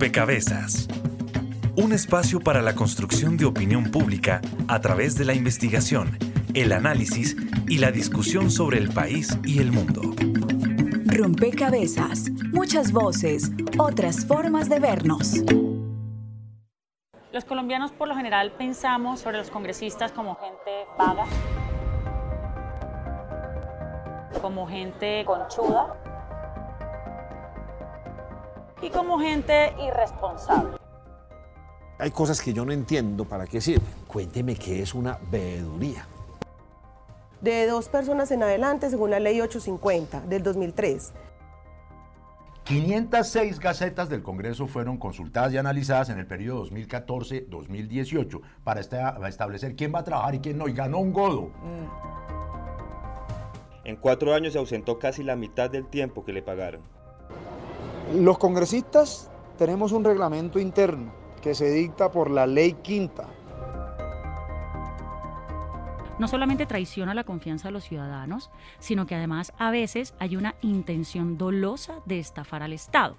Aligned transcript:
Rompecabezas. 0.00 0.88
Un 1.76 1.92
espacio 1.92 2.40
para 2.40 2.62
la 2.62 2.74
construcción 2.74 3.36
de 3.36 3.44
opinión 3.44 3.90
pública 3.90 4.40
a 4.66 4.80
través 4.80 5.18
de 5.18 5.26
la 5.26 5.34
investigación, 5.34 6.16
el 6.54 6.72
análisis 6.72 7.36
y 7.68 7.76
la 7.76 7.92
discusión 7.92 8.50
sobre 8.50 8.78
el 8.78 8.88
país 8.88 9.38
y 9.44 9.58
el 9.58 9.72
mundo. 9.72 10.00
Rompecabezas, 11.04 12.30
muchas 12.50 12.92
voces, 12.92 13.50
otras 13.76 14.24
formas 14.24 14.70
de 14.70 14.80
vernos. 14.80 15.34
Los 17.30 17.44
colombianos 17.44 17.92
por 17.92 18.08
lo 18.08 18.16
general 18.16 18.52
pensamos 18.52 19.20
sobre 19.20 19.36
los 19.36 19.50
congresistas 19.50 20.12
como 20.12 20.34
gente 20.36 20.86
vaga, 20.96 21.26
como 24.40 24.66
gente 24.66 25.26
conchuda 25.26 26.09
y 28.82 28.90
como 28.90 29.18
gente 29.18 29.72
irresponsable. 29.78 30.76
Hay 31.98 32.10
cosas 32.10 32.40
que 32.40 32.52
yo 32.52 32.64
no 32.64 32.72
entiendo 32.72 33.26
para 33.26 33.46
qué 33.46 33.60
sirven. 33.60 33.86
Cuénteme 34.06 34.56
qué 34.56 34.82
es 34.82 34.94
una 34.94 35.18
veeduría. 35.30 36.06
De 37.40 37.66
dos 37.66 37.88
personas 37.88 38.30
en 38.30 38.42
adelante, 38.42 38.90
según 38.90 39.10
la 39.10 39.20
ley 39.20 39.40
850 39.40 40.20
del 40.22 40.42
2003. 40.42 41.12
506 42.64 43.58
gacetas 43.58 44.08
del 44.08 44.22
Congreso 44.22 44.66
fueron 44.66 44.96
consultadas 44.96 45.52
y 45.52 45.58
analizadas 45.58 46.10
en 46.10 46.18
el 46.18 46.26
periodo 46.26 46.66
2014-2018 46.66 48.40
para 48.62 48.80
establecer 48.80 49.74
quién 49.74 49.92
va 49.94 50.00
a 50.00 50.04
trabajar 50.04 50.34
y 50.36 50.40
quién 50.40 50.56
no, 50.56 50.68
y 50.68 50.72
ganó 50.72 50.98
un 50.98 51.12
godo. 51.12 51.50
En 53.84 53.96
cuatro 53.96 54.34
años 54.34 54.52
se 54.52 54.58
ausentó 54.58 54.98
casi 54.98 55.22
la 55.22 55.36
mitad 55.36 55.68
del 55.68 55.86
tiempo 55.86 56.24
que 56.24 56.32
le 56.32 56.42
pagaron. 56.42 56.82
Los 58.14 58.38
congresistas 58.38 59.30
tenemos 59.56 59.92
un 59.92 60.02
reglamento 60.02 60.58
interno 60.58 61.12
que 61.40 61.54
se 61.54 61.70
dicta 61.70 62.10
por 62.10 62.28
la 62.28 62.44
ley 62.44 62.72
quinta. 62.82 63.28
No 66.18 66.26
solamente 66.26 66.66
traiciona 66.66 67.14
la 67.14 67.24
confianza 67.24 67.68
de 67.68 67.72
los 67.72 67.84
ciudadanos, 67.84 68.50
sino 68.80 69.06
que 69.06 69.14
además 69.14 69.52
a 69.58 69.70
veces 69.70 70.14
hay 70.18 70.36
una 70.36 70.56
intención 70.60 71.38
dolosa 71.38 72.00
de 72.04 72.18
estafar 72.18 72.62
al 72.64 72.72
Estado. 72.72 73.16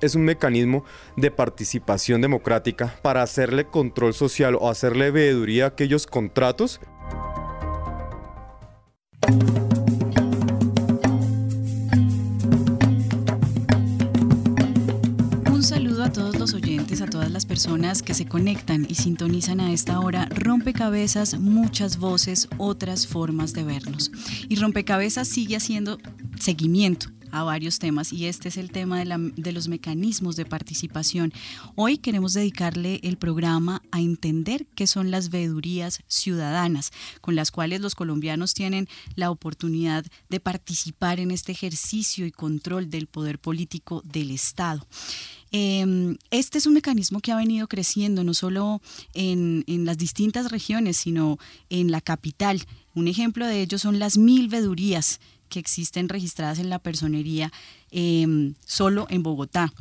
Es 0.00 0.14
un 0.14 0.24
mecanismo 0.24 0.84
de 1.16 1.30
participación 1.30 2.22
democrática 2.22 2.94
para 3.02 3.22
hacerle 3.22 3.66
control 3.66 4.14
social 4.14 4.56
o 4.58 4.70
hacerle 4.70 5.10
veeduría 5.10 5.64
a 5.64 5.68
aquellos 5.68 6.06
contratos 6.06 6.80
personas 17.56 18.02
que 18.02 18.12
se 18.12 18.26
conectan 18.26 18.86
y 18.86 18.96
sintonizan 18.96 19.60
a 19.60 19.72
esta 19.72 19.98
hora, 20.00 20.28
rompecabezas, 20.28 21.40
muchas 21.40 21.96
voces, 21.96 22.48
otras 22.58 23.06
formas 23.06 23.54
de 23.54 23.64
vernos. 23.64 24.12
Y 24.50 24.56
rompecabezas 24.56 25.26
sigue 25.26 25.56
haciendo 25.56 25.96
seguimiento 26.38 27.15
a 27.38 27.42
varios 27.42 27.78
temas 27.78 28.12
y 28.12 28.26
este 28.26 28.48
es 28.48 28.56
el 28.56 28.70
tema 28.70 29.04
de, 29.04 29.52
los 29.52 29.68
mecanismos 29.68 30.36
de 30.36 30.44
participación. 30.44 31.32
Hoy 31.74 31.98
queremos 31.98 32.32
dedicarle 32.32 33.00
el 33.02 33.16
programa 33.16 33.82
a 33.90 34.00
entender 34.00 34.66
qué 34.74 34.86
son 34.86 35.10
las 35.10 35.30
veedurías 35.30 36.00
ciudadanas, 36.08 36.92
con 37.20 37.34
las 37.34 37.50
cuales 37.50 37.80
los 37.80 37.94
colombianos 37.94 38.54
tienen 38.54 38.88
la 39.14 39.30
oportunidad 39.30 40.04
de 40.28 40.40
participar 40.40 41.20
en 41.20 41.30
este 41.30 41.52
ejercicio 41.52 42.26
y 42.26 42.32
control 42.32 42.90
del 42.90 43.06
poder 43.06 43.38
político 43.38 44.02
del 44.04 44.30
Estado. 44.30 44.86
Em, 45.52 46.16
este 46.30 46.58
es 46.58 46.66
un 46.66 46.74
mecanismo 46.74 47.20
que 47.20 47.32
ha 47.32 47.36
venido 47.36 47.68
creciendo 47.68 48.24
no 48.24 48.34
solo 48.34 48.80
en, 49.14 49.64
las 49.66 49.98
distintas 49.98 50.50
regiones, 50.50 50.96
sino 50.96 51.38
en 51.70 51.90
la 51.90 52.00
capital. 52.00 52.62
Un 52.94 53.08
ejemplo 53.08 53.46
de 53.46 53.62
ello 53.62 53.78
son 53.78 53.98
las 53.98 54.18
mil 54.18 54.48
vedurías 54.48 55.20
que 55.48 55.58
existen 55.58 56.08
registradas 56.08 56.58
en 56.58 56.70
la 56.70 56.78
personería 56.78 57.52
em, 57.90 58.54
solo 58.64 59.06
en 59.10 59.22
Bogotá. 59.22 59.72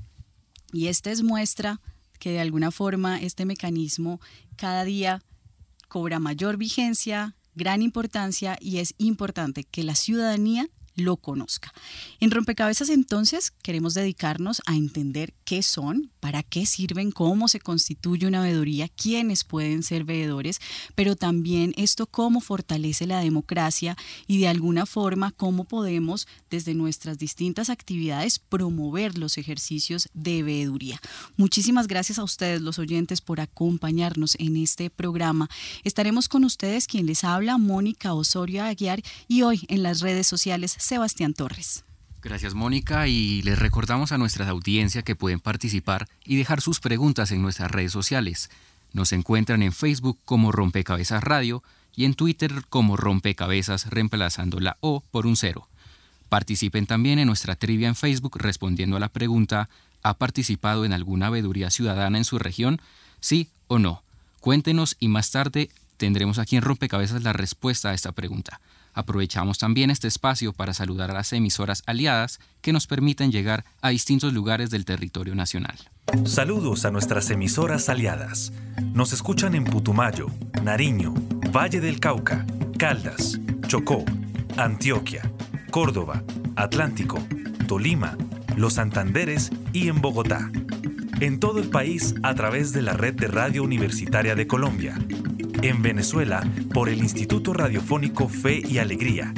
Y 0.72 0.88
esta 0.88 1.12
es 1.12 1.24
muestra 1.24 1.82
que 2.20 2.32
de 2.32 2.40
alguna 2.40 2.72
forma 2.72 3.22
este 3.22 3.46
mecanismo 3.46 4.20
cada 4.56 4.84
día 4.84 5.24
cobra 5.88 6.20
mayor 6.20 6.58
vigencia, 6.58 7.36
gran 7.56 7.82
importancia 7.82 8.58
y 8.60 8.78
es 8.78 8.96
importante 8.98 9.64
que 9.64 9.84
la 9.84 9.96
ciudadanía 9.96 10.68
lo 10.96 11.18
conozca. 11.18 11.74
En 12.20 12.32
Rompecabezas 12.32 12.90
entonces 12.90 13.52
queremos 13.62 13.94
dedicarnos 13.94 14.62
a 14.66 14.76
entender 14.76 15.34
qué 15.44 15.62
son, 15.62 16.12
para 16.20 16.44
qué 16.44 16.66
sirven, 16.66 17.12
cómo 17.12 17.48
se 17.48 17.60
constituye 17.60 18.28
una 18.28 18.42
veeduría, 18.42 18.90
quiénes 18.90 19.44
pueden 19.44 19.84
ser 19.84 20.04
veedores, 20.04 20.60
pero 20.96 21.16
también 21.16 21.74
esto 21.78 22.08
cómo 22.08 22.42
fortalece 22.42 23.06
la 23.06 23.20
democracia 23.20 23.98
y 24.28 24.40
de 24.40 24.48
alguna 24.48 24.86
forma 24.86 25.32
cómo 25.32 25.66
podemos 25.66 26.28
desde 26.50 26.74
nuestras 26.74 27.18
distintas 27.18 27.70
actividades 27.70 28.40
promover 28.40 29.18
los 29.18 29.38
ejercicios 29.38 30.10
de 30.14 30.44
veeduría. 30.44 31.00
Muchísimas 31.38 31.88
gracias 31.88 32.20
a 32.20 32.24
ustedes 32.24 32.62
los 32.62 32.80
oyentes 32.80 33.22
por 33.22 33.40
acompañarnos 33.40 34.36
en 34.40 34.58
este 34.58 34.90
programa. 34.90 35.50
Estaremos 35.84 36.30
con 36.30 36.44
ustedes 36.44 36.88
quien 36.88 37.06
les 37.06 37.24
habla, 37.24 37.58
Mónica 37.58 38.14
Osorio 38.14 38.64
Aguiar, 38.64 39.02
y 39.28 39.42
hoy 39.44 39.66
en 39.68 39.84
las 39.84 40.02
redes 40.02 40.28
sociales 40.28 40.76
Sebastián 40.86 41.34
Torres. 41.34 41.84
Gracias 42.22 42.54
Mónica 42.54 43.08
y 43.08 43.42
les 43.42 43.58
recordamos 43.58 44.12
a 44.12 44.20
nuestra 44.20 44.48
audiencia 44.48 45.02
que 45.02 45.16
pueden 45.16 45.40
participar 45.40 46.08
y 46.24 46.36
dejar 46.36 46.62
sus 46.62 46.80
preguntas 46.80 47.32
en 47.32 47.42
nuestras 47.42 47.72
redes 47.72 47.92
sociales. 47.92 48.52
Nos 48.94 49.12
encuentran 49.12 49.64
en 49.64 49.74
Facebook 49.74 50.20
como 50.26 50.52
Rompecabezas 50.52 51.24
Radio 51.24 51.64
y 51.96 52.06
en 52.06 52.14
Twitter 52.14 52.52
como 52.70 52.98
Rompecabezas 52.98 53.90
reemplazando 53.90 54.60
la 54.60 54.78
O 54.80 55.02
por 55.10 55.26
un 55.26 55.36
cero. 55.36 55.68
Participen 56.30 56.86
también 56.86 57.18
en 57.18 57.26
nuestra 57.26 57.56
trivia 57.56 57.88
en 57.88 57.96
Facebook 57.96 58.38
respondiendo 58.38 58.96
a 58.96 59.00
la 59.00 59.10
pregunta 59.10 59.70
¿Ha 60.04 60.14
participado 60.14 60.86
en 60.86 60.94
alguna 60.94 61.32
veeduría 61.32 61.72
ciudadana 61.72 62.20
en 62.20 62.26
su 62.26 62.38
región? 62.38 62.80
¿Sí 63.22 63.50
o 63.68 63.80
no? 63.80 64.04
Cuéntenos 64.40 64.98
y 65.00 65.08
más 65.08 65.32
tarde 65.32 65.72
tendremos 65.98 66.38
aquí 66.38 66.58
en 66.58 66.62
Rompecabezas 66.62 67.24
la 67.24 67.34
respuesta 67.34 67.90
a 67.90 67.96
esta 67.96 68.12
pregunta. 68.12 68.62
Aprovechamos 68.96 69.58
también 69.58 69.92
este 69.92 70.08
espacio 70.08 70.54
para 70.54 70.74
saludar 70.74 71.12
a 71.12 71.16
las 71.16 71.34
emisoras 71.34 71.84
aliadas 71.86 72.40
que 72.62 72.72
nos 72.72 72.88
permiten 72.88 73.30
llegar 73.30 73.66
a 73.82 73.90
distintos 73.90 74.32
lugares 74.32 74.70
del 74.70 74.86
territorio 74.86 75.36
nacional. 75.36 75.76
Saludos 76.24 76.86
a 76.86 76.92
nuestras 76.92 77.30
emisoras 77.30 77.90
aliadas. 77.90 78.54
Nos 78.94 79.12
escuchan 79.12 79.54
en 79.54 79.66
Putumayo, 79.66 80.28
Nariño, 80.64 81.14
Valle 81.54 81.82
del 81.82 82.00
Cauca, 82.00 82.46
Caldas, 82.78 83.38
Chocó, 83.68 84.06
Antioquia, 84.56 85.30
Córdoba, 85.72 86.24
Atlántico, 86.56 87.22
Tolima, 87.68 88.18
Los 88.56 88.76
Santanderes 88.76 89.52
y 89.74 89.90
en 89.90 90.00
Bogotá. 90.00 90.50
En 91.20 91.42
todo 91.42 91.60
el 91.60 91.68
país 91.68 92.16
a 92.24 92.34
través 92.34 92.72
de 92.72 92.82
la 92.82 92.94
red 92.94 93.16
de 93.16 93.28
Radio 93.28 93.64
Universitaria 93.64 94.36
de 94.36 94.48
Colombia 94.48 94.98
en 95.70 95.82
Venezuela 95.82 96.46
por 96.74 96.90
el 96.90 97.00
Instituto 97.00 97.54
Radiofónico 97.54 98.28
Fe 98.30 98.62
y 98.68 98.78
Alegría, 98.78 99.34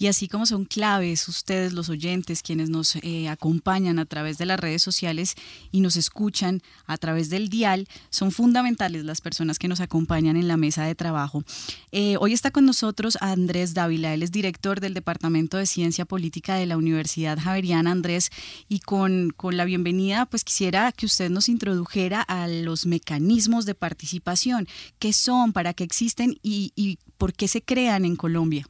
Y 0.00 0.06
así 0.06 0.28
como 0.28 0.46
son 0.46 0.64
claves 0.64 1.28
ustedes, 1.28 1.74
los 1.74 1.90
oyentes, 1.90 2.42
quienes 2.42 2.70
nos 2.70 2.96
eh, 2.96 3.28
acompañan 3.28 3.98
a 3.98 4.06
través 4.06 4.38
de 4.38 4.46
las 4.46 4.58
redes 4.58 4.82
sociales 4.82 5.34
y 5.72 5.82
nos 5.82 5.96
escuchan 5.96 6.62
a 6.86 6.96
través 6.96 7.28
del 7.28 7.50
dial, 7.50 7.86
son 8.08 8.32
fundamentales 8.32 9.04
las 9.04 9.20
personas 9.20 9.58
que 9.58 9.68
nos 9.68 9.80
acompañan 9.80 10.38
en 10.38 10.48
la 10.48 10.56
mesa 10.56 10.84
de 10.84 10.94
trabajo. 10.94 11.44
Eh, 11.92 12.16
hoy 12.18 12.32
está 12.32 12.50
con 12.50 12.64
nosotros 12.64 13.18
Andrés 13.20 13.74
Dávila, 13.74 14.14
él 14.14 14.22
es 14.22 14.32
director 14.32 14.80
del 14.80 14.94
Departamento 14.94 15.58
de 15.58 15.66
Ciencia 15.66 16.06
Política 16.06 16.54
de 16.54 16.64
la 16.64 16.78
Universidad 16.78 17.38
Javeriana. 17.38 17.90
Andrés, 17.90 18.30
y 18.70 18.80
con, 18.80 19.34
con 19.36 19.58
la 19.58 19.66
bienvenida, 19.66 20.24
pues 20.24 20.44
quisiera 20.44 20.92
que 20.92 21.04
usted 21.04 21.28
nos 21.28 21.50
introdujera 21.50 22.22
a 22.22 22.48
los 22.48 22.86
mecanismos 22.86 23.66
de 23.66 23.74
participación, 23.74 24.66
qué 24.98 25.12
son, 25.12 25.52
para 25.52 25.74
qué 25.74 25.84
existen 25.84 26.38
y, 26.42 26.72
y 26.74 26.96
por 27.18 27.34
qué 27.34 27.48
se 27.48 27.60
crean 27.60 28.06
en 28.06 28.16
Colombia. 28.16 28.66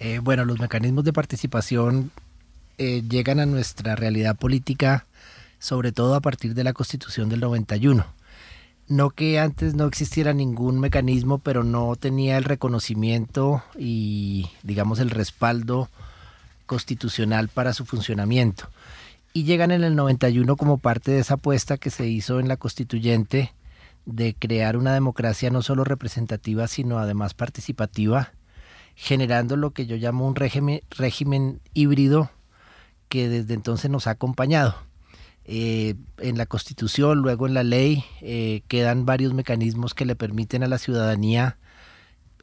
Eh, 0.00 0.18
bueno, 0.18 0.46
los 0.46 0.58
mecanismos 0.58 1.04
de 1.04 1.12
participación 1.12 2.10
eh, 2.78 3.02
llegan 3.08 3.38
a 3.38 3.46
nuestra 3.46 3.96
realidad 3.96 4.34
política 4.34 5.06
sobre 5.60 5.92
todo 5.92 6.14
a 6.14 6.20
partir 6.20 6.54
de 6.54 6.64
la 6.64 6.72
Constitución 6.72 7.28
del 7.28 7.40
91. 7.40 8.06
No 8.88 9.10
que 9.10 9.38
antes 9.38 9.74
no 9.74 9.86
existiera 9.86 10.32
ningún 10.32 10.80
mecanismo, 10.80 11.38
pero 11.38 11.62
no 11.62 11.94
tenía 11.94 12.38
el 12.38 12.44
reconocimiento 12.44 13.62
y, 13.78 14.50
digamos, 14.62 14.98
el 14.98 15.10
respaldo 15.10 15.88
constitucional 16.66 17.48
para 17.48 17.72
su 17.72 17.84
funcionamiento. 17.84 18.68
y 19.32 19.44
llegan 19.44 19.70
en 19.70 19.84
el 19.84 19.94
91 19.94 20.56
como 20.56 20.78
parte 20.78 21.12
de 21.12 21.20
esa 21.20 21.34
apuesta 21.34 21.78
que 21.78 21.90
se 21.90 22.08
hizo 22.08 22.40
en 22.40 22.48
la 22.48 22.56
constituyente 22.56 23.52
de 24.04 24.34
crear 24.34 24.76
una 24.76 24.92
democracia 24.92 25.50
no 25.50 25.62
solo 25.62 25.84
representativa, 25.84 26.66
sino 26.66 26.98
además 26.98 27.34
participativa, 27.34 28.32
generando 29.00 29.56
lo 29.56 29.70
que 29.70 29.86
yo 29.86 29.96
llamo 29.96 30.26
un 30.26 30.36
régimen, 30.36 30.82
régimen 30.90 31.62
híbrido 31.72 32.30
que 33.08 33.30
desde 33.30 33.54
entonces 33.54 33.90
nos 33.90 34.06
ha 34.06 34.10
acompañado. 34.10 34.74
Eh, 35.46 35.94
en 36.18 36.36
la 36.36 36.44
Constitución, 36.44 37.20
luego 37.20 37.46
en 37.46 37.54
la 37.54 37.62
ley, 37.62 38.04
eh, 38.20 38.60
quedan 38.68 39.06
varios 39.06 39.32
mecanismos 39.32 39.94
que 39.94 40.04
le 40.04 40.16
permiten 40.16 40.62
a 40.62 40.68
la 40.68 40.76
ciudadanía 40.76 41.56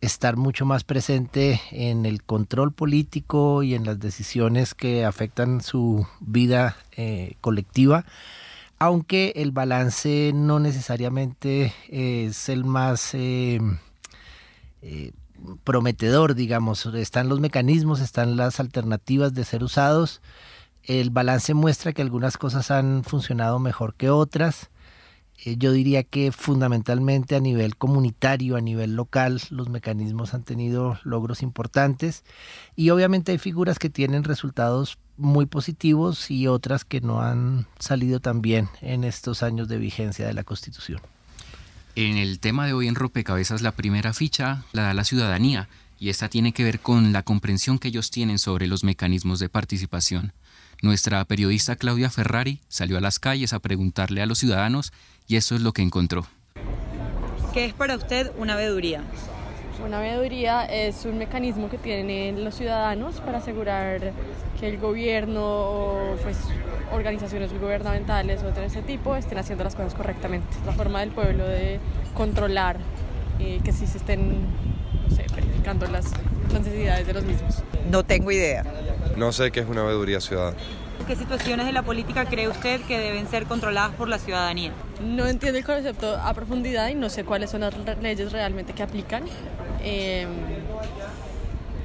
estar 0.01 0.35
mucho 0.35 0.65
más 0.65 0.83
presente 0.83 1.61
en 1.69 2.07
el 2.07 2.23
control 2.23 2.73
político 2.73 3.61
y 3.61 3.75
en 3.75 3.85
las 3.85 3.99
decisiones 3.99 4.73
que 4.73 5.05
afectan 5.05 5.61
su 5.61 6.07
vida 6.21 6.75
eh, 6.93 7.35
colectiva, 7.39 8.03
aunque 8.79 9.33
el 9.35 9.51
balance 9.51 10.31
no 10.33 10.59
necesariamente 10.59 11.71
es 11.87 12.49
el 12.49 12.65
más 12.65 13.13
prometedor, 15.63 16.35
digamos. 16.35 16.85
Están 16.85 17.29
los 17.29 17.39
mecanismos, 17.39 17.99
están 17.99 18.37
las 18.37 18.59
alternativas 18.59 19.33
de 19.33 19.43
ser 19.43 19.63
usados 19.63 20.21
el 20.87 21.09
balance 21.09 21.53
muestra 21.53 21.91
que 21.91 22.01
algunas 22.01 22.37
cosas 22.37 22.71
han 22.71 23.03
funcionado 23.03 23.59
mejor 23.59 23.93
que 23.95 24.09
otras. 24.09 24.69
Eh, 25.45 25.57
yo 25.57 25.71
diría 25.71 26.03
que 26.03 26.31
fundamentalmente 26.31 27.35
a 27.35 27.41
nivel 27.41 27.75
comunitario, 27.75 28.55
a 28.55 28.61
nivel 28.61 28.95
local, 28.95 29.41
los 29.51 29.69
mecanismos 29.69 30.33
han 30.33 30.43
tenido 30.43 30.97
logros 31.03 31.43
importantes 31.43 32.23
y 32.75 32.89
obviamente 32.89 33.33
hay 33.33 33.37
figuras 33.37 33.77
que 33.77 33.89
tienen 33.89 34.23
resultados 34.23 34.97
muy 35.17 35.45
positivos 35.45 36.31
y 36.31 36.47
otras 36.47 36.85
que 36.85 37.01
no 37.01 37.21
han 37.21 37.67
salido 37.79 38.19
tan 38.21 38.41
bien 38.41 38.69
en 38.81 39.03
estos 39.03 39.43
años 39.43 39.67
de 39.67 39.77
vigencia 39.77 40.25
de 40.25 40.33
la 40.33 40.43
Constitución. 40.43 41.01
En 41.97 42.19
el 42.19 42.39
tema 42.39 42.67
de 42.67 42.73
hoy 42.73 42.87
en 42.87 42.93
Rompecabezas, 42.93 43.63
la 43.63 43.71
primera 43.71 44.13
ficha 44.13 44.63
la 44.71 44.83
da 44.83 44.93
la 44.93 45.03
ciudadanía 45.03 45.67
y 45.97 46.09
esta 46.09 46.29
tiene 46.29 46.51
que 46.51 46.63
ver 46.63 46.79
con 46.79 47.11
la 47.11 47.23
comprensión 47.23 47.79
que 47.79 47.87
ellos 47.87 48.11
tienen 48.11 48.37
sobre 48.37 48.67
los 48.67 48.83
mecanismos 48.83 49.39
de 49.39 49.49
participación. 49.49 50.31
Nuestra 50.83 51.25
periodista 51.25 51.75
Claudia 51.75 52.11
Ferrari 52.11 52.59
salió 52.67 52.99
a 52.99 53.01
las 53.01 53.17
calles 53.17 53.51
a 53.51 53.57
preguntarle 53.57 54.21
a 54.21 54.27
los 54.27 54.37
ciudadanos 54.37 54.93
y 55.27 55.37
eso 55.37 55.55
es 55.55 55.61
lo 55.61 55.73
que 55.73 55.81
encontró. 55.81 56.27
¿Qué 57.51 57.65
es 57.65 57.73
para 57.73 57.95
usted 57.95 58.29
una 58.37 58.55
veeduría? 58.55 59.03
Una 59.83 59.99
veeduría 59.99 60.65
es 60.65 61.05
un 61.05 61.17
mecanismo 61.17 61.69
que 61.69 61.77
tienen 61.77 62.43
los 62.43 62.55
ciudadanos 62.55 63.21
para 63.21 63.37
asegurar 63.37 64.11
que 64.59 64.67
el 64.67 64.79
gobierno 64.79 65.41
o 65.43 66.15
pues, 66.23 66.37
organizaciones 66.91 67.53
gubernamentales 67.53 68.41
o 68.43 68.51
de 68.51 68.65
ese 68.65 68.81
tipo 68.81 69.15
estén 69.15 69.37
haciendo 69.37 69.63
las 69.63 69.75
cosas 69.75 69.93
correctamente. 69.93 70.47
La 70.65 70.73
forma 70.73 71.01
del 71.01 71.11
pueblo 71.11 71.47
de 71.47 71.79
controlar 72.15 72.77
eh, 73.39 73.59
que 73.63 73.71
sí 73.71 73.85
se 73.85 73.99
estén 73.99 74.47
verificando 75.35 75.85
las 75.87 76.11
necesidades 76.51 77.05
de 77.05 77.13
los 77.13 77.23
mismos. 77.23 77.63
No 77.91 78.03
tengo 78.03 78.31
idea. 78.31 78.63
No 79.15 79.31
sé 79.31 79.51
qué 79.51 79.59
es 79.59 79.67
una 79.67 79.83
veeduría 79.83 80.19
ciudadana. 80.19 80.57
¿Qué 81.07 81.15
situaciones 81.15 81.65
de 81.65 81.71
la 81.71 81.83
política 81.83 82.25
cree 82.25 82.49
usted 82.49 82.81
que 82.81 82.99
deben 82.99 83.29
ser 83.29 83.45
controladas 83.45 83.95
por 83.95 84.09
la 84.09 84.19
ciudadanía? 84.19 84.73
No 85.01 85.25
entiendo 85.25 85.57
el 85.57 85.63
concepto 85.63 86.17
a 86.17 86.33
profundidad 86.33 86.89
y 86.89 86.95
no 86.95 87.07
sé 87.09 87.23
cuáles 87.23 87.49
son 87.49 87.61
las 87.61 87.73
leyes 88.01 88.33
realmente 88.33 88.73
que 88.73 88.83
aplican. 88.83 89.23
Em, 89.81 90.27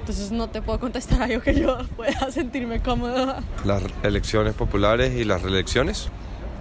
entonces 0.00 0.32
no 0.32 0.50
te 0.50 0.60
puedo 0.60 0.80
contestar 0.80 1.22
algo 1.22 1.40
que 1.40 1.54
yo 1.54 1.78
pueda 1.96 2.32
sentirme 2.32 2.82
cómoda. 2.82 3.44
Las 3.64 3.84
elecciones 4.02 4.54
populares 4.54 5.14
y 5.14 5.22
las 5.22 5.42
reelecciones. 5.42 6.08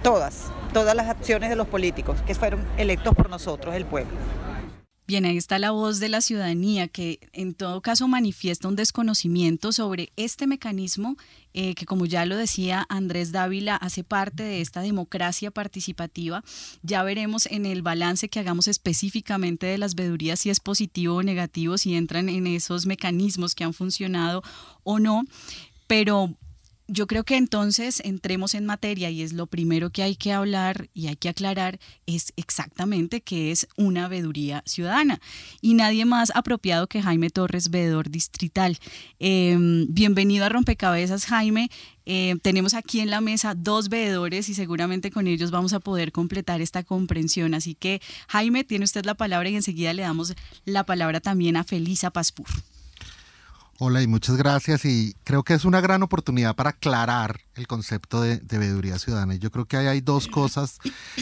Todas, 0.04 0.52
todas 0.72 0.94
las 0.94 1.08
acciones 1.08 1.50
de 1.50 1.56
los 1.56 1.66
políticos 1.66 2.22
que 2.24 2.36
fueron 2.36 2.64
electos 2.76 3.12
por 3.16 3.28
nosotros, 3.28 3.74
el 3.74 3.86
pueblo. 3.86 4.12
Bien, 5.12 5.26
ahí 5.26 5.36
está 5.36 5.58
la 5.58 5.72
voz 5.72 6.00
de 6.00 6.08
la 6.08 6.22
ciudadanía 6.22 6.88
que 6.88 7.20
en 7.34 7.52
todo 7.52 7.82
caso 7.82 8.08
manifiesta 8.08 8.66
un 8.66 8.76
desconocimiento 8.76 9.70
sobre 9.70 10.10
este 10.16 10.46
mecanismo 10.46 11.18
eh, 11.52 11.74
que 11.74 11.84
como 11.84 12.06
ya 12.06 12.24
lo 12.24 12.34
decía 12.34 12.86
Andrés 12.88 13.30
Dávila 13.30 13.76
hace 13.76 14.04
parte 14.04 14.42
de 14.42 14.62
esta 14.62 14.80
democracia 14.80 15.50
participativa. 15.50 16.42
Ya 16.82 17.02
veremos 17.02 17.44
en 17.44 17.66
el 17.66 17.82
balance 17.82 18.30
que 18.30 18.40
hagamos 18.40 18.68
específicamente 18.68 19.66
de 19.66 19.76
las 19.76 19.96
vedurías 19.96 20.40
si 20.40 20.48
es 20.48 20.60
positivo 20.60 21.16
o 21.16 21.22
negativo, 21.22 21.76
si 21.76 21.94
entran 21.94 22.30
en 22.30 22.46
esos 22.46 22.86
mecanismos 22.86 23.54
que 23.54 23.64
han 23.64 23.74
funcionado 23.74 24.42
o 24.82 24.98
no. 24.98 25.24
Pero 25.88 26.34
yo 26.88 27.06
creo 27.06 27.24
que 27.24 27.36
entonces 27.36 28.00
entremos 28.04 28.54
en 28.54 28.66
materia 28.66 29.10
y 29.10 29.22
es 29.22 29.32
lo 29.32 29.46
primero 29.46 29.90
que 29.90 30.02
hay 30.02 30.16
que 30.16 30.32
hablar 30.32 30.88
y 30.92 31.06
hay 31.06 31.16
que 31.16 31.28
aclarar 31.28 31.78
es 32.06 32.32
exactamente 32.36 33.20
qué 33.20 33.50
es 33.50 33.68
una 33.76 34.08
veeduría 34.08 34.62
ciudadana. 34.66 35.20
Y 35.60 35.74
nadie 35.74 36.04
más 36.04 36.32
apropiado 36.34 36.86
que 36.86 37.02
Jaime 37.02 37.30
Torres, 37.30 37.70
veedor 37.70 38.10
distrital. 38.10 38.78
Em, 39.18 39.86
bienvenido 39.88 40.44
a 40.44 40.48
Rompecabezas, 40.48 41.26
Jaime. 41.26 41.70
Em, 42.04 42.38
tenemos 42.40 42.74
aquí 42.74 43.00
en 43.00 43.10
la 43.10 43.20
mesa 43.20 43.54
dos 43.54 43.88
veedores 43.88 44.48
y 44.48 44.54
seguramente 44.54 45.10
con 45.10 45.28
ellos 45.28 45.50
vamos 45.50 45.72
a 45.72 45.80
poder 45.80 46.10
completar 46.10 46.60
esta 46.60 46.82
comprensión. 46.82 47.54
Así 47.54 47.74
que, 47.74 48.00
Jaime, 48.28 48.64
tiene 48.64 48.84
usted 48.84 49.04
la 49.04 49.14
palabra 49.14 49.48
y 49.48 49.56
enseguida 49.56 49.92
le 49.92 50.02
damos 50.02 50.34
la 50.64 50.84
palabra 50.84 51.20
también 51.20 51.56
a 51.56 51.64
Felisa 51.64 52.10
Paspur. 52.10 52.46
Hola 53.84 54.00
y 54.00 54.06
muchas 54.06 54.36
gracias 54.36 54.84
y 54.84 55.16
creo 55.24 55.42
que 55.42 55.54
es 55.54 55.64
una 55.64 55.80
gran 55.80 56.04
oportunidad 56.04 56.54
para 56.54 56.70
aclarar 56.70 57.40
el 57.56 57.66
concepto 57.66 58.20
de, 58.22 58.38
de 58.38 58.58
veeduría 58.58 58.96
ciudadana. 58.96 59.34
Yo 59.34 59.50
creo 59.50 59.64
que 59.64 59.76
hay 59.76 60.00
dos 60.00 60.28
cosas 60.28 60.78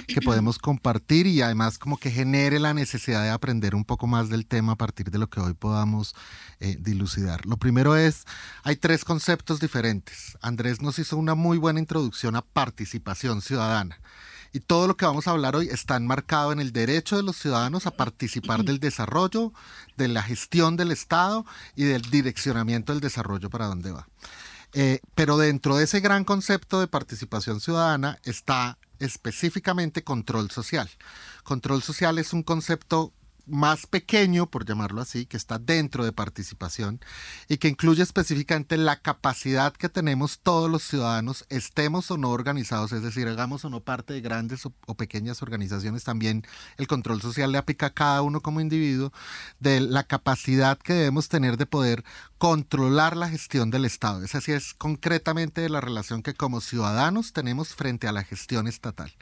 que 0.06 0.20
podemos 0.20 0.58
compartir 0.58 1.26
y 1.26 1.40
además 1.40 1.78
como 1.78 1.96
que 1.96 2.10
genere 2.10 2.58
la 2.60 2.74
necesidad 2.74 3.22
de 3.22 3.30
aprender 3.30 3.74
un 3.74 3.86
poco 3.86 4.06
más 4.06 4.28
del 4.28 4.44
tema 4.44 4.72
a 4.72 4.76
partir 4.76 5.10
de 5.10 5.16
lo 5.16 5.30
que 5.30 5.40
hoy 5.40 5.54
podamos 5.54 6.14
eh, 6.58 6.76
dilucidar. 6.78 7.46
Lo 7.46 7.56
primero 7.56 7.96
es, 7.96 8.26
hay 8.62 8.76
tres 8.76 9.06
conceptos 9.06 9.58
diferentes. 9.58 10.36
Andrés 10.42 10.82
nos 10.82 10.98
hizo 10.98 11.16
una 11.16 11.34
muy 11.34 11.56
buena 11.56 11.80
introducción 11.80 12.36
a 12.36 12.42
participación 12.42 13.40
ciudadana. 13.40 13.98
Y 14.52 14.60
todo 14.60 14.88
lo 14.88 14.96
que 14.96 15.04
vamos 15.04 15.28
a 15.28 15.30
hablar 15.30 15.54
hoy 15.54 15.68
está 15.68 15.96
enmarcado 15.96 16.52
en 16.52 16.60
el 16.60 16.72
derecho 16.72 17.16
de 17.16 17.22
los 17.22 17.36
ciudadanos 17.36 17.86
a 17.86 17.92
participar 17.92 18.64
del 18.64 18.80
desarrollo, 18.80 19.52
de 19.96 20.08
la 20.08 20.22
gestión 20.22 20.76
del 20.76 20.90
Estado 20.90 21.46
y 21.76 21.84
del 21.84 22.02
direccionamiento 22.02 22.92
del 22.92 23.00
desarrollo 23.00 23.48
para 23.48 23.66
dónde 23.66 23.92
va. 23.92 24.08
Eh, 24.72 25.00
pero 25.14 25.36
dentro 25.36 25.76
de 25.76 25.84
ese 25.84 26.00
gran 26.00 26.24
concepto 26.24 26.80
de 26.80 26.86
participación 26.86 27.60
ciudadana 27.60 28.18
está 28.24 28.78
específicamente 28.98 30.04
control 30.04 30.50
social. 30.50 30.88
Control 31.44 31.82
social 31.82 32.18
es 32.18 32.32
un 32.32 32.42
concepto 32.42 33.12
más 33.50 33.86
pequeño, 33.86 34.46
por 34.46 34.64
llamarlo 34.64 35.00
así, 35.00 35.26
que 35.26 35.36
está 35.36 35.58
dentro 35.58 36.04
de 36.04 36.12
participación 36.12 37.00
y 37.48 37.58
que 37.58 37.68
incluye 37.68 38.02
específicamente 38.02 38.76
la 38.76 39.00
capacidad 39.00 39.72
que 39.72 39.88
tenemos 39.88 40.40
todos 40.40 40.70
los 40.70 40.82
ciudadanos, 40.82 41.44
estemos 41.48 42.10
o 42.10 42.16
no 42.16 42.30
organizados, 42.30 42.92
es 42.92 43.02
decir, 43.02 43.28
hagamos 43.28 43.64
o 43.64 43.70
no 43.70 43.80
parte 43.80 44.14
de 44.14 44.20
grandes 44.20 44.64
o, 44.66 44.70
pequeñas 44.94 45.42
organizaciones, 45.42 46.04
también 46.04 46.44
el 46.76 46.86
control 46.86 47.20
social 47.22 47.52
le 47.52 47.58
aplica 47.58 47.86
a 47.86 47.94
cada 47.94 48.22
uno 48.22 48.40
como 48.40 48.60
individuo, 48.60 49.12
de 49.58 49.80
la 49.80 50.04
capacidad 50.04 50.78
que 50.78 50.92
debemos 50.94 51.28
tener 51.28 51.56
de 51.56 51.66
poder 51.66 52.04
controlar 52.38 53.16
la 53.16 53.28
gestión 53.28 53.70
del 53.70 53.84
Estado. 53.84 54.24
Esa 54.24 54.40
sí 54.40 54.52
es 54.52 54.74
concretamente 54.74 55.68
la 55.68 55.80
relación 55.80 56.22
que 56.22 56.34
como 56.34 56.60
ciudadanos 56.60 57.32
tenemos 57.32 57.74
frente 57.74 58.08
a 58.08 58.12
la 58.12 58.24
gestión 58.24 58.66
estatal. 58.66 59.12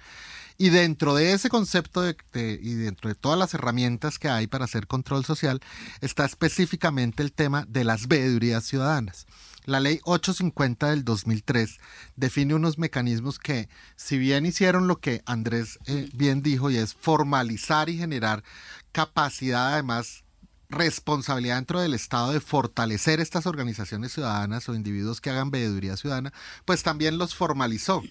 Y 0.61 0.71
dentro 0.71 1.15
de 1.15 1.33
ese 1.35 1.49
concepto 1.49 2.03
de, 2.03 2.17
y 2.61 2.75
dentro 2.75 3.09
de 3.09 3.15
todas 3.15 3.39
las 3.39 3.55
herramientas 3.55 4.19
que 4.19 4.29
hay 4.29 4.49
para 4.49 4.65
hacer 4.65 4.89
control 4.89 5.25
social, 5.25 5.61
está 6.01 6.25
específicamente 6.25 7.23
el 7.23 7.33
tema 7.33 7.65
de 7.69 7.85
las 7.85 8.09
veedurías 8.09 8.65
ciudadanas. 8.65 9.27
La 9.67 9.79
ley 9.79 10.01
850 10.03 10.91
del 10.91 11.05
2003 11.05 11.79
define 12.17 12.55
unos 12.55 12.77
mecanismos 12.77 13.39
que, 13.39 13.69
si 13.95 14.19
bien 14.19 14.47
hicieron 14.47 14.89
lo 14.89 14.99
que 14.99 15.23
Andrés 15.27 15.79
eh, 15.87 16.09
bien 16.13 16.43
dijo, 16.43 16.71
y 16.71 16.77
es 16.79 16.95
formalizar 16.95 17.89
y 17.89 17.97
generar 17.97 18.43
capacidad 18.91 19.75
además 19.75 20.25
responsabilidad 20.71 21.57
dentro 21.57 21.81
del 21.81 21.95
Estado 21.95 22.33
de 22.33 22.41
fortalecer 22.41 23.21
estas 23.21 23.47
organizaciones 23.47 24.13
ciudadanas 24.13 24.69
o 24.69 24.75
individuos 24.75 25.21
que 25.21 25.31
hagan 25.31 25.51
veeduría 25.51 25.97
ciudadana, 25.97 26.33
pues 26.65 26.83
también 26.83 27.17
los 27.17 27.35
formalizó. 27.35 28.03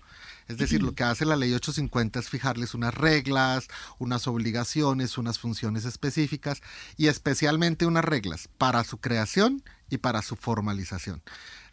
Es 0.47 0.57
decir, 0.57 0.81
lo 0.81 0.93
que 0.93 1.03
hace 1.03 1.25
la 1.25 1.35
ley 1.35 1.53
850 1.53 2.19
es 2.19 2.29
fijarles 2.29 2.73
unas 2.73 2.93
reglas, 2.93 3.67
unas 3.99 4.27
obligaciones, 4.27 5.17
unas 5.17 5.39
funciones 5.39 5.85
específicas 5.85 6.61
y 6.95 7.07
especialmente 7.07 7.85
unas 7.85 8.05
reglas 8.05 8.49
para 8.57 8.83
su 8.83 8.97
creación 8.97 9.63
y 9.89 9.97
para 9.97 10.21
su 10.21 10.35
formalización. 10.35 11.21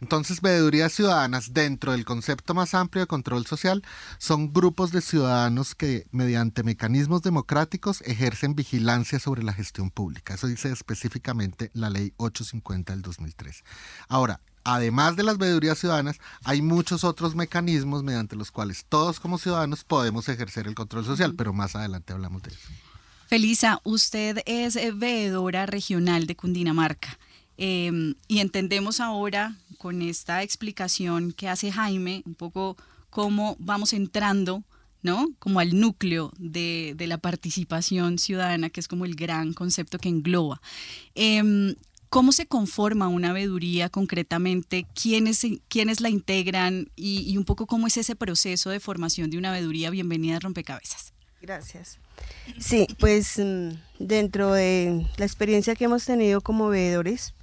Entonces, 0.00 0.40
veedurías 0.40 0.92
ciudadanas 0.92 1.54
dentro 1.54 1.92
del 1.92 2.04
concepto 2.04 2.54
más 2.54 2.74
amplio 2.74 3.02
de 3.02 3.06
control 3.06 3.46
social 3.46 3.82
son 4.18 4.52
grupos 4.52 4.92
de 4.92 5.00
ciudadanos 5.00 5.74
que 5.74 6.06
mediante 6.10 6.62
mecanismos 6.62 7.22
democráticos 7.22 8.02
ejercen 8.02 8.54
vigilancia 8.54 9.18
sobre 9.18 9.42
la 9.42 9.52
gestión 9.52 9.90
pública. 9.90 10.34
Eso 10.34 10.46
dice 10.46 10.70
específicamente 10.70 11.70
la 11.74 11.90
ley 11.90 12.12
850 12.16 12.92
del 12.92 13.02
2003. 13.02 13.64
Ahora, 14.08 14.40
además 14.64 15.16
de 15.16 15.22
las 15.22 15.38
veedurías 15.38 15.78
ciudadanas, 15.78 16.18
hay 16.42 16.62
muchos 16.62 17.04
otros 17.04 17.34
mecanismos 17.34 18.02
mediante 18.02 18.36
los 18.36 18.50
cuales 18.50 18.86
todos 18.88 19.20
como 19.20 19.38
ciudadanos 19.38 19.84
podemos 19.84 20.28
ejercer 20.28 20.66
el 20.66 20.74
control 20.74 21.04
social, 21.04 21.34
pero 21.36 21.52
más 21.52 21.76
adelante 21.76 22.12
hablamos 22.12 22.42
de 22.42 22.50
eso. 22.50 22.68
Felisa, 23.28 23.80
usted 23.84 24.38
es 24.46 24.76
eh, 24.76 24.92
veedora 24.92 25.66
regional 25.66 26.26
de 26.26 26.36
Cundinamarca 26.36 27.18
em, 27.56 28.14
y 28.28 28.40
entendemos 28.40 29.00
ahora 29.00 29.56
con 29.78 30.02
esta 30.02 30.42
explicación 30.42 31.32
que 31.32 31.48
hace 31.48 31.72
Jaime 31.72 32.22
un 32.26 32.34
poco 32.34 32.76
cómo 33.10 33.56
vamos 33.58 33.92
entrando 33.92 34.64
¿no? 35.04 35.28
Como 35.38 35.60
al 35.60 35.78
núcleo 35.78 36.32
de, 36.38 36.96
la 36.98 37.18
participación 37.18 38.18
ciudadana, 38.18 38.70
que 38.70 38.80
es 38.80 38.88
como 38.88 39.04
el 39.04 39.14
gran 39.14 39.52
concepto 39.52 39.98
que 39.98 40.08
engloba. 40.08 40.62
Em, 41.14 41.74
¿Cómo 42.14 42.30
se 42.30 42.46
conforma 42.46 43.08
una 43.08 43.32
veeduría 43.32 43.88
concretamente? 43.88 44.86
¿Quiénes, 44.94 45.44
quiénes 45.66 46.00
la 46.00 46.10
integran? 46.10 46.86
Y, 46.94 47.36
un 47.36 47.44
poco 47.44 47.66
cómo 47.66 47.88
es 47.88 47.96
ese 47.96 48.14
proceso 48.14 48.70
de 48.70 48.78
formación 48.78 49.30
de 49.30 49.38
una 49.38 49.50
veeduría. 49.50 49.90
Bienvenida 49.90 50.36
a 50.36 50.38
Rompecabezas. 50.38 51.12
Gracias. 51.42 51.98
Sí, 52.60 52.86
pues 53.00 53.40
mm, 53.40 53.70
dentro 53.98 54.52
de 54.52 55.04
la 55.16 55.24
experiencia 55.24 55.74
que 55.74 55.86
hemos 55.86 56.04
tenido 56.04 56.40
como 56.40 56.68
veedores, 56.68 57.34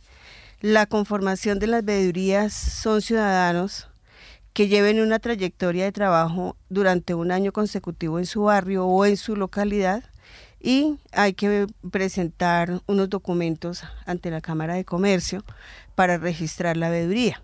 la 0.62 0.86
conformación 0.86 1.60
de 1.60 1.68
las 1.68 1.84
veedurías 1.84 2.54
son 2.54 3.02
ciudadanos 3.02 3.90
que 4.54 4.70
lleven 4.70 5.02
una 5.02 5.20
trayectoria 5.20 5.84
de 5.84 5.92
trabajo 5.92 6.56
durante 6.70 7.14
un 7.14 7.34
año 7.34 7.52
consecutivo 7.52 8.20
en 8.20 8.26
su 8.26 8.44
barrio 8.44 8.86
o 8.86 9.06
en 9.06 9.18
su 9.18 9.36
localidad 9.36 10.06
y 10.62 10.98
hay 11.12 11.34
que 11.34 11.68
presentar 11.90 12.82
unos 12.88 13.10
documentos 13.10 13.84
ante 14.06 14.30
la 14.30 14.42
Cámara 14.42 14.76
de 14.76 14.86
Comercio 14.86 15.44
para 15.96 16.18
registrar 16.18 16.78
la 16.78 16.90
veeduría. 16.90 17.42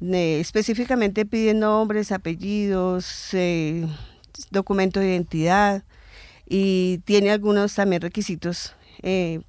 específicamente 0.00 1.24
piden 1.24 1.60
nombres, 1.60 2.12
apellidos, 2.12 3.32
eh, 3.32 3.86
documento 4.50 5.00
de 5.00 5.08
identidad 5.10 5.84
y 6.48 6.98
tiene 7.04 7.30
algunos 7.30 7.74
también 7.74 8.02
requisitos 8.02 8.74
eh, 9.02 9.40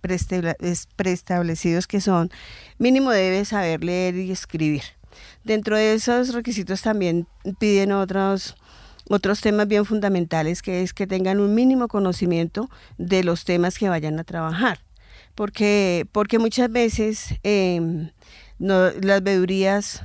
preestablecidos 0.96 1.88
que 1.88 2.02
son 2.02 2.30
mínimo 2.78 3.10
debe 3.12 3.46
saber 3.46 3.84
leer 3.84 4.16
y 4.16 4.32
escribir. 4.32 4.84
Dentro 5.44 5.76
de 5.76 5.94
esos 5.94 6.34
requisitos 6.34 6.82
también 6.82 7.28
piden 7.58 7.92
otros 7.92 8.56
otros 9.10 9.42
temas 9.42 9.68
bien 9.68 9.86
fundamentales, 9.86 10.62
que 10.62 10.82
es 10.82 10.94
que 10.94 11.08
tengan 11.08 11.40
un 11.40 11.54
mínimo 11.54 11.88
conocimiento 11.88 12.70
de 12.98 13.24
los 13.24 13.44
temas 13.44 13.78
que 13.78 13.90
vayan 13.90 14.20
a 14.20 14.24
trabajar. 14.24 14.80
Porque, 15.36 16.08
porque 16.12 16.40
muchas 16.40 16.72
veces 16.72 17.36
em, 17.44 18.12
las 18.60 19.24
veedurías 19.24 20.04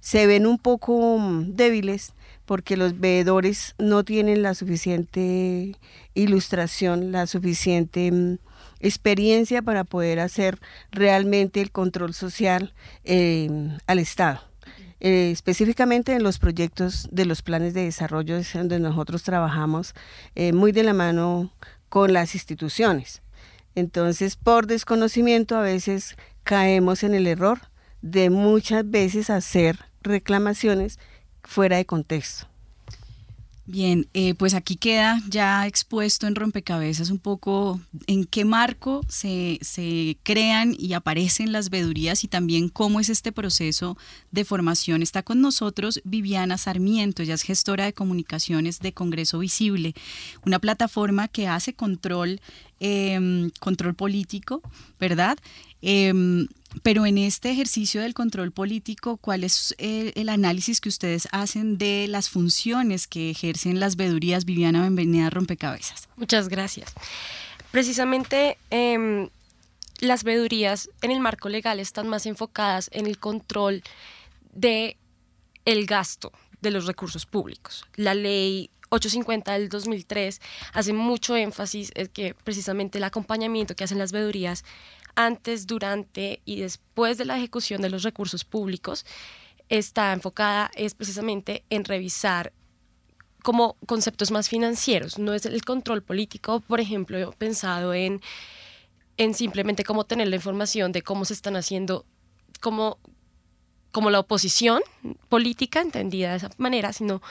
se 0.00 0.26
ven 0.26 0.46
un 0.46 0.58
poco 0.58 1.18
débiles 1.46 2.12
porque 2.44 2.76
los 2.76 2.98
veedores 2.98 3.74
no 3.78 4.04
tienen 4.04 4.42
la 4.42 4.54
suficiente 4.54 5.76
ilustración, 6.14 7.12
la 7.12 7.26
suficiente 7.26 8.08
em, 8.08 8.38
experiencia 8.80 9.62
para 9.62 9.84
poder 9.84 10.18
hacer 10.18 10.58
realmente 10.90 11.60
el 11.60 11.70
control 11.70 12.12
social 12.12 12.74
em, 13.04 13.78
al 13.86 14.00
Estado. 14.00 14.49
Eh, 15.00 15.30
específicamente 15.30 16.12
en 16.12 16.22
los 16.22 16.38
proyectos 16.38 17.08
de 17.10 17.24
los 17.24 17.40
planes 17.40 17.72
de 17.72 17.84
desarrollo 17.84 18.38
donde 18.52 18.78
nosotros 18.80 19.22
trabajamos 19.22 19.94
eh, 20.34 20.52
muy 20.52 20.72
de 20.72 20.82
la 20.82 20.92
mano 20.92 21.50
con 21.88 22.12
las 22.12 22.34
instituciones. 22.34 23.22
Entonces, 23.74 24.36
por 24.36 24.66
desconocimiento 24.66 25.56
a 25.56 25.62
veces 25.62 26.16
caemos 26.42 27.02
en 27.02 27.14
el 27.14 27.26
error 27.26 27.60
de 28.02 28.28
muchas 28.28 28.88
veces 28.88 29.30
hacer 29.30 29.78
reclamaciones 30.02 30.98
fuera 31.44 31.78
de 31.78 31.86
contexto. 31.86 32.49
Bien, 33.72 34.08
eh, 34.14 34.34
pues 34.34 34.54
aquí 34.54 34.74
queda 34.74 35.22
ya 35.28 35.64
expuesto 35.68 36.26
en 36.26 36.34
rompecabezas 36.34 37.10
un 37.10 37.20
poco 37.20 37.80
en 38.08 38.24
qué 38.24 38.44
marco 38.44 39.02
se, 39.06 39.60
se, 39.62 40.18
crean 40.24 40.74
y 40.76 40.94
aparecen 40.94 41.52
las 41.52 41.70
vedurías 41.70 42.24
y 42.24 42.26
también 42.26 42.68
cómo 42.68 42.98
es 42.98 43.08
este 43.10 43.30
proceso 43.30 43.96
de 44.32 44.44
formación. 44.44 45.02
Está 45.02 45.22
con 45.22 45.40
nosotros 45.40 46.00
Viviana 46.02 46.58
Sarmiento, 46.58 47.22
ella 47.22 47.34
es 47.34 47.42
gestora 47.42 47.84
de 47.84 47.92
comunicaciones 47.92 48.80
de 48.80 48.92
Congreso 48.92 49.38
Visible, 49.38 49.94
una 50.44 50.58
plataforma 50.58 51.28
que 51.28 51.46
hace 51.46 51.72
control, 51.72 52.40
eh, 52.80 53.52
control 53.60 53.94
político, 53.94 54.62
¿verdad? 54.98 55.38
Em, 55.80 56.48
pero 56.82 57.06
en 57.06 57.18
este 57.18 57.50
ejercicio 57.50 58.00
del 58.00 58.14
control 58.14 58.52
político, 58.52 59.16
¿cuál 59.16 59.44
es 59.44 59.74
eh, 59.78 60.12
el, 60.14 60.28
análisis 60.28 60.80
que 60.80 60.88
ustedes 60.88 61.28
hacen 61.32 61.78
de 61.78 62.06
las 62.08 62.28
funciones 62.28 63.06
que 63.06 63.30
ejercen 63.30 63.80
las 63.80 63.96
vedurías? 63.96 64.44
Viviana, 64.44 64.80
bienvenida 64.80 65.26
a 65.26 65.30
Rompecabezas. 65.30 66.08
Muchas 66.16 66.48
gracias. 66.48 66.92
Precisamente 67.70 68.56
em, 68.70 69.28
las 70.00 70.24
vedurías 70.24 70.90
en 71.02 71.10
el 71.10 71.20
marco 71.20 71.48
legal 71.48 71.80
están 71.80 72.08
más 72.08 72.26
enfocadas 72.26 72.88
en 72.92 73.06
el 73.06 73.18
control 73.18 73.82
de 74.52 74.96
el 75.64 75.86
gasto 75.86 76.32
de 76.62 76.70
los 76.70 76.86
recursos 76.86 77.26
públicos. 77.26 77.84
La 77.96 78.14
ley 78.14 78.70
850 78.90 79.52
del 79.52 79.68
2003 79.68 80.40
hace 80.72 80.92
mucho 80.92 81.36
énfasis 81.36 81.92
en 81.94 82.08
que 82.08 82.34
precisamente 82.34 82.98
el 82.98 83.04
acompañamiento 83.04 83.74
que 83.74 83.84
hacen 83.84 83.98
las 83.98 84.12
vedurías 84.12 84.64
antes, 85.14 85.66
durante 85.66 86.40
y 86.44 86.60
después 86.60 87.18
de 87.18 87.24
la 87.24 87.36
ejecución 87.36 87.82
de 87.82 87.90
los 87.90 88.02
recursos 88.02 88.44
públicos 88.44 89.04
está 89.68 90.12
enfocada 90.12 90.70
es 90.74 90.94
precisamente 90.94 91.64
en 91.70 91.84
revisar 91.84 92.52
como 93.42 93.76
conceptos 93.86 94.30
más 94.30 94.48
financieros, 94.48 95.18
no 95.18 95.32
es 95.32 95.46
el 95.46 95.64
control 95.64 96.02
político, 96.02 96.60
por 96.60 96.80
ejemplo, 96.80 97.32
pensado 97.38 97.94
en, 97.94 98.20
en 99.16 99.34
simplemente 99.34 99.84
cómo 99.84 100.04
tener 100.04 100.28
la 100.28 100.36
información 100.36 100.92
de 100.92 101.02
cómo 101.02 101.24
se 101.24 101.32
están 101.32 101.56
haciendo, 101.56 102.04
como, 102.60 102.98
como 103.92 104.10
la 104.10 104.20
oposición 104.20 104.82
política, 105.28 105.80
entendida 105.80 106.32
de 106.32 106.36
esa 106.36 106.50
manera, 106.58 106.92
sino 106.92 107.22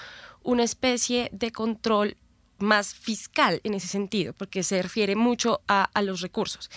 una 0.41 0.63
especie 0.63 1.29
de 1.31 1.51
control 1.51 2.17
más 2.57 2.95
fiscal 2.95 3.61
en 3.63 3.75
ese 3.75 3.87
sentido, 3.87 4.33
porque 4.33 4.63
se 4.63 4.81
refiere 4.81 5.15
mucho 5.15 5.61
a, 5.67 5.83
a 5.93 6.01
los 6.01 6.21
recursos 6.21 6.69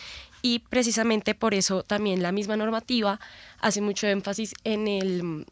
y 0.42 0.58
precisamente 0.58 1.34
por 1.34 1.54
eso 1.54 1.84
también 1.84 2.22
la 2.22 2.32
misma 2.32 2.56
normativa 2.56 3.20
hace 3.60 3.80
mucho 3.80 4.08
énfasis 4.08 4.54
en, 4.64 4.88
el, 4.88 5.46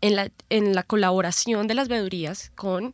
en, 0.00 0.16
la, 0.16 0.30
en 0.50 0.74
la 0.74 0.82
colaboración 0.82 1.68
de 1.68 1.74
las 1.74 1.88
veedurías 1.88 2.50
con 2.56 2.92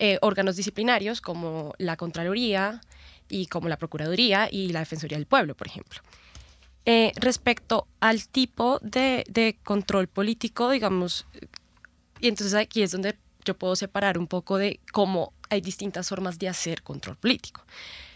eh, 0.00 0.18
órganos 0.20 0.56
disciplinarios 0.56 1.20
como 1.20 1.74
la 1.78 1.96
Contraloría 1.96 2.80
y 3.28 3.46
como 3.46 3.68
la 3.68 3.78
Procuraduría 3.78 4.48
y 4.50 4.68
la 4.68 4.80
Defensoría 4.80 5.16
del 5.16 5.26
Pueblo, 5.26 5.54
por 5.54 5.68
ejemplo. 5.68 6.00
Eh, 6.84 7.12
respecto 7.16 7.86
al 8.00 8.26
tipo 8.28 8.78
de, 8.82 9.24
de 9.28 9.58
control 9.62 10.08
político, 10.08 10.70
digamos, 10.70 11.26
y 12.20 12.28
entonces 12.28 12.54
aquí 12.54 12.82
es 12.82 12.92
donde 12.92 13.16
yo 13.44 13.54
puedo 13.54 13.76
separar 13.76 14.18
un 14.18 14.26
poco 14.26 14.56
de 14.58 14.80
cómo 14.92 15.32
hay 15.50 15.60
distintas 15.60 16.08
formas 16.08 16.38
de 16.38 16.48
hacer 16.48 16.82
control 16.82 17.16
político. 17.16 17.62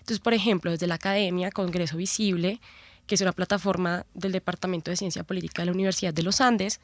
Entonces, 0.02 0.18
por 0.18 0.34
ejemplo, 0.34 0.72
desde 0.72 0.88
la 0.88 0.96
academia, 0.96 1.52
Congreso 1.52 1.96
Visible, 1.96 2.60
que 3.06 3.14
es 3.14 3.20
una 3.20 3.30
plataforma 3.30 4.04
del 4.14 4.32
Departamento 4.32 4.90
de 4.90 4.96
Ciencia 4.96 5.22
Política 5.22 5.62
de 5.62 5.66
la 5.66 5.72
Universidad 5.72 6.12
de 6.12 6.24
los 6.24 6.40
Andes, 6.40 6.80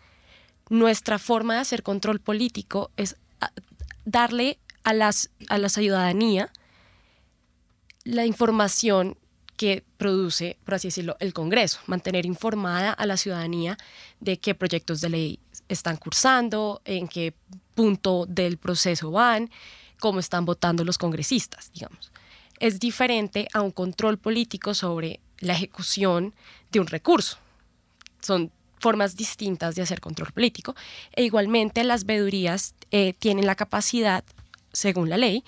nuestra 0.68 1.18
forma 1.18 1.54
de 1.54 1.60
hacer 1.60 1.82
control 1.82 2.20
político 2.20 2.92
es 2.96 3.16
ah, 3.40 3.50
darle 4.04 4.60
a, 4.84 4.94
las, 4.94 5.30
a 5.48 5.58
la 5.58 5.68
ciudadanía 5.68 6.52
la 8.04 8.24
información 8.24 9.18
que 9.56 9.82
produce, 9.96 10.56
por 10.64 10.74
así 10.74 10.86
decirlo, 10.86 11.16
el 11.18 11.32
Congreso, 11.32 11.80
mantener 11.86 12.24
informada 12.24 12.92
a 12.92 13.04
la 13.04 13.16
ciudadanía 13.16 13.78
de 14.20 14.38
qué 14.38 14.54
proyectos 14.54 15.00
de 15.00 15.08
ley 15.08 15.40
están 15.68 15.96
cursando, 15.96 16.82
en 16.84 17.08
qué 17.08 17.34
punto 17.74 18.26
del 18.26 18.58
proceso 18.58 19.10
van, 19.10 19.50
cómo 19.98 20.20
están 20.20 20.44
votando 20.44 20.84
los 20.84 20.98
congresistas, 20.98 21.72
digamos 21.72 22.12
es 22.60 22.80
diferente 22.80 23.48
a 23.52 23.62
un 23.62 23.70
control 23.70 24.18
político 24.18 24.74
sobre 24.74 25.20
la 25.40 25.54
ejecución 25.54 26.34
de 26.70 26.80
un 26.80 26.86
recurso. 26.86 27.38
Son 28.20 28.50
formas 28.80 29.16
distintas 29.16 29.74
de 29.74 29.82
hacer 29.82 30.00
control 30.00 30.32
político. 30.32 30.74
E 31.12 31.24
igualmente 31.24 31.84
las 31.84 32.04
vedurías 32.04 32.74
eh, 32.90 33.14
tienen 33.18 33.46
la 33.46 33.54
capacidad, 33.54 34.24
según 34.72 35.08
la 35.08 35.16
ley, 35.16 35.44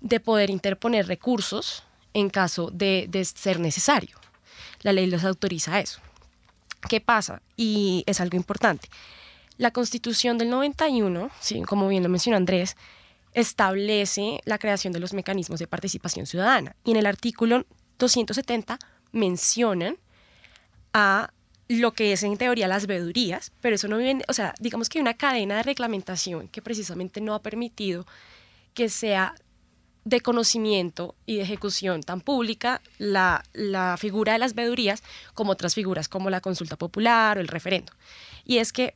de 0.00 0.20
poder 0.20 0.50
interponer 0.50 1.06
recursos 1.06 1.84
en 2.14 2.30
caso 2.30 2.70
de, 2.70 3.08
ser 3.34 3.60
necesario. 3.60 4.16
La 4.82 4.92
ley 4.92 5.06
los 5.06 5.24
autoriza 5.24 5.74
a 5.74 5.80
eso. 5.80 6.00
¿Qué 6.88 7.00
pasa? 7.00 7.42
Y 7.56 8.04
es 8.06 8.20
algo 8.20 8.36
importante. 8.36 8.88
La 9.56 9.72
Constitución 9.72 10.38
del 10.38 10.50
91, 10.50 11.30
¿sí? 11.40 11.62
como 11.62 11.88
bien 11.88 12.04
lo 12.04 12.08
mencionó 12.08 12.36
Andrés, 12.36 12.76
establece 13.38 14.40
la 14.44 14.58
creación 14.58 14.92
de 14.92 15.00
los 15.00 15.12
mecanismos 15.14 15.60
de 15.60 15.66
participación 15.66 16.26
ciudadana. 16.26 16.76
Y 16.84 16.92
en 16.92 16.96
el 16.96 17.06
artículo 17.06 17.66
270 17.98 18.78
mencionan 19.12 19.96
a 20.92 21.32
lo 21.68 21.92
que 21.92 22.12
es 22.12 22.22
en 22.22 22.36
teoría 22.36 22.66
las 22.66 22.86
veedurías, 22.86 23.52
pero 23.60 23.76
eso 23.76 23.88
no 23.88 23.98
viene, 23.98 24.24
o 24.28 24.32
sea, 24.32 24.54
digamos 24.58 24.88
que 24.88 24.98
hay 24.98 25.02
una 25.02 25.14
cadena 25.14 25.56
de 25.56 25.62
reglamentación 25.62 26.48
que 26.48 26.62
precisamente 26.62 27.20
no 27.20 27.34
ha 27.34 27.42
permitido 27.42 28.06
que 28.72 28.88
sea 28.88 29.34
de 30.04 30.22
conocimiento 30.22 31.14
y 31.26 31.36
de 31.36 31.42
ejecución 31.42 32.02
tan 32.02 32.22
pública 32.22 32.80
la, 32.96 33.44
la 33.52 33.96
figura 33.98 34.32
de 34.32 34.38
las 34.38 34.54
veedurías 34.54 35.02
como 35.34 35.52
otras 35.52 35.74
figuras 35.74 36.08
como 36.08 36.30
la 36.30 36.40
consulta 36.40 36.76
popular 36.76 37.36
o 37.36 37.40
el 37.40 37.48
referendo. 37.48 37.92
Y 38.44 38.58
es 38.58 38.72
que 38.72 38.94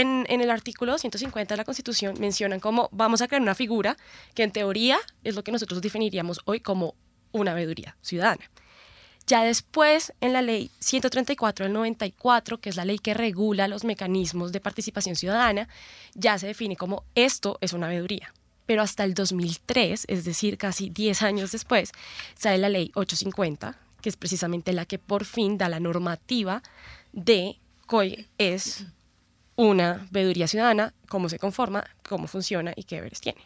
en, 0.00 0.26
en, 0.28 0.40
el 0.40 0.50
artículo 0.50 0.92
250 0.92 1.54
de 1.54 1.56
la 1.56 1.64
Constitución 1.64 2.16
mencionan 2.18 2.60
cómo 2.60 2.88
vamos 2.92 3.20
a 3.20 3.28
crear 3.28 3.42
una 3.42 3.54
figura 3.54 3.96
que 4.34 4.42
en 4.42 4.52
teoría 4.52 4.98
es 5.24 5.34
lo 5.34 5.44
que 5.44 5.52
nosotros 5.52 5.82
definiríamos 5.82 6.40
hoy 6.44 6.60
como 6.60 6.94
una 7.32 7.54
veeduría 7.54 7.96
ciudadana. 8.00 8.50
Ya 9.28 9.42
después, 9.42 10.14
en 10.22 10.32
la 10.32 10.40
ley 10.40 10.70
134 10.78 11.66
del 11.66 11.74
94, 11.74 12.60
que 12.62 12.70
es 12.70 12.76
la 12.76 12.86
ley 12.86 12.98
que 12.98 13.12
regula 13.12 13.68
los 13.68 13.84
mecanismos 13.84 14.52
de 14.52 14.60
participación 14.60 15.16
ciudadana, 15.16 15.68
ya 16.14 16.38
se 16.38 16.46
define 16.46 16.76
como 16.76 17.04
esto 17.14 17.58
es 17.60 17.74
una 17.74 17.88
veeduría. 17.88 18.32
Pero 18.64 18.80
hasta 18.80 19.04
el 19.04 19.12
2003, 19.12 20.06
es 20.08 20.24
decir, 20.24 20.56
casi 20.56 20.88
10 20.88 21.20
años 21.22 21.52
después, 21.52 21.92
sale 22.36 22.56
la 22.56 22.70
ley 22.70 22.90
850, 22.94 23.78
que 24.00 24.08
es 24.08 24.16
precisamente 24.16 24.72
la 24.72 24.86
que 24.86 24.98
por 24.98 25.26
fin 25.26 25.58
da 25.58 25.68
la 25.68 25.78
normativa 25.78 26.62
de 27.12 27.58
que 27.86 28.28
es 28.38 28.86
una 29.58 30.06
veeduría 30.12 30.46
ciudadana, 30.46 30.94
cómo 31.08 31.28
se 31.28 31.40
conforma, 31.40 31.84
cómo 32.08 32.28
funciona 32.28 32.72
y 32.76 32.84
qué 32.84 32.94
deberes 32.96 33.20
tiene. 33.20 33.40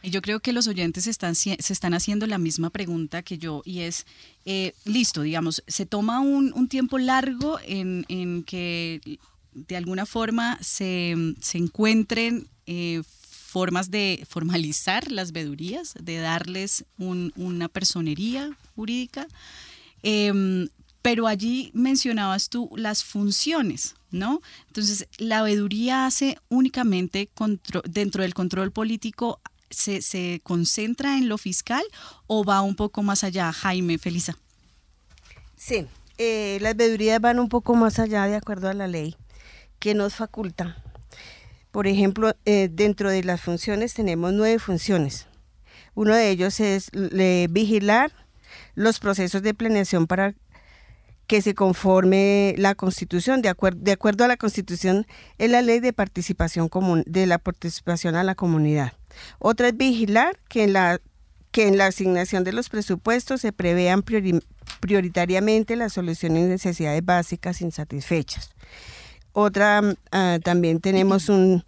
Y 0.00 0.10
yo 0.10 0.22
creo 0.22 0.38
que 0.38 0.52
los 0.52 0.68
oyentes 0.68 1.08
están, 1.08 1.34
se 1.34 1.56
están 1.58 1.92
haciendo 1.92 2.28
la 2.28 2.38
misma 2.38 2.70
pregunta 2.70 3.22
que 3.22 3.36
yo 3.36 3.60
y 3.64 3.80
es, 3.80 4.06
eh, 4.44 4.74
listo, 4.84 5.22
digamos, 5.22 5.62
se 5.66 5.86
toma 5.86 6.20
un, 6.20 6.52
un 6.54 6.68
tiempo 6.68 6.98
largo 6.98 7.58
en, 7.66 8.06
en, 8.08 8.44
que 8.44 9.18
de 9.52 9.76
alguna 9.76 10.06
forma 10.06 10.56
se, 10.62 11.16
se 11.40 11.58
encuentren 11.58 12.46
eh, 12.66 13.02
formas 13.04 13.90
de 13.90 14.24
formalizar 14.28 15.10
las 15.10 15.32
vedurías, 15.32 15.94
de 16.00 16.18
darles 16.18 16.84
un, 16.96 17.32
una 17.34 17.68
personería 17.68 18.56
jurídica. 18.76 19.26
Eh, 20.04 20.68
pero 21.02 21.26
allí 21.26 21.70
mencionabas 21.74 22.50
tú 22.50 22.70
las 22.76 23.04
funciones, 23.04 23.94
¿no? 24.10 24.40
Entonces, 24.66 25.06
la 25.18 25.42
veeduría 25.42 26.06
hace 26.06 26.38
únicamente 26.48 27.30
dentro 27.84 28.22
del 28.22 28.34
control 28.34 28.72
político 28.72 29.40
se, 29.70 30.02
se 30.02 30.40
concentra 30.42 31.16
en 31.16 31.28
lo 31.28 31.38
fiscal 31.38 31.82
o 32.26 32.44
va 32.44 32.60
un 32.62 32.74
poco 32.74 33.02
más 33.02 33.24
allá, 33.24 33.52
Jaime, 33.52 33.98
Felisa? 33.98 34.36
Sí, 35.56 35.86
eh, 36.18 36.58
las 36.60 36.76
veedurías 36.76 37.20
van 37.20 37.38
un 37.38 37.48
poco 37.48 37.74
más 37.74 37.98
allá 37.98 38.26
de 38.26 38.36
acuerdo 38.36 38.68
a 38.68 38.74
la 38.74 38.88
ley 38.88 39.16
que 39.78 39.94
nos 39.94 40.14
faculta. 40.14 40.76
Por 41.70 41.86
ejemplo, 41.86 42.34
eh, 42.44 42.68
dentro 42.70 43.10
de 43.10 43.22
las 43.22 43.40
funciones 43.40 43.94
tenemos 43.94 44.32
nueve 44.32 44.58
funciones. 44.58 45.26
Uno 45.94 46.14
de 46.14 46.30
ellos 46.30 46.60
es 46.60 46.90
vigilar 47.50 48.12
los 48.74 48.98
procesos 48.98 49.42
de 49.42 49.54
planeación 49.54 50.06
para 50.06 50.34
que 51.30 51.42
se 51.42 51.54
conforme 51.54 52.56
la 52.58 52.74
Constitución. 52.74 53.40
De, 53.40 53.54
de 53.76 53.92
acuerdo 53.92 54.24
a 54.24 54.26
la 54.26 54.36
Constitución, 54.36 55.06
es 55.38 55.48
la 55.48 55.62
ley 55.62 55.78
de 55.78 55.92
participación 55.92 56.68
común, 56.68 57.04
de 57.06 57.24
la 57.26 57.38
participación 57.38 58.16
a 58.16 58.24
la 58.24 58.34
comunidad. 58.34 58.94
Otra 59.38 59.68
es 59.68 59.76
vigilar 59.76 60.40
que 60.48 60.64
en 60.64 60.72
la, 60.72 61.00
que 61.52 61.68
en 61.68 61.78
la 61.78 61.86
asignación 61.86 62.42
de 62.42 62.52
los 62.52 62.68
presupuestos 62.68 63.42
se 63.42 63.52
prevean 63.52 64.02
prioritariamente 64.80 65.76
las 65.76 65.92
soluciones 65.92 66.42
de 66.42 66.48
necesidades 66.48 67.04
básicas 67.04 67.60
insatisfechas. 67.60 68.50
Otra, 69.32 69.82
ah, 70.10 70.40
también 70.42 70.80
tenemos 70.80 71.28
un, 71.28 71.64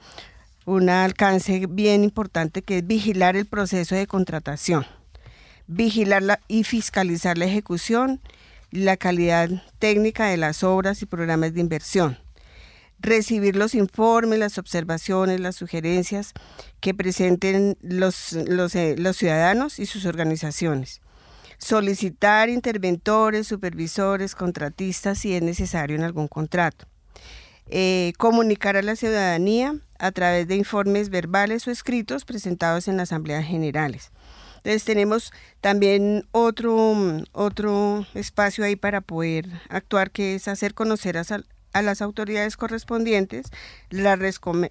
un 0.64 0.88
alcance 0.88 1.66
bien 1.68 2.02
importante 2.02 2.62
que 2.62 2.78
es 2.78 2.86
vigilar 2.88 3.36
el 3.36 3.46
proceso 3.46 3.94
de 3.94 4.08
contratación, 4.08 4.84
vigilar 5.68 6.40
y 6.48 6.64
fiscalizar 6.64 7.38
la 7.38 7.44
ejecución, 7.44 8.20
la 8.72 8.96
calidad 8.96 9.50
técnica 9.78 10.26
de 10.26 10.38
las 10.38 10.64
obras 10.64 11.02
y 11.02 11.06
programas 11.06 11.52
de 11.52 11.60
inversión, 11.60 12.18
recibir 12.98 13.54
los 13.54 13.74
informes, 13.74 14.38
las 14.38 14.56
observaciones, 14.56 15.40
las 15.40 15.56
sugerencias 15.56 16.32
que 16.80 16.94
presenten 16.94 17.76
los, 17.82 18.32
los, 18.32 18.74
eh, 18.74 18.96
ciudadanos 19.12 19.78
y 19.78 19.86
sus 19.86 20.06
organizaciones. 20.06 21.02
Solicitar 21.58 22.48
interventores, 22.48 23.46
supervisores, 23.46 24.34
contratistas 24.34 25.18
si 25.18 25.34
es 25.34 25.42
necesario 25.42 25.94
en 25.94 26.02
algún 26.02 26.26
contrato. 26.26 26.86
Eh, 27.68 28.14
comunicar 28.18 28.76
a 28.76 28.82
la 28.82 28.96
ciudadanía 28.96 29.76
a 29.98 30.10
través 30.12 30.48
de 30.48 30.56
informes 30.56 31.10
verbales 31.10 31.68
o 31.68 31.70
escritos 31.70 32.24
presentados 32.24 32.88
en 32.88 32.96
las 32.96 33.10
asambleas 33.10 33.44
generales. 33.44 34.10
Entonces 34.64 34.84
tenemos 34.84 35.32
también 35.60 36.24
otro, 36.30 36.94
otro 37.32 38.06
espacio 38.14 38.64
ahí 38.64 38.76
para 38.76 39.00
poder 39.00 39.48
actuar, 39.68 40.12
que 40.12 40.36
es 40.36 40.46
hacer 40.46 40.72
conocer 40.72 41.18
a, 41.18 41.24
a 41.72 41.82
las 41.82 42.00
autoridades 42.00 42.56
correspondientes 42.56 43.46
las, 43.90 44.18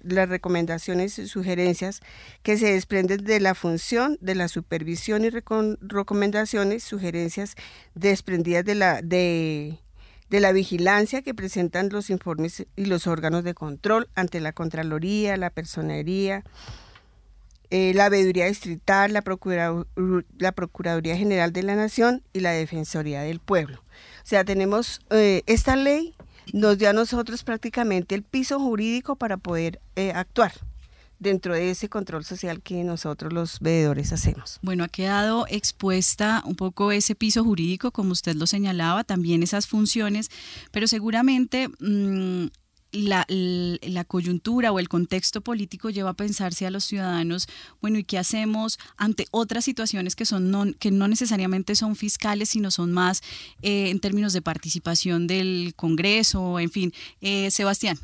las 0.02 0.28
recomendaciones 0.30 1.18
y 1.18 1.28
sugerencias 1.28 2.00
que 2.42 2.56
se 2.56 2.72
desprenden 2.72 3.24
de 3.24 3.40
la 3.40 3.54
función 3.54 4.16
de 4.22 4.34
la 4.34 4.48
supervisión 4.48 5.24
y 5.24 5.30
recomendaciones, 5.30 6.82
sugerencias 6.82 7.54
desprendidas 7.94 8.64
de 8.64 8.74
la, 8.74 9.02
de, 9.02 9.78
de 10.30 10.40
la 10.40 10.52
vigilancia 10.52 11.20
que 11.20 11.34
presentan 11.34 11.90
los 11.90 12.08
informes 12.08 12.66
y 12.76 12.86
los 12.86 13.06
órganos 13.06 13.44
de 13.44 13.52
control 13.52 14.08
ante 14.14 14.40
la 14.40 14.52
Contraloría, 14.52 15.36
la 15.36 15.50
Personería, 15.50 16.44
eh, 17.74 17.94
la 17.94 18.10
Veeduría 18.10 18.44
Distrital, 18.44 19.14
la, 19.14 19.24
la 20.38 20.52
Procuraduría 20.52 21.16
General 21.16 21.54
de 21.54 21.62
la 21.62 21.74
Nación 21.74 22.22
y 22.34 22.40
la 22.40 22.50
Defensoría 22.50 23.22
del 23.22 23.40
Pueblo. 23.40 23.78
O 23.78 24.24
sea, 24.26 24.44
tenemos 24.44 25.00
eh, 25.08 25.42
esta 25.46 25.74
ley 25.74 26.14
nos 26.52 26.76
dio 26.76 26.90
a 26.90 26.92
nosotros 26.92 27.44
prácticamente 27.44 28.14
el 28.14 28.24
piso 28.24 28.60
jurídico 28.60 29.16
para 29.16 29.38
poder 29.38 29.80
eh, 29.96 30.12
actuar 30.14 30.52
dentro 31.18 31.54
de 31.54 31.70
ese 31.70 31.88
control 31.88 32.26
social 32.26 32.60
que 32.60 32.84
nosotros 32.84 33.32
los 33.32 33.58
veedores 33.60 34.12
hacemos. 34.12 34.58
Bueno, 34.60 34.84
ha 34.84 34.88
quedado 34.88 35.46
expuesta 35.48 36.42
un 36.44 36.56
poco 36.56 36.92
ese 36.92 37.14
piso 37.14 37.42
jurídico, 37.42 37.90
como 37.90 38.12
usted 38.12 38.34
lo 38.34 38.46
señalaba, 38.46 39.02
también 39.02 39.42
esas 39.42 39.66
funciones, 39.66 40.30
pero 40.72 40.86
seguramente 40.86 41.68
mm, 41.80 42.48
la, 42.92 43.26
la, 43.28 44.04
coyuntura 44.04 44.70
o 44.70 44.78
el 44.78 44.88
contexto 44.88 45.40
político 45.40 45.90
lleva 45.90 46.10
a 46.10 46.14
pensarse 46.14 46.66
a 46.66 46.70
los 46.70 46.84
ciudadanos, 46.84 47.48
bueno, 47.80 47.98
¿y 47.98 48.04
qué 48.04 48.18
hacemos 48.18 48.78
ante 48.96 49.26
otras 49.30 49.64
situaciones 49.64 50.14
que, 50.14 50.26
son 50.26 50.50
no, 50.50 50.66
que 50.78 50.90
no 50.90 51.08
necesariamente 51.08 51.74
son 51.74 51.96
fiscales, 51.96 52.50
sino 52.50 52.70
son 52.70 52.92
más 52.92 53.22
eh, 53.62 53.90
en 53.90 54.00
términos 54.00 54.32
de 54.32 54.42
participación 54.42 55.26
del 55.26 55.72
Congreso, 55.74 56.60
en 56.60 56.70
fin? 56.70 56.92
Eh, 57.20 57.50
Sebastián. 57.50 57.98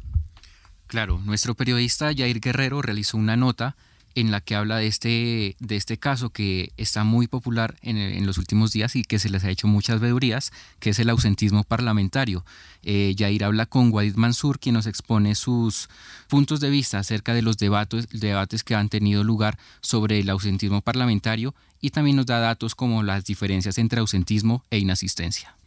Claro, 0.87 1.20
nuestro 1.24 1.55
periodista 1.55 2.14
Jair 2.14 2.40
Guerrero 2.40 2.81
realizó 2.81 3.18
una 3.18 3.37
nota 3.37 3.77
en 4.21 4.33
la 4.33 4.41
que 4.41 4.57
habla 4.57 4.79
de 4.79 4.89
este, 4.89 5.55
de 5.61 5.77
este 5.77 5.97
caso 5.97 6.31
que 6.31 6.73
está 6.77 7.05
muy 7.05 7.29
popular 7.29 7.77
en, 7.83 8.27
los 8.27 8.37
últimos 8.39 8.73
días 8.73 8.97
y 8.97 9.05
que 9.05 9.21
se 9.21 9.31
les 9.31 9.45
ha 9.45 9.51
hecho 9.51 9.69
muchas 9.69 10.01
vedurías, 10.01 10.53
que 10.81 10.91
es 10.91 10.99
el 10.99 11.09
ausentismo 11.09 11.63
parlamentario. 11.63 12.45
Eh, 12.83 13.15
Yair 13.17 13.45
habla 13.45 13.67
con 13.67 13.93
Wadid 13.93 14.17
Mansur, 14.17 14.59
quien 14.59 14.75
nos 14.75 14.87
expone 14.87 15.37
sus 15.37 15.89
puntos 16.27 16.59
de 16.59 16.71
vista 16.71 16.99
acerca 16.99 17.33
de 17.33 17.43
los 17.43 17.59
debates, 17.59 18.09
debates 18.09 18.65
que 18.65 18.75
han 18.75 18.89
tenido 18.89 19.23
lugar 19.23 19.57
sobre 19.81 20.19
el 20.19 20.31
ausentismo 20.31 20.81
parlamentario 20.81 21.55
y 21.81 21.91
también 21.91 22.17
nos 22.17 22.27
da 22.27 22.41
datos 22.41 22.75
como 22.75 23.05
las 23.05 23.25
diferencias 23.25 23.79
entre 23.79 24.01
ausentismo 24.01 24.65
e 24.71 24.79
inasistencia. 24.79 25.58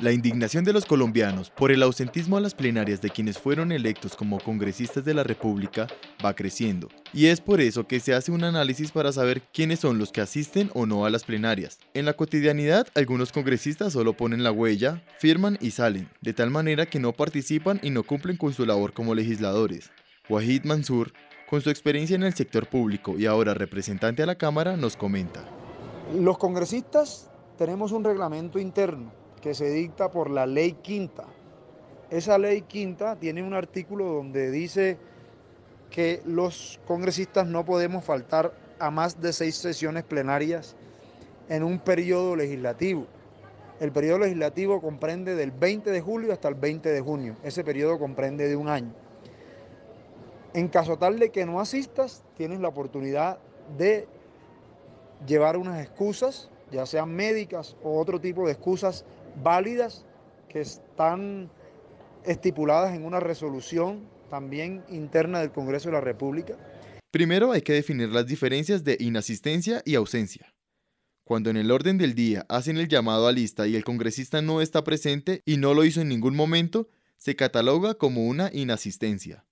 La 0.00 0.12
indignación 0.12 0.64
de 0.64 0.72
los 0.72 0.86
colombianos 0.86 1.50
por 1.50 1.70
el 1.70 1.82
ausentismo 1.82 2.38
a 2.38 2.40
las 2.40 2.54
plenarias 2.54 3.02
de 3.02 3.10
quienes 3.10 3.36
fueron 3.36 3.70
electos 3.70 4.16
como 4.16 4.40
congresistas 4.40 5.04
de 5.04 5.12
la 5.12 5.24
República 5.24 5.88
va 6.24 6.34
creciendo, 6.34 6.88
y 7.12 7.26
es 7.26 7.42
por 7.42 7.60
eso 7.60 7.86
que 7.86 8.00
se 8.00 8.14
hace 8.14 8.32
un 8.32 8.42
análisis 8.42 8.92
para 8.92 9.12
saber 9.12 9.42
quiénes 9.52 9.80
son 9.80 9.98
los 9.98 10.10
que 10.10 10.22
asisten 10.22 10.70
o 10.72 10.86
no 10.86 11.04
a 11.04 11.10
las 11.10 11.24
plenarias. 11.24 11.80
En 11.92 12.06
la 12.06 12.14
cotidianidad, 12.14 12.86
algunos 12.94 13.30
congresistas 13.30 13.92
solo 13.92 14.14
ponen 14.14 14.42
la 14.42 14.52
huella, 14.52 15.02
firman 15.18 15.58
y 15.60 15.72
salen, 15.72 16.08
de 16.22 16.32
tal 16.32 16.48
manera 16.48 16.86
que 16.86 16.98
no 16.98 17.12
participan 17.12 17.78
y 17.82 17.90
no 17.90 18.02
cumplen 18.02 18.38
con 18.38 18.54
su 18.54 18.64
labor 18.64 18.94
como 18.94 19.14
legisladores. 19.14 19.90
Wahid 20.30 20.64
Mansur, 20.64 21.12
con 21.46 21.60
su 21.60 21.68
experiencia 21.68 22.16
en 22.16 22.22
el 22.22 22.32
sector 22.32 22.66
público 22.70 23.18
y 23.18 23.26
ahora 23.26 23.52
representante 23.52 24.22
a 24.22 24.26
la 24.26 24.36
Cámara, 24.36 24.78
nos 24.78 24.96
comenta. 24.96 25.44
Los 26.18 26.38
congresistas 26.38 27.28
tenemos 27.58 27.92
un 27.92 28.02
reglamento 28.02 28.58
interno 28.58 29.19
que 29.40 29.54
se 29.54 29.70
dicta 29.70 30.10
por 30.10 30.30
la 30.30 30.46
ley 30.46 30.72
quinta. 30.72 31.24
Esa 32.10 32.38
ley 32.38 32.62
quinta 32.62 33.16
tiene 33.16 33.42
un 33.42 33.54
artículo 33.54 34.06
donde 34.06 34.50
dice 34.50 34.98
que 35.90 36.22
los 36.24 36.80
congresistas 36.86 37.46
no 37.46 37.64
podemos 37.64 38.04
faltar 38.04 38.52
a 38.78 38.90
más 38.90 39.20
de 39.20 39.32
seis 39.32 39.56
sesiones 39.56 40.04
plenarias 40.04 40.76
en 41.48 41.62
un 41.62 41.78
periodo 41.78 42.36
legislativo. 42.36 43.06
El 43.80 43.92
periodo 43.92 44.18
legislativo 44.18 44.80
comprende 44.80 45.34
del 45.34 45.52
20 45.52 45.90
de 45.90 46.00
julio 46.00 46.32
hasta 46.32 46.48
el 46.48 46.54
20 46.54 46.90
de 46.90 47.00
junio. 47.00 47.36
Ese 47.42 47.64
periodo 47.64 47.98
comprende 47.98 48.48
de 48.48 48.56
un 48.56 48.68
año. 48.68 48.92
En 50.52 50.68
caso 50.68 50.98
tal 50.98 51.18
de 51.18 51.30
que 51.30 51.46
no 51.46 51.60
asistas, 51.60 52.22
tienes 52.36 52.60
la 52.60 52.68
oportunidad 52.68 53.38
de 53.78 54.06
llevar 55.26 55.56
unas 55.56 55.80
excusas, 55.80 56.50
ya 56.70 56.86
sean 56.86 57.14
médicas 57.14 57.76
o 57.82 57.98
otro 57.98 58.20
tipo 58.20 58.46
de 58.46 58.52
excusas 58.52 59.04
válidas 59.42 60.04
que 60.48 60.60
están 60.60 61.50
estipuladas 62.24 62.94
en 62.94 63.04
una 63.04 63.20
resolución 63.20 64.08
también 64.28 64.84
interna 64.88 65.40
del 65.40 65.52
Congreso 65.52 65.88
de 65.88 65.94
la 65.94 66.00
República. 66.00 66.56
Primero 67.10 67.52
hay 67.52 67.62
que 67.62 67.72
definir 67.72 68.10
las 68.10 68.26
diferencias 68.26 68.84
de 68.84 68.96
inasistencia 69.00 69.82
y 69.84 69.96
ausencia. 69.96 70.54
Cuando 71.24 71.50
en 71.50 71.56
el 71.56 71.70
orden 71.70 71.98
del 71.98 72.14
día 72.14 72.46
hacen 72.48 72.76
el 72.76 72.88
llamado 72.88 73.26
a 73.26 73.32
lista 73.32 73.66
y 73.66 73.76
el 73.76 73.84
congresista 73.84 74.42
no 74.42 74.60
está 74.60 74.84
presente 74.84 75.42
y 75.44 75.56
no 75.56 75.74
lo 75.74 75.84
hizo 75.84 76.00
en 76.00 76.08
ningún 76.08 76.34
momento, 76.34 76.88
se 77.16 77.36
cataloga 77.36 77.94
como 77.94 78.26
una 78.26 78.50
inasistencia. 78.52 79.44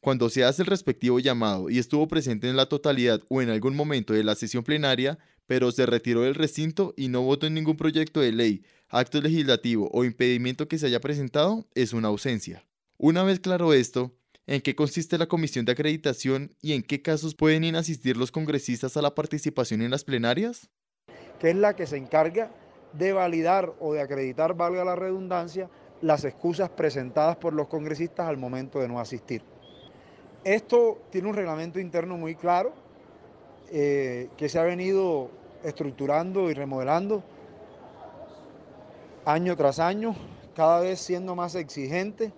Cuando 0.00 0.30
se 0.30 0.44
hace 0.44 0.62
el 0.62 0.66
respectivo 0.66 1.20
llamado 1.20 1.68
y 1.68 1.78
estuvo 1.78 2.08
presente 2.08 2.48
en 2.48 2.56
la 2.56 2.66
totalidad 2.66 3.20
o 3.28 3.42
en 3.42 3.50
algún 3.50 3.76
momento 3.76 4.14
de 4.14 4.24
la 4.24 4.34
sesión 4.34 4.64
plenaria, 4.64 5.18
pero 5.46 5.70
se 5.72 5.84
retiró 5.84 6.22
del 6.22 6.34
recinto 6.34 6.94
y 6.96 7.08
no 7.08 7.22
votó 7.22 7.46
en 7.46 7.54
ningún 7.54 7.76
proyecto 7.76 8.20
de 8.20 8.32
ley, 8.32 8.62
acto 8.90 9.20
legislativo 9.20 9.88
o 9.92 10.04
impedimento 10.04 10.68
que 10.68 10.78
se 10.78 10.86
haya 10.86 11.00
presentado, 11.00 11.66
es 11.74 11.92
una 11.92 12.08
ausencia. 12.08 12.64
Una 12.98 13.22
vez 13.22 13.40
claro 13.40 13.72
esto, 13.72 14.12
¿en 14.46 14.60
qué 14.60 14.74
consiste 14.74 15.16
la 15.16 15.26
comisión 15.26 15.64
de 15.64 15.72
acreditación 15.72 16.54
y 16.60 16.72
en 16.72 16.82
qué 16.82 17.00
casos 17.00 17.34
pueden 17.34 17.64
inasistir 17.64 18.16
los 18.16 18.32
congresistas 18.32 18.96
a 18.96 19.02
la 19.02 19.14
participación 19.14 19.80
en 19.80 19.90
las 19.90 20.04
plenarias? 20.04 20.68
Que 21.38 21.50
es 21.50 21.56
la 21.56 21.74
que 21.74 21.86
se 21.86 21.96
encarga 21.96 22.50
de 22.92 23.12
validar 23.12 23.72
o 23.78 23.94
de 23.94 24.00
acreditar, 24.00 24.54
valga 24.54 24.84
la 24.84 24.96
redundancia, 24.96 25.70
las 26.02 26.24
excusas 26.24 26.68
presentadas 26.70 27.36
por 27.36 27.52
los 27.52 27.68
congresistas 27.68 28.26
al 28.26 28.36
momento 28.36 28.80
de 28.80 28.88
no 28.88 28.98
asistir. 28.98 29.42
Esto 30.42 31.02
tiene 31.10 31.28
un 31.28 31.36
reglamento 31.36 31.78
interno 31.78 32.16
muy 32.16 32.34
claro 32.34 32.72
eh, 33.70 34.28
que 34.36 34.48
se 34.48 34.58
ha 34.58 34.62
venido 34.62 35.30
estructurando 35.62 36.50
y 36.50 36.54
remodelando 36.54 37.22
año 39.24 39.56
tras 39.56 39.78
año, 39.78 40.14
cada 40.54 40.80
vez 40.80 41.00
siendo 41.00 41.34
más 41.34 41.54
exigente, 41.54 42.32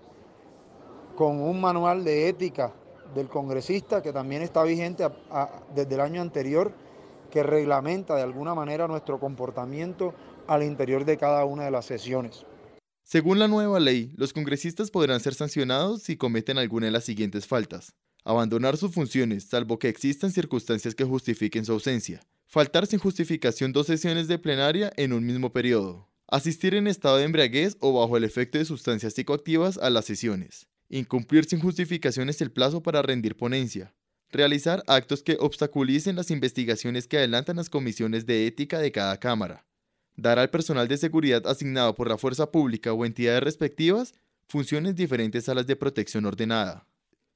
con 1.16 1.40
un 1.40 1.60
manual 1.60 2.04
de 2.04 2.28
ética 2.28 2.72
del 3.14 3.28
congresista 3.28 4.02
que 4.02 4.12
también 4.12 4.42
está 4.42 4.62
vigente 4.62 5.06
desde 5.74 5.94
el 5.94 6.00
año 6.00 6.22
anterior, 6.22 6.72
que 7.30 7.42
reglamenta 7.42 8.14
de 8.16 8.22
alguna 8.22 8.54
manera 8.54 8.88
nuestro 8.88 9.18
comportamiento 9.18 10.14
al 10.46 10.62
interior 10.62 11.04
de 11.04 11.16
cada 11.16 11.44
una 11.44 11.64
de 11.64 11.70
las 11.70 11.86
sesiones. 11.86 12.46
Según 13.04 13.38
la 13.38 13.48
nueva 13.48 13.80
ley, 13.80 14.12
los 14.16 14.32
congresistas 14.32 14.90
podrán 14.90 15.20
ser 15.20 15.34
sancionados 15.34 16.02
si 16.02 16.16
cometen 16.16 16.58
alguna 16.58 16.86
de 16.86 16.92
las 16.92 17.04
siguientes 17.04 17.46
faltas. 17.46 17.94
Abandonar 18.24 18.76
sus 18.76 18.92
funciones, 18.92 19.48
salvo 19.48 19.78
que 19.78 19.88
existan 19.88 20.30
circunstancias 20.30 20.94
que 20.94 21.04
justifiquen 21.04 21.64
su 21.64 21.72
ausencia. 21.72 22.20
Faltar 22.46 22.86
sin 22.86 23.00
justificación 23.00 23.72
dos 23.72 23.86
sesiones 23.88 24.28
de 24.28 24.38
plenaria 24.38 24.92
en 24.96 25.12
un 25.12 25.26
mismo 25.26 25.52
periodo. 25.52 26.11
Asistir 26.32 26.74
en 26.74 26.86
estado 26.86 27.18
de 27.18 27.24
embriaguez 27.24 27.76
o 27.80 27.92
bajo 27.92 28.16
el 28.16 28.24
efecto 28.24 28.56
de 28.56 28.64
sustancias 28.64 29.12
psicoactivas 29.12 29.76
a 29.76 29.90
las 29.90 30.06
sesiones. 30.06 30.66
Incumplir 30.88 31.44
sin 31.44 31.60
justificaciones 31.60 32.40
el 32.40 32.50
plazo 32.50 32.82
para 32.82 33.02
rendir 33.02 33.36
ponencia. 33.36 33.92
Realizar 34.30 34.82
actos 34.86 35.22
que 35.22 35.36
obstaculicen 35.38 36.16
las 36.16 36.30
investigaciones 36.30 37.06
que 37.06 37.18
adelantan 37.18 37.56
las 37.56 37.68
comisiones 37.68 38.24
de 38.24 38.46
ética 38.46 38.78
de 38.78 38.90
cada 38.90 39.18
Cámara. 39.18 39.66
Dar 40.16 40.38
al 40.38 40.48
personal 40.48 40.88
de 40.88 40.96
seguridad 40.96 41.46
asignado 41.46 41.94
por 41.94 42.08
la 42.08 42.16
fuerza 42.16 42.50
pública 42.50 42.94
o 42.94 43.04
entidades 43.04 43.42
respectivas 43.42 44.14
funciones 44.48 44.96
diferentes 44.96 45.50
a 45.50 45.54
las 45.54 45.66
de 45.66 45.76
protección 45.76 46.24
ordenada. 46.24 46.86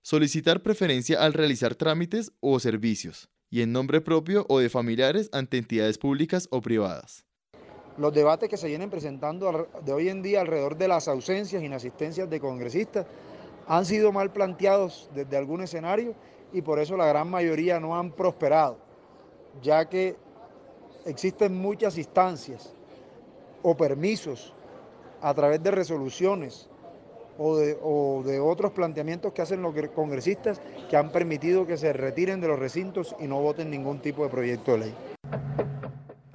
Solicitar 0.01 0.63
preferencia 0.63 1.23
al 1.23 1.35
realizar 1.35 1.75
trámites 1.75 2.33
o 2.41 2.59
servicios, 2.61 3.29
y 3.51 3.61
en 3.61 3.73
nombre 3.73 4.01
propio 4.01 4.47
o 4.49 4.59
de 4.59 4.71
familiares 4.71 5.29
ante 5.33 5.59
entidades 5.59 5.99
públicas 5.99 6.49
o 6.51 6.63
privadas 6.63 7.26
los 7.99 8.13
debates 8.13 8.49
que 8.49 8.57
se 8.57 8.69
vienen 8.69 8.91
presentando 8.91 9.69
de 9.85 9.93
hoy 9.93 10.09
en 10.09 10.23
día 10.23 10.41
alrededor 10.41 10.77
de 10.77 10.89
las 10.89 11.09
ausencias 11.09 11.63
y 11.63 11.67
inasistencias 11.67 12.29
de 12.29 12.41
congresistas 12.41 13.07
han 13.67 13.85
sido 13.85 14.13
mal 14.13 14.31
planteados 14.31 15.11
desde 15.15 15.37
algún 15.37 15.63
escenario 15.63 16.15
y 16.53 16.63
por 16.63 16.79
eso 16.79 16.97
la 16.97 17.07
gran 17.07 17.29
mayoría 17.29 17.81
no 17.81 17.99
han 17.99 18.13
prosperado, 18.13 18.79
ya 19.63 19.89
que 19.89 20.17
existen 21.05 21.57
muchas 21.57 21.99
instancias 21.99 22.73
o 23.63 23.77
permisos 23.77 24.53
a 25.21 25.35
través 25.35 25.63
de 25.63 25.71
resoluciones 25.71 26.69
o 27.39 27.57
de, 27.57 27.77
o 27.83 28.23
de, 28.25 28.41
otros 28.41 28.73
planteamientos 28.73 29.33
que 29.33 29.43
hacen 29.43 29.61
los 29.61 29.75
congresistas 29.95 30.61
que 30.89 30.97
han 30.97 31.11
permitido 31.11 31.67
que 31.67 31.77
se 31.77 31.93
retiren 31.93 32.41
de 32.41 32.49
los 32.49 32.59
recintos 32.59 33.15
y 33.19 33.27
no 33.27 33.41
voten 33.41 33.71
ningún 33.71 34.01
tipo 34.01 34.23
de 34.25 34.31
proyecto 34.31 34.73
de 34.73 34.79
ley. 34.79 34.95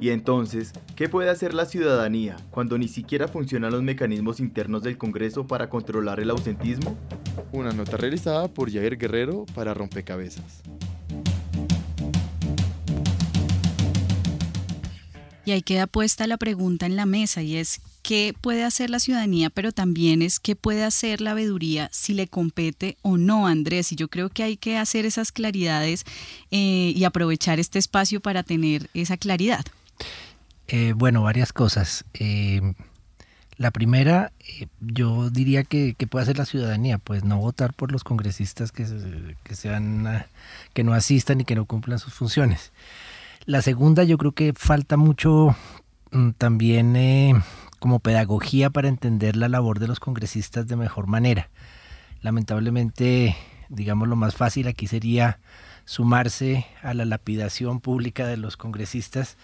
Y 0.01 0.09
entonces, 0.09 0.73
¿qué 0.95 1.07
puede 1.09 1.29
hacer 1.29 1.53
la 1.53 1.67
ciudadanía 1.67 2.35
cuando 2.49 2.75
ni 2.79 2.87
siquiera 2.87 3.27
funcionan 3.27 3.71
los 3.71 3.83
mecanismos 3.83 4.39
internos 4.39 4.81
del 4.81 4.97
Congreso 4.97 5.45
para 5.45 5.69
controlar 5.69 6.19
el 6.19 6.31
ausentismo? 6.31 6.97
Una 7.51 7.71
nota 7.71 7.97
realizada 7.97 8.47
por 8.47 8.73
Jair 8.73 8.97
Guerrero 8.97 9.45
para 9.53 9.75
Rompecabezas. 9.75 10.63
Y 15.45 15.51
ahí 15.51 15.61
queda 15.61 15.85
puesta 15.85 16.25
la 16.25 16.37
pregunta 16.37 16.87
en 16.87 16.95
la 16.95 17.05
mesa 17.05 17.43
y 17.43 17.57
es 17.57 17.79
qué 18.01 18.33
puede 18.41 18.63
hacer 18.63 18.89
la 18.89 18.99
ciudadanía, 18.99 19.51
pero 19.51 19.71
también 19.71 20.23
es 20.23 20.39
qué 20.39 20.55
puede 20.55 20.83
hacer 20.83 21.21
la 21.21 21.35
veeduría 21.35 21.89
si 21.93 22.15
le 22.15 22.27
compete 22.27 22.97
o 23.03 23.17
no, 23.17 23.45
Andrés. 23.45 23.91
Y 23.91 23.95
yo 23.97 24.07
creo 24.07 24.29
que 24.29 24.41
hay 24.41 24.57
que 24.57 24.77
hacer 24.77 25.05
esas 25.05 25.31
claridades 25.31 26.05
eh, 26.49 26.91
y 26.95 27.03
aprovechar 27.03 27.59
este 27.59 27.77
espacio 27.77 28.19
para 28.19 28.41
tener 28.41 28.89
esa 28.95 29.15
claridad. 29.15 29.63
Eh, 30.67 30.93
bueno, 30.95 31.21
varias 31.21 31.51
cosas. 31.51 32.05
Eh, 32.13 32.61
la 33.57 33.71
primera, 33.71 34.31
eh, 34.39 34.67
yo 34.79 35.29
diría 35.29 35.63
que, 35.63 35.95
puede 36.09 36.23
hacer 36.23 36.37
la 36.37 36.45
ciudadanía, 36.45 36.97
pues 36.97 37.23
no 37.23 37.37
votar 37.37 37.73
por 37.73 37.91
los 37.91 38.03
congresistas 38.03 38.71
que, 38.71 38.85
sean, 39.53 40.07
ah, 40.07 40.25
que 40.73 40.83
no 40.83 40.93
asistan 40.93 41.41
y 41.41 41.45
que 41.45 41.55
no 41.55 41.65
cumplan 41.65 41.99
sus 41.99 42.13
funciones. 42.13 42.71
La 43.45 43.61
segunda, 43.61 44.03
yo 44.03 44.17
creo 44.17 44.31
que 44.31 44.53
falta 44.55 44.97
mucho 44.97 45.55
mm, 46.11 46.29
también 46.37 47.43
como 47.79 47.99
pedagogía 47.99 48.69
para 48.69 48.87
entender 48.87 49.35
la 49.35 49.49
labor 49.49 49.79
de 49.79 49.87
los 49.87 49.99
congresistas 49.99 50.67
de 50.67 50.75
mejor 50.75 51.07
manera. 51.07 51.49
Lamentablemente, 52.21 53.35
digamos, 53.69 54.07
lo 54.07 54.15
más 54.15 54.35
fácil 54.35 54.67
aquí 54.67 54.87
sería 54.87 55.39
sumarse 55.85 56.65
a 56.83 56.93
la 56.93 57.05
lapidación 57.05 57.79
pública 57.79 58.27
de 58.27 58.37
los 58.37 58.55
congresistas 58.55 59.37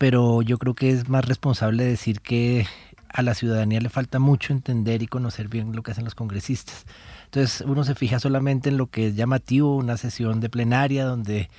pero 0.00 0.40
yo 0.40 0.56
creo 0.56 0.72
que 0.72 0.88
es 0.88 1.10
más 1.10 1.26
responsable 1.26 1.84
decir 1.84 2.22
que 2.22 2.66
a 3.10 3.20
la 3.20 3.34
ciudadanía 3.34 3.82
le 3.82 3.90
falta 3.90 4.18
mucho 4.18 4.54
entender 4.54 5.02
y 5.02 5.06
conocer 5.06 5.48
bien 5.48 5.76
lo 5.76 5.82
que 5.82 5.90
hacen 5.90 6.06
los 6.06 6.14
congresistas. 6.14 6.86
Entonces 7.26 7.60
uno 7.66 7.84
se 7.84 7.94
fija 7.94 8.18
solamente 8.18 8.70
en 8.70 8.78
lo 8.78 8.86
que 8.86 9.08
es 9.08 9.14
llamativo, 9.14 9.76
una 9.76 9.98
sesión 9.98 10.40
de 10.40 10.48
plenaria 10.48 11.04
donde 11.04 11.50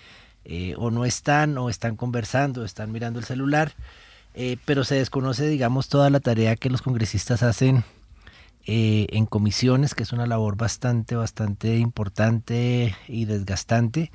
eh, 0.44 0.74
o 0.80 0.90
no 0.90 1.06
están 1.06 1.56
o 1.60 1.70
están 1.70 1.96
conversando, 1.96 2.62
o 2.62 2.66
están 2.66 2.92
mirando 2.92 3.20
el 3.20 3.26
celular, 3.26 3.74
eh, 4.34 4.58
pero 4.66 4.86
se 4.86 4.96
desconoce, 4.96 5.48
digamos, 5.48 5.88
toda 5.88 6.10
la 6.10 6.20
tarea 6.20 6.56
que 6.56 6.72
los 6.72 6.82
congresistas 6.82 7.44
hacen 7.44 7.84
eh, 8.66 9.06
en 9.12 9.28
comisiones, 9.28 9.94
que 9.94 10.02
es 10.02 10.14
una 10.14 10.26
labor 10.26 10.58
bastante, 10.58 11.16
bastante 11.16 11.78
importante 11.78 12.96
y 13.08 13.26
desgastante. 13.26 14.10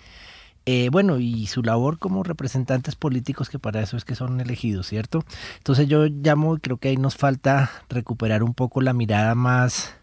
Eh, 0.68 0.88
bueno, 0.90 1.18
y 1.18 1.46
su 1.46 1.62
labor 1.62 1.98
como 2.00 2.24
representantes 2.24 2.96
políticos, 2.96 3.48
que 3.48 3.60
para 3.60 3.80
eso 3.82 3.96
es 3.96 4.04
que 4.04 4.16
son 4.16 4.40
elegidos, 4.40 4.88
¿cierto? 4.88 5.24
Entonces 5.58 5.86
yo 5.86 6.06
llamo, 6.06 6.58
creo 6.58 6.78
que 6.78 6.88
ahí 6.88 6.96
nos 6.96 7.16
falta 7.16 7.70
recuperar 7.88 8.42
un 8.42 8.52
poco 8.52 8.80
la 8.80 8.92
mirada 8.92 9.36
más 9.36 9.94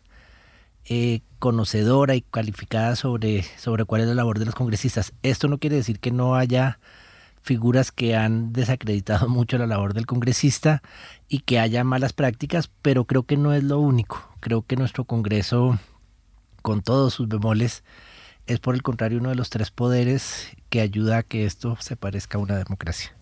eh, 0.86 1.22
conocedora 1.40 2.16
y 2.16 2.22
calificada 2.22 2.96
sobre, 2.96 3.44
sobre 3.58 3.84
cuál 3.84 4.02
es 4.02 4.08
la 4.08 4.16
labor 4.16 4.40
de 4.40 4.46
los 4.46 4.56
congresistas. 4.56 5.14
Esto 5.22 5.50
no 5.50 5.58
quiere 5.58 5.76
decir 5.76 6.00
que 6.00 6.12
no 6.12 6.36
haya 6.36 6.80
figuras 7.42 7.92
que 7.92 8.16
han 8.16 8.54
desacreditado 8.54 9.28
mucho 9.30 9.58
la 9.58 9.68
labor 9.68 9.94
del 9.94 10.06
congresista 10.06 10.82
y 11.28 11.40
que 11.40 11.60
haya 11.60 11.84
malas 11.84 12.14
prácticas, 12.14 12.72
pero 12.82 13.06
creo 13.06 13.24
que 13.24 13.36
no 13.36 13.54
es 13.54 13.64
lo 13.64 13.80
único. 13.80 14.30
Creo 14.40 14.62
que 14.62 14.78
nuestro 14.78 15.04
Congreso, 15.04 15.78
con 16.62 16.82
todos 16.82 17.14
sus 17.14 17.28
bemoles, 17.28 17.84
es 18.48 18.60
por 18.60 18.76
el 18.76 18.84
contrario 18.84 19.20
uno 19.20 19.30
de 19.30 19.36
los 19.36 19.50
tres 19.50 19.72
poderes 19.72 20.48
que 20.70 20.82
ayuda 20.82 21.20
a 21.20 21.24
que 21.24 21.46
esto 21.46 21.78
se 21.80 21.96
parezca 21.96 22.38
a 22.38 22.42
una 22.42 22.58
democracia. 22.58 23.16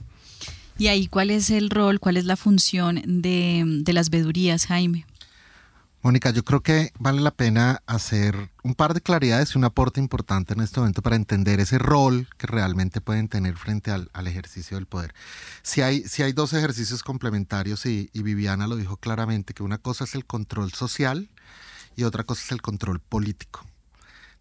¿Y 0.77 0.87
ahí 0.87 1.07
cuál 1.07 1.29
es 1.29 1.49
el 1.51 1.69
rol, 1.69 1.99
cuál 1.99 2.17
es 2.17 2.25
la 2.25 2.35
función 2.35 3.01
de, 3.05 3.83
las 3.93 4.09
vedurías, 4.09 4.65
Jaime? 4.65 5.05
Mónica, 6.01 6.31
yo 6.31 6.43
creo 6.43 6.61
que 6.61 6.91
vale 6.97 7.21
la 7.21 7.29
pena 7.29 7.83
hacer 7.85 8.49
un 8.63 8.73
par 8.73 8.95
de 8.95 9.01
claridades 9.01 9.53
y 9.53 9.59
un 9.59 9.65
aporte 9.65 9.99
importante 9.99 10.55
en 10.55 10.61
este 10.61 10.79
momento 10.79 11.03
para 11.03 11.15
entender 11.15 11.59
ese 11.59 11.77
rol 11.77 12.27
que 12.39 12.47
realmente 12.47 13.01
pueden 13.01 13.27
tener 13.27 13.55
frente 13.57 13.91
al, 13.91 14.09
ejercicio 14.25 14.77
del 14.77 14.87
poder. 14.87 15.13
Si 15.61 15.81
hay, 15.81 16.01
si 16.01 16.23
hay 16.23 16.33
dos 16.33 16.53
ejercicios 16.53 17.03
complementarios 17.03 17.85
y, 17.85 18.09
y 18.13 18.23
Viviana 18.23 18.65
lo 18.65 18.75
dijo 18.75 18.97
claramente, 18.97 19.53
que 19.53 19.61
una 19.61 19.77
cosa 19.77 20.05
es 20.05 20.15
el 20.15 20.25
control 20.25 20.71
social 20.71 21.29
y 21.95 22.05
otra 22.05 22.23
cosa 22.23 22.41
es 22.43 22.51
el 22.51 22.63
control 22.63 22.99
político. 22.99 23.63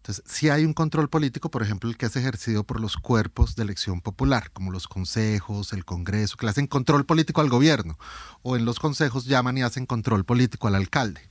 Entonces, 0.01 0.23
si 0.25 0.49
hay 0.49 0.65
un 0.65 0.73
control 0.73 1.09
político, 1.09 1.51
por 1.51 1.61
ejemplo, 1.61 1.87
el 1.87 1.95
que 1.95 2.07
es 2.07 2.15
ejercido 2.15 2.63
por 2.63 2.79
los 2.79 2.97
cuerpos 2.97 3.55
de 3.55 3.61
elección 3.61 4.01
popular, 4.01 4.49
como 4.51 4.71
los 4.71 4.87
consejos, 4.87 5.73
el 5.73 5.85
Congreso, 5.85 6.37
que 6.37 6.47
le 6.47 6.49
hacen 6.49 6.65
control 6.65 7.05
político 7.05 7.39
al 7.39 7.49
gobierno, 7.49 7.99
o 8.41 8.55
en 8.55 8.65
los 8.65 8.79
consejos 8.79 9.25
llaman 9.25 9.59
y 9.59 9.61
hacen 9.61 9.85
control 9.85 10.25
político 10.25 10.67
al 10.67 10.73
alcalde. 10.73 11.29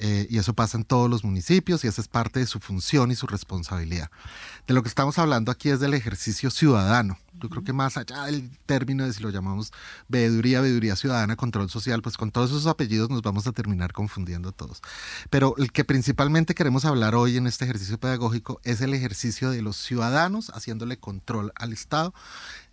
Eh, 0.00 0.26
y 0.30 0.38
eso 0.38 0.54
pasa 0.54 0.78
en 0.78 0.84
todos 0.84 1.10
los 1.10 1.24
municipios 1.24 1.84
y 1.84 1.88
esa 1.88 2.00
es 2.00 2.06
parte 2.06 2.38
de 2.38 2.46
su 2.46 2.60
función 2.60 3.10
y 3.10 3.16
su 3.16 3.26
responsabilidad. 3.26 4.10
De 4.66 4.74
lo 4.74 4.82
que 4.82 4.88
estamos 4.88 5.18
hablando 5.18 5.50
aquí 5.50 5.70
es 5.70 5.80
del 5.80 5.94
ejercicio 5.94 6.50
ciudadano. 6.50 7.18
Yo 7.40 7.48
creo 7.48 7.64
que 7.64 7.72
más 7.72 7.96
allá 7.96 8.24
del 8.24 8.50
término 8.66 9.04
de 9.04 9.12
si 9.12 9.22
lo 9.22 9.30
llamamos 9.30 9.72
veeduría, 10.08 10.60
veeduría 10.60 10.96
ciudadana, 10.96 11.36
control 11.36 11.68
social, 11.68 12.02
pues 12.02 12.16
con 12.16 12.30
todos 12.30 12.50
esos 12.50 12.66
apellidos 12.66 13.10
nos 13.10 13.22
vamos 13.22 13.46
a 13.46 13.52
terminar 13.52 13.92
confundiendo 13.92 14.52
todos. 14.52 14.82
Pero 15.30 15.54
el 15.58 15.72
que 15.72 15.84
principalmente 15.84 16.54
queremos 16.54 16.84
hablar 16.84 17.14
hoy 17.14 17.36
en 17.36 17.46
este 17.46 17.64
ejercicio 17.64 17.98
pedagógico 17.98 18.60
es 18.64 18.80
el 18.80 18.94
ejercicio 18.94 19.50
de 19.50 19.62
los 19.62 19.76
ciudadanos 19.76 20.50
haciéndole 20.54 20.98
control 20.98 21.52
al 21.56 21.72
Estado 21.72 22.14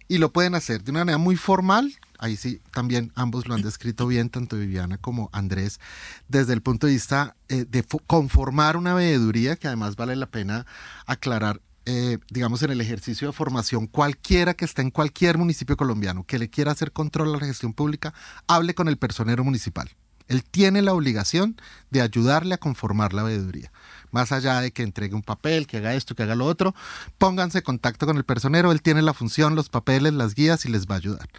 y 0.08 0.20
lo 0.20 0.32
pueden 0.32 0.56
hacer 0.56 0.84
de 0.84 0.92
una 0.92 1.02
manera 1.02 1.18
muy 1.18 1.36
formal, 1.36 1.94
ahí 2.20 2.38
sí 2.38 2.62
también 2.72 3.12
ambos 3.16 3.48
lo 3.48 3.56
han 3.56 3.62
descrito 3.62 4.08
bien, 4.08 4.30
tanto 4.30 4.58
Viviana 4.58 4.98
como 4.98 5.30
Andrés, 5.34 5.80
desde 6.28 6.54
el 6.54 6.62
punto 6.62 6.88
de 6.88 6.94
vista 6.94 7.36
eh, 7.50 7.66
de 7.68 7.84
conformar 8.08 8.78
una 8.78 8.94
veeduría, 8.94 9.56
que 9.56 9.68
además 9.68 9.96
vale 9.96 10.16
la 10.16 10.28
pena 10.28 10.66
aclarar, 11.06 11.62
eh, 11.86 12.18
digamos, 12.30 12.62
en 12.64 12.72
el 12.72 12.82
ejercicio 12.82 13.28
de 13.28 13.34
formación, 13.34 13.88
cualquiera 13.88 14.54
que 14.54 14.66
esté 14.66 14.82
en 14.82 14.92
cualquier 14.92 15.38
municipio 15.38 15.78
colombiano 15.78 16.24
que 16.24 16.40
le 16.40 16.50
quiera 16.50 16.72
hacer 16.72 16.92
control 16.92 17.36
a 17.36 17.40
la 17.40 17.46
gestión 17.46 17.74
pública, 17.74 18.14
hable 18.48 18.74
con 18.74 18.88
el 18.88 18.98
personero 18.98 19.44
municipal. 19.44 19.90
Él 20.28 20.44
tiene 20.44 20.82
la 20.82 20.94
obligación 20.94 21.56
de 21.92 22.02
ayudarle 22.02 22.56
a 22.56 22.58
conformar 22.58 23.14
la 23.14 23.24
veeduría. 23.24 23.72
Más 24.12 24.32
allá 24.32 24.62
de 24.62 24.72
que 24.72 24.82
entregue 24.82 25.14
un 25.14 25.22
papel, 25.22 25.68
que 25.68 25.78
haga 25.78 25.94
esto, 25.94 26.16
que 26.16 26.24
haga 26.24 26.36
lo 26.36 26.46
otro, 26.46 26.74
pónganse 27.18 27.60
en 27.60 27.64
contacto 27.64 28.06
con 28.06 28.18
el 28.18 28.24
personero. 28.24 28.72
Él 28.72 28.82
tiene 28.82 29.02
la 29.02 29.14
función, 29.14 29.56
los 29.56 29.70
papeles, 29.70 30.14
las 30.14 30.34
guías 30.34 30.66
y 30.66 30.70
les 30.70 30.88
va 30.88 30.96
a 30.96 30.98
ayudar. 30.98 31.30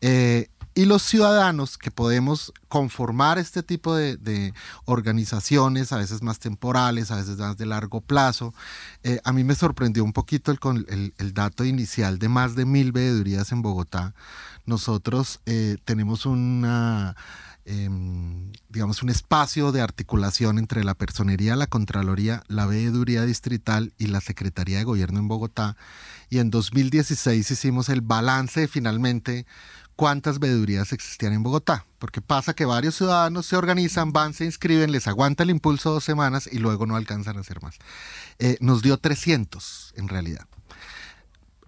Eh, 0.00 0.48
y 0.74 0.84
los 0.84 1.02
ciudadanos 1.02 1.76
que 1.76 1.90
podemos 1.90 2.52
conformar 2.68 3.38
este 3.38 3.62
tipo 3.62 3.94
de, 3.94 4.54
organizaciones, 4.84 5.92
a 5.92 5.98
veces 5.98 6.22
más 6.22 6.38
temporales, 6.38 7.10
a 7.10 7.16
veces 7.16 7.38
más 7.38 7.56
de 7.56 7.66
largo 7.66 8.00
plazo. 8.00 8.54
Eh, 9.02 9.20
a 9.24 9.32
mí 9.32 9.42
me 9.42 9.56
sorprendió 9.56 10.04
un 10.04 10.12
poquito 10.12 10.52
el, 10.52 11.12
el, 11.18 11.34
dato 11.34 11.64
inicial 11.64 12.18
de 12.18 12.28
más 12.28 12.54
de 12.54 12.66
mil 12.66 12.92
veedurías 12.92 13.50
en 13.50 13.62
Bogotá. 13.62 14.14
Nosotros 14.64 15.40
eh, 15.46 15.76
tenemos 15.84 16.26
una... 16.26 17.16
Em, 17.66 18.50
digamos, 18.70 19.02
un 19.02 19.10
espacio 19.10 19.70
de 19.70 19.82
articulación 19.82 20.58
entre 20.58 20.82
la 20.82 20.94
Personería, 20.94 21.56
la 21.56 21.66
Contraloría, 21.66 22.42
la 22.48 22.66
Veeduría 22.66 23.24
Distrital 23.26 23.92
y 23.98 24.06
la 24.06 24.20
Secretaría 24.20 24.78
de 24.78 24.84
Gobierno 24.84 25.20
en 25.20 25.28
Bogotá. 25.28 25.76
Y 26.30 26.38
en 26.38 26.50
2016 26.50 27.50
hicimos 27.50 27.90
el 27.90 28.00
balance 28.00 28.66
finalmente 28.66 29.46
cuántas 30.00 30.38
veedurías 30.38 30.94
existían 30.94 31.34
en 31.34 31.42
Bogotá, 31.42 31.84
porque 31.98 32.22
pasa 32.22 32.54
que 32.54 32.64
varios 32.64 32.94
ciudadanos 32.94 33.44
se 33.44 33.54
organizan, 33.54 34.12
van, 34.12 34.32
se 34.32 34.46
inscriben, 34.46 34.92
les 34.92 35.06
aguanta 35.06 35.42
el 35.42 35.50
impulso 35.50 35.92
dos 35.92 36.04
semanas 36.04 36.48
y 36.50 36.58
luego 36.58 36.86
no 36.86 36.96
alcanzan 36.96 37.36
a 37.36 37.40
hacer 37.40 37.60
más. 37.60 37.76
Eh, 38.38 38.56
nos 38.60 38.80
dio 38.80 38.96
300 38.96 39.92
en 39.98 40.08
realidad. 40.08 40.46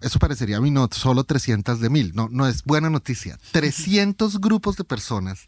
Eso 0.01 0.17
parecería 0.17 0.57
a 0.57 0.61
mí 0.61 0.71
no, 0.71 0.89
solo 0.91 1.25
300 1.25 1.79
de 1.79 1.91
mil, 1.91 2.15
no, 2.15 2.27
no 2.31 2.47
es 2.47 2.63
buena 2.63 2.89
noticia. 2.89 3.37
300 3.51 4.41
grupos 4.41 4.77
de 4.77 4.83
personas 4.83 5.45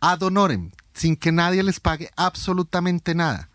ad 0.00 0.20
honorem, 0.20 0.72
sin 0.92 1.16
que 1.16 1.32
nadie 1.32 1.62
les 1.62 1.80
pague 1.80 2.10
absolutamente 2.16 3.14
nada 3.14 3.48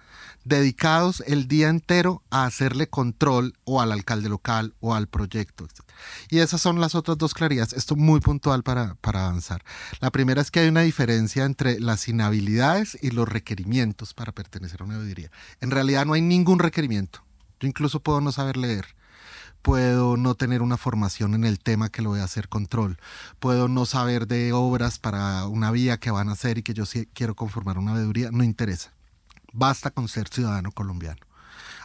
dedicados 0.44 1.24
el 1.28 1.48
día 1.48 1.70
entero 1.70 2.24
a 2.30 2.46
hacerle 2.46 2.88
control 2.88 3.54
o 3.64 3.82
al 3.82 3.92
alcalde 3.92 4.30
local 4.30 4.74
o 4.80 4.96
al 4.96 5.08
proyecto. 5.08 5.68
Y 6.30 6.40
esas 6.40 6.62
son 6.62 6.80
las 6.80 6.96
otras 6.96 7.18
dos 7.18 7.34
claridades. 7.34 7.74
Esto 7.74 7.96
muy 7.96 8.20
puntual 8.20 8.64
para, 8.64 8.96
para 8.96 9.28
avanzar. 9.28 9.64
La 10.00 10.12
primera 10.12 10.42
es 10.42 10.52
que 10.52 10.62
hay 10.62 10.70
una 10.70 10.82
diferencia 10.82 11.46
entre 11.46 11.80
las 11.80 12.08
inhabilidades 12.08 12.98
y 13.02 13.12
los 13.12 13.28
requerimientos 13.28 14.14
para 14.14 14.32
pertenecer 14.32 14.82
a 14.82 14.86
una 14.86 14.98
veeduría. 14.98 15.32
En 15.60 15.72
realidad 15.72 16.06
no 16.06 16.14
hay 16.14 16.22
ningún 16.22 16.60
requerimiento. 16.60 17.24
Yo 17.60 17.68
incluso 17.68 18.00
puedo 18.00 18.22
no 18.22 18.32
saber 18.32 18.58
leer 18.58 18.96
puedo 19.62 20.18
no 20.18 20.36
tener 20.36 20.62
una 20.62 20.78
formación 20.78 21.36
en 21.36 21.44
el 21.44 21.60
tema 21.60 21.90
que 21.90 22.02
lo 22.02 22.10
voy 22.10 22.20
a 22.20 22.24
hacer 22.24 22.50
control, 22.50 22.98
puedo 23.40 23.68
no 23.68 23.86
saber 23.86 24.28
de 24.28 24.54
obras 24.54 25.00
para 25.00 25.46
una 25.46 25.72
vía 25.72 25.98
que 25.98 26.12
van 26.12 26.30
a 26.30 26.34
hacer 26.34 26.58
y 26.58 26.64
que 26.64 26.74
yo 26.74 26.84
quiero 27.14 27.36
conformar 27.36 27.78
una 27.78 27.94
veeduría, 27.94 28.32
no 28.32 28.44
interesa. 28.44 28.92
Basta 29.54 29.92
con 29.92 30.08
ser 30.08 30.28
ciudadano 30.28 30.72
colombiano. 30.72 31.22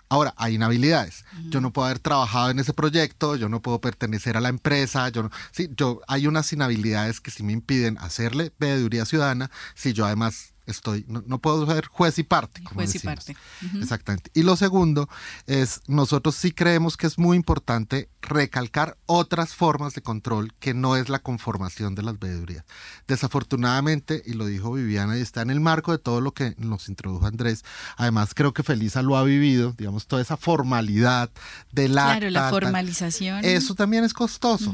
Ahora, 0.09 0.35
hay 0.37 0.55
inhabilidades. 0.55 1.25
Yo 1.49 1.61
no 1.61 1.73
puedo 1.73 1.87
haber 1.87 1.99
trabajado 1.99 2.51
en 2.51 2.61
ese 2.61 2.73
proyecto, 2.73 3.35
yo 3.35 3.49
no 3.49 3.61
puedo 3.61 3.81
pertenecer 3.81 4.37
a 4.37 4.41
la 4.41 4.49
empresa, 4.49 5.09
yo 5.09 5.25
no, 5.25 5.31
sí, 5.51 5.69
yo 5.77 6.01
hay 6.07 6.29
unas 6.29 6.53
inhabilidades 6.53 7.21
que 7.21 7.33
sí 7.33 7.43
me 7.43 7.53
impiden 7.53 7.99
hacerle 7.99 8.53
veeduría 8.59 9.05
ciudadana 9.05 9.51
si 9.75 9.93
yo 9.93 10.07
además 10.07 10.55
estoy, 10.67 11.07
no, 11.09 11.39
puedo 11.39 11.67
ser 11.67 11.87
juez 11.87 12.19
y 12.19 12.23
parte. 12.23 12.63
Como 12.63 12.75
juez 12.75 12.95
y 12.95 12.99
parte. 12.99 13.37
Exactamente. 13.81 14.31
Y 14.35 14.43
lo 14.43 14.57
segundo 14.57 15.09
es, 15.47 15.81
nosotros 15.87 16.35
sí 16.35 16.53
creemos 16.53 16.97
que 16.97 17.07
es 17.07 17.19
muy 17.19 17.37
importante 17.37 18.09
recalcar 18.21 18.99
otras 19.07 19.55
formas 19.55 19.95
de 19.95 20.03
control 20.03 20.53
que 20.59 20.75
no 20.75 20.97
es 20.97 21.09
la 21.09 21.21
conformación 21.21 21.95
de 21.95 22.03
las 22.03 22.19
veedurías. 22.19 22.65
Desafortunadamente, 23.07 24.23
y 24.27 24.33
lo 24.33 24.47
dijo 24.47 24.73
Viviana, 24.73 25.17
y 25.17 25.21
está 25.21 25.43
en 25.43 25.51
el 25.51 25.61
marco 25.61 25.93
de 25.93 25.99
todo 25.99 26.21
lo 26.21 26.33
que 26.33 26.55
nos 26.59 26.89
introdujo 26.89 27.27
Andrés, 27.27 27.65
además 27.97 28.33
creo 28.35 28.53
que 28.53 28.63
Felisa 28.63 29.03
lo 29.03 29.17
ha 29.17 29.23
vivido, 29.23 29.75
digamos, 29.79 30.07
toda 30.07 30.23
esa 30.23 30.37
formalidad 30.37 31.31
de 31.73 31.89
la... 31.89 32.05
Claro, 32.05 32.31
la 32.31 32.51
formalización. 32.51 33.45
eso 33.45 33.75
también 33.75 34.05
es 34.05 34.13
costoso. 34.13 34.73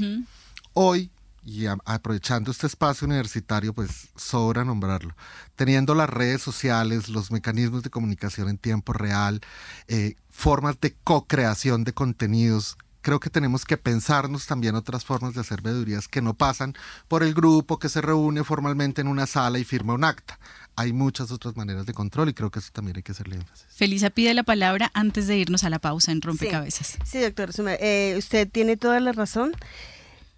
Hoy 0.72 1.11
y 1.44 1.66
aprovechando 1.66 2.50
este 2.50 2.66
espacio 2.66 3.07
universitario, 3.07 3.72
pues 3.72 4.09
sobra 4.16 4.64
nombrarlo. 4.64 5.14
Teniendo 5.57 5.94
las 5.94 6.09
redes 6.09 6.40
sociales, 6.42 7.09
los 7.09 7.31
mecanismos 7.31 7.83
de 7.83 7.90
comunicación 7.90 8.48
en 8.48 8.59
tiempo 8.59 8.92
real, 8.92 9.40
eh, 9.88 10.14
formas 10.31 10.81
de 10.81 10.94
co-creación 11.02 11.85
de 11.85 11.92
contenidos, 11.92 12.76
creo 13.02 13.20
que 13.20 13.28
tenemos 13.28 13.64
que 13.64 13.76
pensarnos 13.76 14.46
también 14.46 14.76
otras 14.76 15.05
formas 15.05 15.35
de 15.35 15.40
hacer 15.40 15.61
veedurías 15.61 16.09
que 16.09 16.22
no 16.22 16.35
pasan 16.35 16.74
por 17.09 17.22
el 17.22 17.35
grupo 17.35 17.78
que 17.78 17.88
se 17.88 18.00
reúne 18.00 18.44
formalmente 18.44 19.00
en 19.00 19.09
una 19.09 19.26
sala 19.26 19.59
y 19.59 19.64
firma 19.64 19.94
un 19.94 20.05
acta. 20.05 20.38
Hay 20.76 20.92
muchas 20.94 21.31
otras 21.31 21.55
maneras 21.57 21.85
de 21.85 21.92
control 21.92 22.31
y 22.31 22.35
creo 22.35 22.50
que 22.50 22.61
eso 22.61 22.70
también 22.72 22.96
hay 22.96 23.02
que 23.02 23.12
hacerle 23.12 23.37
énfasis. 23.37 23.66
Felisa 23.68 24.09
pide 24.09 24.33
la 24.33 24.42
palabra 24.42 24.90
antes 24.94 25.26
de 25.26 25.37
irnos 25.37 25.64
a 25.64 25.70
la 25.70 25.81
pausa 25.81 26.12
en 26.12 26.22
Rompecabezas. 26.22 26.96
Sí, 27.05 27.20
doctor. 27.20 27.50
Eh, 27.81 28.14
usted 28.16 28.48
tiene 28.48 28.78
toda 28.78 29.00
la 29.00 29.12
razón. 29.12 29.52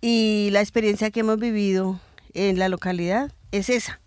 Y 0.06 0.50
la 0.50 0.60
experiencia 0.60 1.10
que 1.10 1.20
hemos 1.20 1.38
vivido 1.38 1.98
en 2.34 2.58
la 2.58 2.68
localidad 2.68 3.32
es 3.52 3.70
esa. 3.70 4.00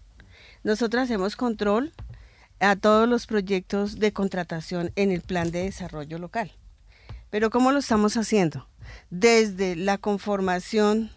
Nosotros 0.64 1.02
hacemos 1.02 1.36
control 1.36 1.92
a 2.60 2.76
todos 2.76 3.10
los 3.10 3.26
proyectos 3.26 3.98
de 3.98 4.14
contratación 4.14 4.92
en 4.96 5.12
el 5.12 5.22
plan 5.22 5.50
de 5.50 5.64
desarrollo 5.64 6.20
local. 6.20 6.52
Pero 7.32 7.50
¿cómo 7.50 7.72
lo 7.72 7.80
estamos 7.80 8.16
haciendo? 8.16 8.68
Desde 9.10 9.76
la 9.76 9.98
conformación, 9.98 11.10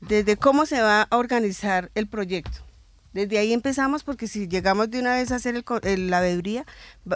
desde 0.00 0.38
cómo 0.38 0.64
se 0.64 0.80
va 0.80 1.02
a 1.02 1.16
organizar 1.18 1.90
el 1.94 2.06
proyecto. 2.06 2.64
Desde 3.12 3.36
ahí 3.36 3.52
empezamos 3.52 4.02
porque 4.02 4.28
si 4.28 4.48
llegamos 4.48 4.90
de 4.90 5.00
una 5.00 5.12
vez 5.12 5.30
a 5.30 5.36
hacer 5.36 5.62
la 5.98 6.20
veeduría, 6.22 6.64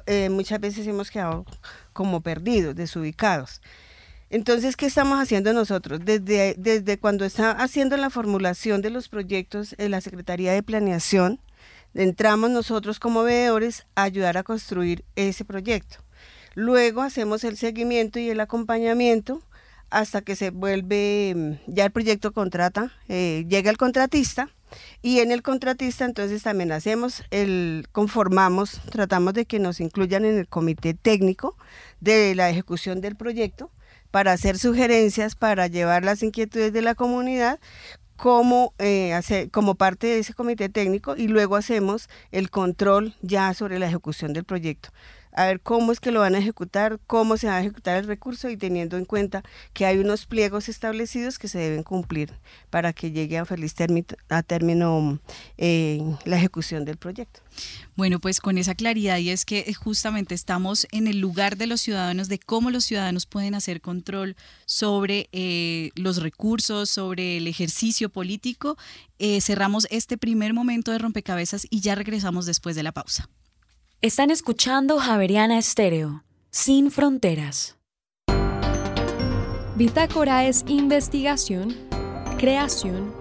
eh, 0.05 0.29
muchas 0.29 0.61
veces 0.61 0.87
hemos 0.87 1.11
quedado 1.11 1.47
como 1.95 2.21
perdidos, 2.21 2.77
desubicados. 2.77 3.63
Entonces, 4.35 4.77
¿qué 4.77 4.87
estamos 4.87 5.21
haciendo 5.21 5.53
nosotros? 5.53 6.01
Desde, 6.05 6.57
desde 6.59 6.99
cuando 6.99 7.25
está 7.25 7.53
haciendo 7.53 7.97
la 7.97 8.11
formulación 8.11 8.83
de 8.83 8.91
los 8.91 9.09
proyectos 9.09 9.77
en 9.79 9.93
la 9.93 10.01
Secretaría 10.01 10.53
de 10.53 10.65
Planeación, 10.65 11.39
entramos 11.95 12.51
nosotros 12.51 12.99
como 12.99 13.23
veedores 13.23 13.87
a 13.95 14.03
ayudar 14.03 14.37
a 14.37 14.43
construir 14.43 15.05
ese 15.15 15.45
proyecto. 15.45 15.99
Luego 16.57 17.03
hacemos 17.03 17.45
el 17.45 17.57
seguimiento 17.57 18.19
y 18.19 18.29
el 18.29 18.41
acompañamiento 18.41 19.41
hasta 19.89 20.21
que 20.21 20.35
se 20.35 20.51
vuelve, 20.51 21.61
ya 21.69 21.85
el 21.85 21.93
proyecto 21.93 22.33
contrata, 22.33 22.91
eh, 23.09 23.45
llega 23.49 23.71
el 23.71 23.77
contratista 23.77 24.51
y 25.01 25.21
en 25.21 25.31
el 25.31 25.43
contratista 25.43 26.05
entonces 26.07 26.43
también 26.43 26.73
hacemos 26.73 27.23
el, 27.31 27.87
conformamos, 27.93 28.81
tratamos 28.91 29.35
de 29.35 29.45
que 29.45 29.61
nos 29.61 29.79
incluyan 29.79 30.25
en 30.25 30.39
el 30.39 30.49
comité 30.49 30.93
técnico 30.93 31.57
de 32.01 32.35
la 32.35 32.51
ejecución 32.51 33.01
del 33.01 33.15
proyecto 33.15 33.71
para 34.15 34.31
hacer 34.31 34.59
sugerencias, 34.61 35.35
para 35.35 35.67
llevar 35.67 36.05
las 36.05 36.23
inquietudes 36.23 36.73
de 36.73 36.83
la 36.83 36.95
comunidad 36.95 37.59
como, 38.15 38.73
eh, 38.79 39.49
como 39.51 39.75
parte 39.75 40.07
de 40.07 40.21
ese 40.21 40.35
comité 40.35 40.69
técnico 40.69 41.17
y 41.17 41.27
luego 41.27 41.57
hacemos 41.57 42.09
el 42.31 42.49
control 42.49 43.17
ya 43.23 43.53
sobre 43.55 43.81
la 43.81 43.89
ejecución 43.89 44.33
del 44.33 44.45
proyecto 44.45 44.91
a 45.35 45.47
ver 45.47 45.61
cómo 45.61 45.93
es 45.93 46.01
que 46.01 46.13
lo 46.13 46.21
van 46.21 46.35
a 46.35 46.39
ejecutar, 46.39 47.01
cómo 47.07 47.37
se 47.37 47.49
va 47.49 47.57
a 47.57 47.61
ejecutar 47.61 47.99
el 47.99 48.07
recurso 48.07 48.49
y 48.49 48.57
teniendo 48.57 48.97
en 48.97 49.05
cuenta 49.05 49.43
que 49.73 49.85
hay 49.85 49.99
unos 49.99 50.27
pliegos 50.27 50.69
establecidos 50.69 51.39
que 51.39 51.49
se 51.49 51.59
deben 51.59 51.83
cumplir 51.83 52.33
para 52.71 52.93
que 52.93 53.11
llegue 53.11 53.39
a 53.39 53.45
feliz 53.45 53.75
a 54.29 54.43
término 54.43 55.19
eh, 55.59 56.01
la 56.25 56.37
ejecución 56.37 56.85
del 56.85 56.97
proyecto. 56.97 57.41
Bueno, 57.97 58.21
pues 58.21 58.41
con 58.41 58.59
esa 58.59 58.75
claridad 58.75 59.19
y 59.19 59.31
es 59.31 59.45
que 59.45 59.73
justamente 59.75 60.35
estamos 60.35 60.87
en 60.93 61.07
el 61.07 61.19
lugar 61.19 61.57
de 61.57 61.67
los 61.67 61.81
ciudadanos, 61.81 62.29
de 62.29 62.39
cómo 62.39 62.71
los 62.71 62.85
ciudadanos 62.85 63.27
pueden 63.27 63.55
hacer 63.55 63.81
control 63.81 64.37
sobre 64.67 65.29
eh, 65.33 65.91
los 65.95 66.23
recursos, 66.23 66.91
sobre 66.91 67.39
el 67.39 67.49
ejercicio 67.49 68.09
político. 68.09 68.77
Eh, 69.19 69.41
cerramos 69.41 69.87
este 69.91 70.17
primer 70.17 70.55
momento 70.55 70.93
de 70.93 70.99
rompecabezas 70.99 71.67
y 71.71 71.81
ya 71.81 71.95
regresamos 71.95 72.47
después 72.47 72.77
de 72.77 72.83
la 72.83 72.93
pausa. 72.93 73.29
Están 74.05 74.31
escuchando 74.31 74.99
Javeriana 74.99 75.57
Estéreo, 75.57 76.25
sin 76.51 76.91
fronteras. 76.91 77.79
Bitácora 79.77 80.45
es 80.45 80.63
investigación, 80.69 81.75
creación 82.37 83.15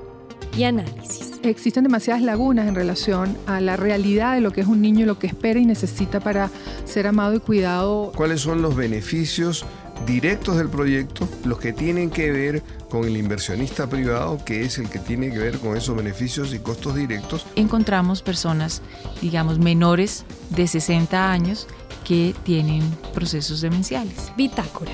y 0.57 0.65
análisis. 0.65 1.39
Existen 1.43 1.85
demasiadas 1.85 2.21
lagunas 2.21 2.67
en 2.67 2.75
relación 2.75 3.37
a 3.45 3.61
la 3.61 3.77
realidad 3.77 4.35
de 4.35 4.41
lo 4.41 4.51
que 4.51 4.59
es 4.59 4.67
un 4.67 4.81
niño, 4.81 5.05
lo 5.05 5.19
que 5.19 5.27
espera 5.27 5.57
y 5.57 5.65
necesita 5.65 6.19
para 6.19 6.49
ser 6.83 7.07
amado 7.07 7.33
y 7.33 7.39
cuidado. 7.39 8.11
¿Cuáles 8.13 8.41
son 8.41 8.61
los 8.61 8.75
beneficios 8.75 9.65
directos 10.05 10.57
del 10.57 10.69
proyecto, 10.69 11.27
los 11.45 11.59
que 11.59 11.73
tienen 11.73 12.09
que 12.09 12.31
ver 12.31 12.63
con 12.89 13.05
el 13.05 13.17
inversionista 13.17 13.87
privado, 13.87 14.43
que 14.43 14.63
es 14.63 14.77
el 14.77 14.89
que 14.89 14.99
tiene 14.99 15.31
que 15.31 15.39
ver 15.39 15.59
con 15.59 15.77
esos 15.77 15.95
beneficios 15.95 16.53
y 16.53 16.59
costos 16.59 16.95
directos. 16.95 17.45
Encontramos 17.55 18.21
personas, 18.21 18.81
digamos, 19.21 19.59
menores 19.59 20.25
de 20.49 20.67
60 20.67 21.31
años 21.31 21.67
que 22.03 22.35
tienen 22.43 22.81
procesos 23.13 23.61
demenciales. 23.61 24.33
Bitácora, 24.35 24.91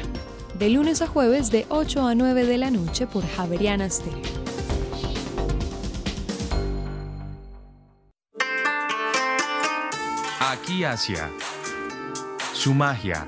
de 0.58 0.70
lunes 0.70 1.02
a 1.02 1.08
jueves 1.08 1.52
de 1.52 1.66
8 1.70 2.08
a 2.08 2.16
9 2.16 2.46
de 2.46 2.58
la 2.58 2.72
noche 2.72 3.08
por 3.08 3.28
Javeriana 3.28 3.90
Stereo. 3.90 4.40
Aquí 10.40 10.84
Asia. 10.84 11.30
Su 12.54 12.74
magia 12.74 13.28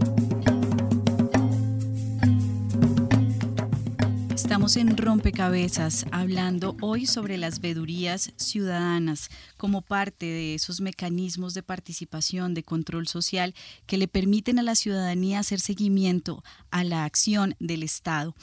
Estamos 4.61 4.77
en 4.77 4.95
Rompecabezas 4.95 6.05
hablando 6.11 6.77
hoy 6.81 7.07
sobre 7.07 7.39
las 7.39 7.61
vedurías 7.61 8.31
ciudadanas 8.35 9.31
como 9.57 9.81
parte 9.81 10.27
de 10.27 10.53
esos 10.53 10.81
mecanismos 10.81 11.55
de 11.55 11.63
participación, 11.63 12.53
de 12.53 12.61
control 12.61 13.07
social 13.07 13.55
que 13.87 13.97
le 13.97 14.07
permiten 14.07 14.59
a 14.59 14.61
la 14.61 14.75
ciudadanía 14.75 15.39
hacer 15.39 15.59
seguimiento 15.59 16.43
a 16.69 16.83
la 16.83 17.05
acción 17.05 17.55
del 17.59 17.81
Estado. 17.81 18.35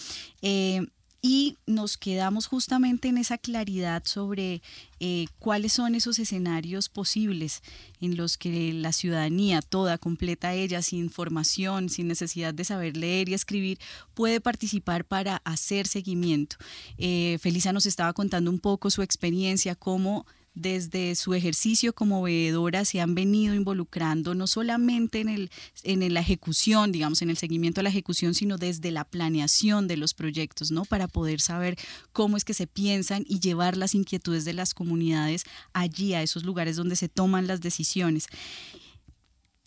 Eh, 0.43 0.89
y 1.21 1.57
nos 1.67 1.97
quedamos 1.97 2.47
justamente 2.47 3.09
en 3.09 3.19
esa 3.19 3.39
claridad 3.39 4.05
sobre 4.05 4.63
eh, 5.01 5.27
cuáles 5.41 5.73
son 5.73 5.95
esos 5.95 6.19
escenarios 6.19 6.89
posibles 6.89 7.63
en 8.01 8.17
los 8.17 8.39
que 8.39 8.73
la 8.73 8.93
ciudadanía 8.93 9.61
toda, 9.61 9.99
completa 9.99 10.55
ella, 10.55 10.81
sin 10.81 11.11
formación, 11.11 11.89
sin 11.89 12.07
necesidad 12.07 12.55
de 12.55 12.65
saber 12.65 12.97
leer 12.97 13.29
y 13.29 13.35
escribir, 13.35 13.79
puede 14.15 14.41
participar 14.41 15.05
para 15.05 15.43
hacer 15.45 15.89
seguimiento. 15.89 16.57
Eh, 16.99 17.39
Felisa 17.41 17.73
nos 17.73 17.87
estaba 17.87 18.13
contando 18.13 18.51
un 18.51 18.61
poco 18.61 18.91
su 18.91 19.03
experiencia, 19.03 19.75
cómo 19.75 20.25
desde 20.61 21.15
su 21.15 21.35
ejercicio 21.35 21.93
como 21.93 22.23
veedora 22.23 22.85
se 22.85 23.01
han 23.01 23.15
venido 23.15 23.55
involucrando 23.55 24.35
no 24.35 24.47
solamente 24.47 25.21
en, 25.21 25.29
el, 25.29 25.51
en 25.85 26.13
la 26.13 26.21
ejecución, 26.21 26.91
digamos, 26.91 27.23
en 27.23 27.31
el 27.31 27.37
seguimiento 27.37 27.81
a 27.81 27.85
la 27.85 27.91
ejecución, 27.91 28.35
sino 28.35 28.59
desde 28.59 28.91
la 28.91 29.05
planeación 29.05 29.87
de 29.87 29.97
los 29.97 30.15
proyectos, 30.15 30.71
¿no? 30.71 30.85
Para 30.85 31.07
poder 31.09 31.41
saber 31.41 31.77
cómo 32.13 32.37
es 32.37 32.45
que 32.45 32.55
se 32.55 32.67
piensan 32.67 33.25
y 33.29 33.41
llevar 33.41 33.77
las 33.77 33.95
inquietudes 33.95 34.45
de 34.45 34.53
las 34.53 34.75
comunidades 34.75 35.45
allí, 35.73 36.15
a 36.15 36.23
esos 36.23 36.45
lugares 36.45 36.77
donde 36.77 36.97
se 36.97 37.09
toman 37.09 37.47
las 37.47 37.61
decisiones. 37.61 38.27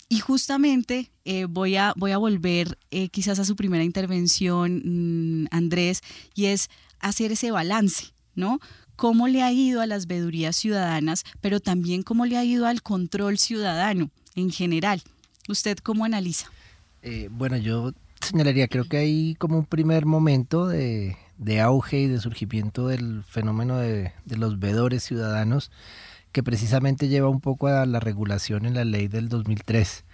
Y 0.10 0.20
justamente 0.20 1.10
eh, 1.24 1.46
voy, 1.46 1.78
a, 1.78 1.94
voy 1.96 2.12
a 2.12 2.18
volver 2.18 2.78
eh, 2.92 3.08
quizás 3.08 3.40
a 3.40 3.46
su 3.46 3.56
primera 3.56 3.86
intervención, 3.86 5.44
mm, 5.44 5.48
Andrés, 5.52 6.02
y 6.36 6.48
es 6.48 6.70
hacer 7.00 7.32
ese 7.32 7.52
balance, 7.52 8.08
¿no? 8.36 8.60
Cómo 9.02 9.28
le 9.28 9.42
ha 9.42 9.52
ido 9.52 9.82
a 9.82 9.88
las 9.88 10.06
vedurías 10.06 10.56
ciudadanas, 10.56 11.24
pero 11.42 11.60
también 11.60 12.04
cómo 12.04 12.28
le 12.28 12.38
ha 12.38 12.44
ido 12.44 12.68
al 12.68 12.84
control 12.84 13.40
ciudadano 13.40 14.12
en 14.36 14.52
general. 14.52 15.02
¿Usted 15.50 15.80
cómo 15.80 16.06
analiza? 16.06 16.52
Eh, 17.02 17.28
bueno, 17.32 17.58
yo 17.58 17.94
señalaría, 18.22 18.68
creo 18.68 18.84
que 18.84 18.98
hay 18.98 19.34
como 19.40 19.58
un 19.58 19.66
primer 19.66 20.06
momento 20.06 20.68
de, 20.68 21.18
auge 21.64 22.02
y 22.02 22.08
de 22.10 22.20
surgimiento 22.20 22.90
del 22.90 23.24
fenómeno 23.24 23.78
de, 23.78 24.14
de 24.26 24.38
los 24.38 24.60
vedores 24.60 25.02
ciudadanos 25.02 25.72
que 26.32 26.44
precisamente 26.44 27.08
lleva 27.08 27.28
un 27.28 27.42
poco 27.42 27.70
a 27.70 27.88
la 27.88 28.00
regulación 28.00 28.68
en 28.68 28.76
la 28.76 28.86
ley 28.86 29.08
del 29.08 29.30
2003. 29.30 30.06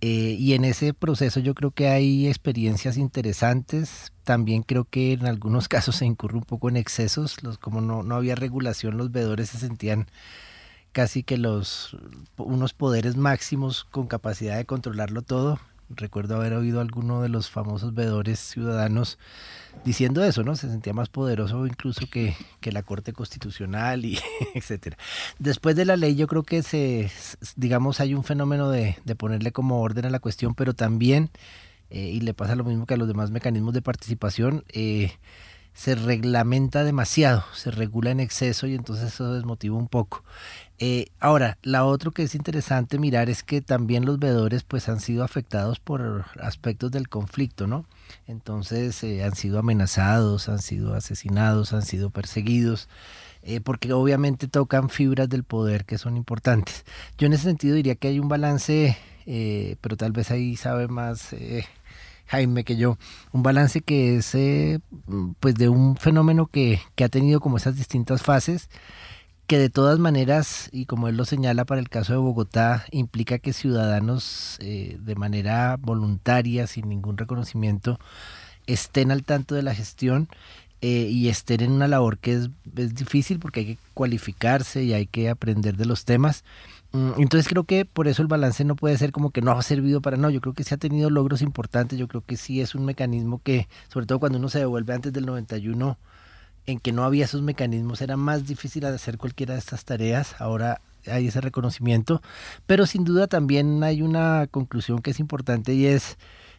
Eh, 0.00 0.36
y 0.38 0.52
en 0.54 0.64
ese 0.64 0.92
proceso 0.92 1.40
yo 1.40 1.54
creo 1.54 1.70
que 1.70 1.88
hay 1.88 2.28
experiencias 2.28 2.96
interesantes. 2.96 4.12
También 4.24 4.62
creo 4.62 4.84
que 4.84 5.12
en 5.12 5.26
algunos 5.26 5.68
casos 5.68 5.96
se 5.96 6.06
incurre 6.06 6.36
un 6.36 6.44
poco 6.44 6.68
en 6.68 6.76
excesos. 6.76 7.42
Los, 7.42 7.58
como 7.58 7.80
no, 7.80 8.02
no 8.02 8.16
había 8.16 8.34
regulación, 8.34 8.96
los 8.96 9.10
veedores 9.12 9.50
se 9.50 9.58
sentían 9.58 10.06
casi 10.92 11.24
que 11.24 11.38
los 11.38 11.96
unos 12.36 12.72
poderes 12.72 13.16
máximos 13.16 13.84
con 13.84 14.06
capacidad 14.06 14.56
de 14.56 14.64
controlarlo 14.64 15.22
todo 15.22 15.58
recuerdo 15.90 16.36
haber 16.36 16.54
oído 16.54 16.78
a 16.78 16.82
alguno 16.82 17.22
de 17.22 17.28
los 17.28 17.50
famosos 17.50 17.94
veedores 17.94 18.38
ciudadanos 18.38 19.18
diciendo 19.84 20.24
eso, 20.24 20.42
¿no? 20.42 20.56
Se 20.56 20.68
sentía 20.68 20.92
más 20.92 21.08
poderoso 21.08 21.66
incluso 21.66 22.06
que, 22.10 22.34
la 22.62 22.82
Corte 22.82 23.12
Constitucional 23.12 24.04
y 24.04 24.18
etcétera. 24.54 24.96
Después 25.38 25.76
de 25.76 25.84
la 25.84 25.96
ley 25.96 26.14
yo 26.14 26.26
creo 26.26 26.42
que 26.42 26.62
se, 26.62 27.10
digamos, 27.56 28.00
hay 28.00 28.14
un 28.14 28.24
fenómeno 28.24 28.70
de, 28.70 28.96
ponerle 29.16 29.52
como 29.52 29.80
orden 29.80 30.06
a 30.06 30.10
la 30.10 30.20
cuestión, 30.20 30.54
pero 30.54 30.74
también, 30.74 31.30
eh, 31.90 32.08
y 32.08 32.20
le 32.20 32.34
pasa 32.34 32.56
lo 32.56 32.64
mismo 32.64 32.86
que 32.86 32.94
a 32.94 32.96
los 32.96 33.08
demás 33.08 33.30
mecanismos 33.30 33.74
de 33.74 33.82
participación, 33.82 34.64
eh, 34.72 35.12
se 35.74 35.96
reglamenta 35.96 36.84
demasiado, 36.84 37.44
se 37.52 37.72
regula 37.72 38.12
en 38.12 38.20
exceso 38.20 38.66
y 38.68 38.74
entonces 38.74 39.12
eso 39.12 39.34
desmotiva 39.34 39.76
un 39.76 39.88
poco. 39.88 40.24
Eh, 40.78 41.06
ahora, 41.18 41.58
la 41.62 41.84
otra 41.84 42.12
que 42.12 42.22
es 42.22 42.34
interesante 42.34 42.98
mirar 42.98 43.28
es 43.28 43.42
que 43.42 43.60
también 43.60 44.06
los 44.06 44.18
veedores 44.18 44.62
pues 44.62 44.88
han 44.88 45.00
sido 45.00 45.24
afectados 45.24 45.80
por 45.80 46.26
aspectos 46.40 46.92
del 46.92 47.08
conflicto, 47.08 47.66
¿no? 47.66 47.86
Entonces 48.26 49.02
eh, 49.02 49.24
han 49.24 49.34
sido 49.34 49.58
amenazados, 49.58 50.48
han 50.48 50.60
sido 50.60 50.94
asesinados, 50.94 51.72
han 51.72 51.82
sido 51.82 52.10
perseguidos, 52.10 52.88
eh, 53.42 53.60
porque 53.60 53.92
obviamente 53.92 54.46
tocan 54.46 54.88
fibras 54.90 55.28
del 55.28 55.42
poder 55.42 55.84
que 55.84 55.98
son 55.98 56.16
importantes. 56.16 56.84
Yo 57.18 57.26
en 57.26 57.32
ese 57.32 57.44
sentido 57.44 57.74
diría 57.74 57.96
que 57.96 58.08
hay 58.08 58.20
un 58.20 58.28
balance, 58.28 58.96
pero 59.80 59.96
tal 59.96 60.12
vez 60.12 60.30
ahí 60.30 60.54
sabe 60.56 60.86
más 60.86 61.34
Jaime, 62.26 62.64
que 62.64 62.76
yo, 62.76 62.98
un 63.32 63.42
balance 63.42 63.80
que 63.80 64.16
es 64.16 64.34
eh, 64.34 64.80
pues 65.40 65.54
de 65.56 65.68
un 65.68 65.96
fenómeno 65.96 66.46
que, 66.46 66.80
ha 67.02 67.08
tenido 67.08 67.40
como 67.40 67.56
esas 67.56 67.76
distintas 67.76 68.22
fases, 68.22 68.68
que 69.46 69.58
de 69.58 69.68
todas 69.68 69.98
maneras, 69.98 70.70
y 70.72 70.86
como 70.86 71.08
él 71.08 71.16
lo 71.16 71.26
señala 71.26 71.64
para 71.64 71.80
el 71.80 71.90
caso 71.90 72.12
de 72.14 72.18
Bogotá, 72.18 72.86
implica 72.90 73.38
que 73.38 73.52
ciudadanos 73.52 74.56
eh, 74.60 74.98
de 75.00 75.14
manera 75.16 75.76
voluntaria, 75.78 76.66
sin 76.66 76.88
ningún 76.88 77.18
reconocimiento, 77.18 77.98
estén 78.66 79.10
al 79.10 79.24
tanto 79.24 79.54
de 79.54 79.62
la 79.62 79.74
gestión 79.74 80.28
eh, 80.80 81.08
y 81.10 81.28
estén 81.28 81.60
en 81.60 81.72
una 81.72 81.88
labor 81.88 82.18
que 82.18 82.34
es, 82.34 82.50
es 82.76 82.94
difícil 82.94 83.38
porque 83.38 83.60
hay 83.60 83.66
que 83.66 83.78
cualificarse 83.92 84.82
y 84.82 84.94
hay 84.94 85.06
que 85.06 85.28
aprender 85.28 85.76
de 85.76 85.86
los 85.86 86.04
temas 86.04 86.44
entonces 86.94 87.48
creo 87.48 87.64
que 87.64 87.84
por 87.84 88.06
eso 88.06 88.22
el 88.22 88.28
balance 88.28 88.64
no 88.64 88.76
puede 88.76 88.96
ser 88.96 89.10
como 89.10 89.30
que 89.30 89.42
no 89.42 89.50
ha 89.50 89.62
servido 89.62 90.00
para 90.00 90.16
no, 90.16 90.30
yo 90.30 90.40
creo 90.40 90.54
que 90.54 90.62
sí 90.62 90.74
ha 90.74 90.78
tenido 90.78 91.10
logros 91.10 91.42
importantes, 91.42 91.98
yo 91.98 92.06
creo 92.06 92.22
que 92.24 92.36
sí 92.36 92.60
es 92.60 92.76
un 92.76 92.84
mecanismo 92.84 93.40
que, 93.42 93.68
sobre 93.88 94.06
todo 94.06 94.20
cuando 94.20 94.38
uno 94.38 94.48
se 94.48 94.60
devuelve 94.60 94.94
antes 94.94 95.12
del 95.12 95.26
91, 95.26 95.98
en 96.66 96.78
que 96.78 96.92
no 96.92 97.04
había 97.04 97.24
esos 97.24 97.42
mecanismos, 97.42 98.00
era 98.00 98.16
más 98.16 98.46
difícil 98.46 98.84
hacer 98.86 99.18
cualquiera 99.18 99.54
de 99.54 99.60
estas 99.60 99.84
tareas. 99.84 100.40
Ahora 100.40 100.80
hay 101.06 101.26
ese 101.26 101.40
reconocimiento, 101.40 102.22
pero 102.66 102.86
sin 102.86 103.04
duda 103.04 103.26
también 103.26 103.82
hay 103.82 104.00
una 104.00 104.46
conclusión 104.50 105.02
que 105.02 105.10
es 105.10 105.20
importante 105.20 105.74
y 105.74 105.86
es 105.86 106.16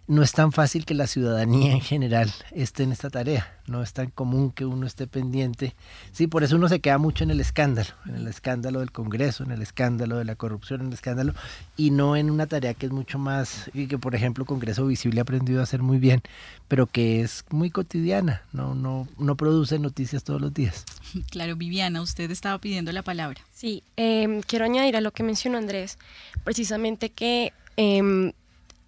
no 0.08 0.22
es 0.22 0.34
tan 0.34 0.51
fácil 0.51 0.86
que 0.86 0.93
la 0.93 1.08
ciudadanía 1.08 1.72
en 1.72 1.82
general 1.82 2.32
esté 2.51 2.84
en 2.84 2.91
esta 2.91 3.10
tarea, 3.10 3.60
no 3.66 3.82
es 3.82 3.91
tan 3.93 4.12
común 4.12 4.51
que 4.51 4.66
uno 4.66 4.86
esté 4.86 5.08
pendiente. 5.08 5.76
Sí, 6.12 6.28
por 6.28 6.43
eso 6.43 6.58
uno 6.58 6.70
se 6.70 6.80
queda 6.80 6.99
mucho 6.99 7.24
en 7.24 7.32
el 7.32 7.39
escándalo, 7.39 7.89
en 8.06 8.16
el 8.16 8.28
escándalo 8.28 8.82
del 8.82 8.91
Congreso, 8.91 9.43
en 9.43 9.51
el 9.51 9.64
escándalo 9.64 10.18
de 10.18 10.26
la 10.26 10.36
corrupción, 10.36 10.82
en 10.82 10.88
el 10.88 10.93
escándalo, 10.93 11.34
y 11.76 11.89
no 11.89 12.16
en 12.16 12.30
una 12.30 12.45
tarea 12.45 12.76
que 12.76 12.86
es 12.86 12.91
mucho 12.91 13.18
más, 13.18 13.72
y 13.74 13.88
que 13.88 13.97
por 13.97 14.14
ejemplo 14.14 14.45
Congreso 14.45 14.86
Visible 14.86 15.22
ha 15.22 15.24
aprendido 15.24 15.60
a 15.60 15.64
hacer 15.64 15.82
muy 15.82 15.97
bien, 15.97 16.22
pero 16.68 16.86
que 16.86 17.22
es 17.22 17.43
muy 17.49 17.72
cotidiana, 17.72 18.43
no, 18.53 18.76
no, 18.76 19.08
no 19.18 19.36
produce 19.36 19.80
noticias 19.80 20.24
todos 20.24 20.41
los 20.41 20.53
días. 20.53 20.86
Claro, 21.32 21.56
Viviana, 21.56 22.01
usted 22.01 22.30
estaba 22.30 22.60
pidiendo 22.60 22.91
la 22.91 23.01
palabra. 23.01 23.41
Sí, 23.51 23.84
eh, 23.97 24.41
quiero 24.47 24.66
añadir 24.66 24.95
a 24.95 25.01
lo 25.01 25.12
que 25.12 25.24
mencionó 25.24 25.58
Andrés, 25.58 25.97
precisamente 26.43 27.10
que... 27.10 27.53
Eh, 27.78 28.34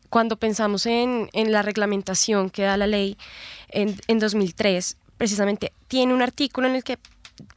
cuando 0.10 0.38
pensamos 0.38 0.86
en, 0.86 1.30
en, 1.34 1.52
la 1.52 1.62
reglamentación 1.62 2.50
que 2.50 2.64
da 2.64 2.78
la 2.78 2.88
ley 2.88 3.18
en, 3.70 3.96
en 4.08 4.20
2003, 4.20 4.98
precisamente 5.18 5.74
tiene 5.88 6.14
un 6.14 6.22
artículo 6.22 6.68
en 6.68 6.76
el 6.76 6.84
que 6.84 6.98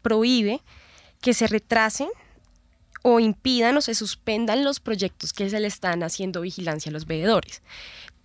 prohíbe 0.02 0.60
que 1.20 1.34
se 1.34 1.46
retrasen 1.46 2.08
o 3.02 3.20
impidan 3.20 3.76
o 3.76 3.80
se 3.80 3.94
suspendan 3.94 4.64
los 4.64 4.80
proyectos 4.80 5.32
que 5.32 5.48
se 5.48 5.60
le 5.60 5.68
están 5.68 6.02
haciendo 6.02 6.40
vigilancia 6.40 6.90
a 6.90 6.92
los 6.92 7.06
veedores. 7.06 7.62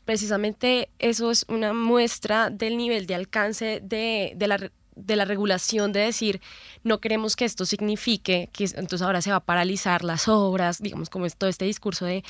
Precisamente 0.06 0.90
eso 1.00 1.32
es 1.32 1.46
una 1.48 1.74
muestra 1.74 2.50
del 2.50 2.78
nivel 2.78 3.08
de 3.08 3.16
alcance 3.16 3.82
de, 3.82 4.34
de, 4.36 4.48
la, 4.48 4.72
de 4.96 5.16
la 5.16 5.26
regulación, 5.26 5.94
de 5.94 6.02
decir, 6.02 6.42
no 6.84 7.00
queremos 7.00 7.36
que 7.36 7.46
esto 7.46 7.66
signifique 7.66 8.50
que 8.52 8.66
entonces 8.66 9.02
ahora 9.02 9.22
se 9.22 9.32
va 9.32 9.38
a 9.38 9.46
paralizar 9.46 10.04
las 10.04 10.28
obras, 10.28 10.82
digamos, 10.82 11.10
como 11.10 11.26
es 11.26 11.36
todo 11.36 11.50
este 11.50 11.66
discurso 11.66 12.06
de 12.06 12.24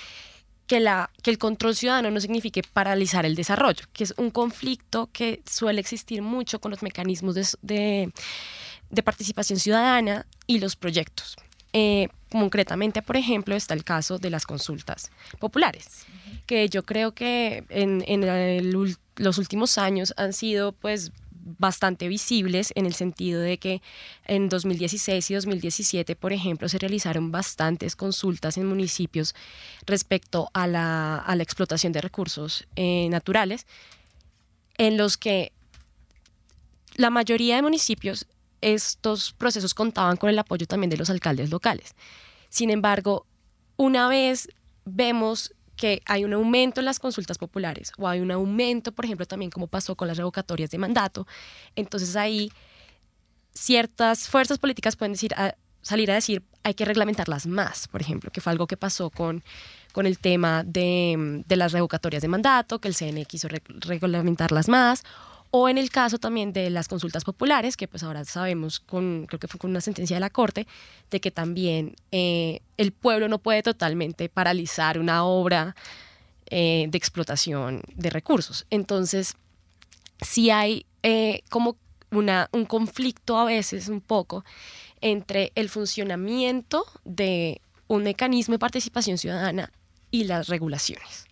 que, 0.67 0.79
la, 0.79 1.09
que 1.21 1.31
el 1.31 1.37
control 1.37 1.75
ciudadano 1.75 2.11
no 2.11 2.19
signifique 2.19 2.61
paralizar 2.63 3.25
el 3.25 3.35
desarrollo, 3.35 3.85
que 3.93 4.03
es 4.03 4.13
un 4.17 4.31
conflicto 4.31 5.09
que 5.11 5.41
suele 5.45 5.79
existir 5.79 6.21
mucho 6.21 6.59
con 6.59 6.71
los 6.71 6.81
mecanismos 6.81 7.35
de, 7.35 7.47
de, 7.61 8.13
de 8.89 9.03
participación 9.03 9.59
ciudadana 9.59 10.25
y 10.47 10.59
los 10.59 10.75
proyectos. 10.75 11.35
Eh, 11.73 12.07
concretamente, 12.31 13.01
por 13.01 13.17
ejemplo, 13.17 13.53
está 13.53 13.73
el 13.73 13.83
caso 13.83 14.17
de 14.17 14.29
las 14.29 14.45
consultas 14.45 15.11
populares, 15.39 16.05
que 16.45 16.69
yo 16.69 16.83
creo 16.83 17.13
que 17.13 17.65
en, 17.69 18.03
en 18.07 18.23
el, 18.23 18.97
los 19.17 19.37
últimos 19.37 19.77
años 19.77 20.13
han 20.17 20.31
sido 20.31 20.71
pues 20.71 21.11
bastante 21.45 22.07
visibles 22.07 22.73
en 22.75 22.85
el 22.85 22.93
sentido 22.93 23.39
de 23.39 23.59
que 23.59 23.81
en 24.25 24.49
2016 24.49 25.31
y 25.31 25.33
2017, 25.35 26.15
por 26.15 26.33
ejemplo, 26.33 26.67
se 26.67 26.79
realizaron 26.79 27.31
bastantes 27.31 27.95
consultas 27.95 28.57
en 28.57 28.65
municipios 28.65 29.35
respecto 29.85 30.49
a 30.53 30.67
la, 30.67 31.23
explotación 31.39 31.93
de 31.93 32.01
recursos 32.01 32.67
eh, 32.75 33.07
naturales, 33.09 33.67
en 34.77 34.97
los 34.97 35.17
que 35.17 35.53
la 36.95 37.11
mayoría 37.11 37.55
de 37.55 37.61
municipios 37.61 38.25
estos 38.61 39.33
procesos 39.33 39.73
contaban 39.75 40.17
con 40.17 40.29
el 40.29 40.39
apoyo 40.39 40.65
también 40.65 40.89
de 40.89 40.97
los 40.97 41.11
alcaldes 41.11 41.51
locales. 41.51 41.93
Sin 42.49 42.71
embargo, 42.71 43.27
una 43.77 44.07
vez 44.07 44.49
vemos 44.85 45.53
que 45.75 46.01
hay 46.05 46.23
un 46.23 46.33
aumento 46.33 46.79
en 46.79 46.85
las 46.85 46.99
consultas 46.99 47.37
populares 47.37 47.91
o 47.97 48.07
hay 48.07 48.19
un 48.19 48.31
aumento, 48.31 48.91
por 48.91 49.05
ejemplo, 49.05 49.25
también 49.25 49.51
como 49.51 49.67
pasó 49.67 49.95
con 49.95 50.07
las 50.07 50.17
revocatorias 50.17 50.71
de 50.71 50.77
mandato. 50.77 51.27
Entonces 51.75 52.15
ahí 52.15 52.51
ciertas 53.53 54.27
fuerzas 54.27 54.57
políticas 54.57 54.95
pueden 54.95 55.13
decir, 55.13 55.33
a, 55.35 55.55
salir 55.81 56.11
a 56.11 56.15
decir 56.15 56.43
hay 56.63 56.73
que 56.73 56.85
reglamentarlas 56.85 57.45
más, 57.45 57.87
por 57.87 58.01
ejemplo, 58.01 58.31
que 58.31 58.41
fue 58.41 58.51
algo 58.51 58.65
que 58.65 58.75
pasó 58.75 59.09
con, 59.09 59.43
con 59.93 60.07
el 60.07 60.17
tema 60.17 60.63
de, 60.63 61.43
de 61.45 61.55
las 61.55 61.71
revocatorias 61.73 62.21
de 62.21 62.27
mandato, 62.27 62.79
que 62.79 62.87
el 62.87 62.95
CNE 62.95 63.25
quiso 63.25 63.47
re 63.47 63.61
reglamentarlas 63.67 64.67
más, 64.67 65.03
o 65.57 65.69
en 65.69 65.77
el 65.77 65.89
caso 65.89 66.17
también 66.17 66.51
de 66.51 66.69
las 66.69 66.89
consultas 66.89 67.23
populares, 67.23 67.77
que 67.77 67.87
pues 67.87 68.03
ahora 68.03 68.25
sabemos, 68.25 68.81
con, 68.81 69.25
creo 69.25 69.39
que 69.39 69.47
fue 69.47 69.57
con 69.57 69.69
una 69.69 69.79
sentencia 69.79 70.17
de 70.17 70.19
la 70.19 70.29
Corte, 70.29 70.67
de 71.09 71.21
que 71.21 71.31
también 71.31 71.95
eh, 72.11 72.59
el 72.75 72.91
pueblo 72.91 73.29
no 73.29 73.39
puede 73.39 73.63
totalmente 73.63 74.27
paralizar 74.27 74.99
una 74.99 75.23
obra 75.23 75.73
eh, 76.47 76.87
de 76.89 76.97
explotación 76.97 77.83
de 77.95 78.09
recursos. 78.09 78.65
Entonces, 78.69 79.37
sí 80.19 80.49
hay 80.49 80.87
eh, 81.03 81.41
como 81.49 81.77
una, 82.11 82.49
un 82.51 82.65
conflicto 82.65 83.37
a 83.37 83.45
veces 83.45 83.87
un 83.87 84.01
poco 84.01 84.43
entre 84.99 85.53
el 85.55 85.69
funcionamiento 85.69 86.85
de 87.05 87.61
un 87.87 88.03
mecanismo 88.03 88.55
de 88.55 88.59
participación 88.59 89.17
ciudadana 89.17 89.71
y 90.11 90.25
las 90.25 90.49
regulaciones. 90.49 91.27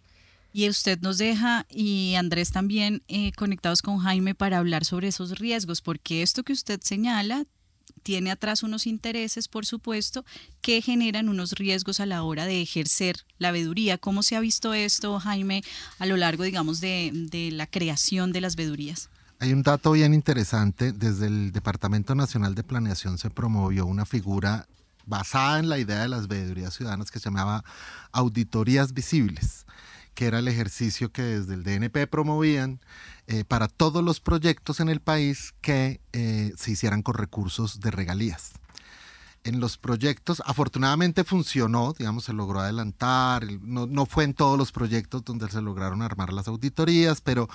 Y 0.55 0.69
usted 0.69 1.01
nos 1.01 1.17
deja, 1.17 1.65
y 1.67 2.13
Andrés 2.13 2.51
también, 2.51 3.01
eh, 3.07 3.31
conectados 3.31 3.81
con 3.81 3.97
Jaime 3.97 4.35
para 4.35 4.59
hablar 4.59 4.85
sobre 4.85 5.07
esos 5.07 5.39
riesgos, 5.39 5.81
porque 5.81 6.21
esto 6.21 6.43
que 6.43 6.53
usted 6.53 6.79
señala 6.83 7.45
tiene 8.03 8.29
atrás 8.29 8.61
unos 8.61 8.85
intereses, 8.85 9.47
por 9.47 9.65
supuesto, 9.65 10.23
que 10.61 10.81
generan 10.81 11.27
unos 11.27 11.53
riesgos 11.53 11.99
a 11.99 12.05
la 12.05 12.21
hora 12.21 12.45
de 12.45 12.61
ejercer 12.61 13.25
la 13.39 13.51
veeduría. 13.51 13.97
¿Cómo 13.97 14.21
se 14.21 14.35
ha 14.35 14.39
visto 14.41 14.75
esto, 14.75 15.19
Jaime, 15.19 15.63
a 15.97 16.05
lo 16.05 16.17
largo, 16.17 16.43
digamos, 16.43 16.81
de, 16.81 17.49
la 17.51 17.65
creación 17.65 18.31
de 18.31 18.41
las 18.41 18.55
veedurías? 18.55 19.09
Hay 19.39 19.53
un 19.53 19.63
dato 19.63 19.93
bien 19.93 20.13
interesante. 20.13 20.91
Desde 20.91 21.27
el 21.27 21.51
Departamento 21.51 22.13
Nacional 22.13 22.53
de 22.53 22.63
Planeación 22.63 23.17
se 23.17 23.31
promovió 23.31 23.87
una 23.87 24.05
figura 24.05 24.67
basada 25.05 25.59
en 25.59 25.67
la 25.67 25.79
idea 25.79 26.01
de 26.01 26.09
las 26.09 26.27
veedurías 26.27 26.75
ciudadanas 26.75 27.09
que 27.09 27.19
se 27.19 27.25
llamaba 27.25 27.63
auditorías 28.11 28.93
visibles 28.93 29.65
que 30.14 30.26
era 30.26 30.39
el 30.39 30.47
ejercicio 30.47 31.11
que 31.11 31.22
desde 31.22 31.53
el 31.53 31.64
DNP 31.64 32.07
promovían 32.07 32.80
eh, 33.28 33.45
para 33.45 33.68
todos 33.68 34.03
los 34.03 34.20
proyectos 34.20 34.80
en 34.80 34.89
el 34.89 34.99
país 34.99 35.53
que 35.61 36.01
eh, 36.11 36.51
se 36.57 36.72
hicieran 36.72 37.01
con 37.01 37.16
recursos 37.16 37.80
de 37.80 37.91
regalías. 37.91 38.53
En 39.45 39.59
los 39.59 39.78
proyectos, 39.78 40.41
afortunadamente 40.45 41.26
funcionó, 41.26 41.93
digamos, 41.97 42.24
se 42.24 42.32
logró 42.32 42.61
adelantar, 42.61 43.45
no, 43.61 43.88
no, 43.88 44.05
fue 44.05 44.24
en 44.24 44.34
todos 44.34 44.57
los 44.57 44.72
proyectos 44.72 45.26
donde 45.26 45.49
se 45.49 45.61
lograron 45.61 46.01
armar 46.01 46.32
las 46.32 46.47
auditorías, 46.47 47.20
pero 47.20 47.49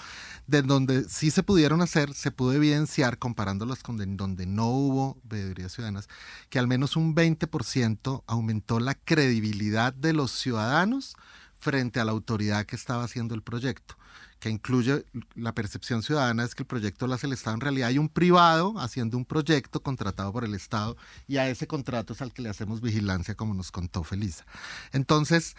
de 0.47 0.61
donde 0.61 1.05
sí 1.09 1.31
se 1.31 1.43
pudieron 1.43 1.81
hacer, 1.81 2.13
se 2.13 2.31
pudo 2.31 2.53
evidenciar, 2.53 3.17
comparándolos 3.17 3.83
con 3.83 4.17
donde 4.19 4.45
no 4.45 4.69
hubo 4.69 5.19
veedurías 5.25 5.73
ciudadanas, 5.73 6.09
que 6.51 6.59
al 6.59 6.67
menos 6.67 6.95
un 6.95 7.15
20% 7.15 8.23
aumentó 8.27 8.81
la 8.81 8.95
credibilidad 8.95 9.95
de 9.95 10.13
los 10.13 10.31
ciudadanos 10.31 11.17
frente 11.59 12.01
a 12.01 12.05
la 12.05 12.13
autoridad 12.13 12.67
que 12.67 12.77
estaba 12.77 13.05
haciendo 13.05 13.35
el 13.35 13.43
proyecto, 13.43 13.97
que 14.39 14.51
incluye 14.51 15.05
la 15.35 15.53
percepción 15.53 16.03
ciudadana 16.03 16.45
es 16.45 16.55
que 16.55 16.63
el 16.63 16.67
proyecto 16.67 17.07
lo 17.07 17.15
hace 17.15 17.27
el 17.27 17.33
Estado. 17.33 17.55
En 17.55 17.61
realidad 17.61 17.89
hay 17.89 17.99
un 17.99 18.09
privado 18.09 18.79
haciendo 18.79 19.17
un 19.17 19.25
proyecto 19.25 19.81
contratado 19.81 20.33
por 20.33 20.45
el 20.45 20.55
Estado 20.55 20.97
y 21.27 21.39
a 21.39 21.49
ese 21.49 21.67
contrato 21.67 22.13
es 22.13 22.23
al 22.23 22.33
que 22.33 22.43
le 22.43 22.49
hacemos 22.49 22.81
vigilancia, 22.81 23.35
como 23.35 23.55
nos 23.55 23.73
contó 23.73 24.05
Felisa. 24.05 24.47
Entonces, 24.93 25.57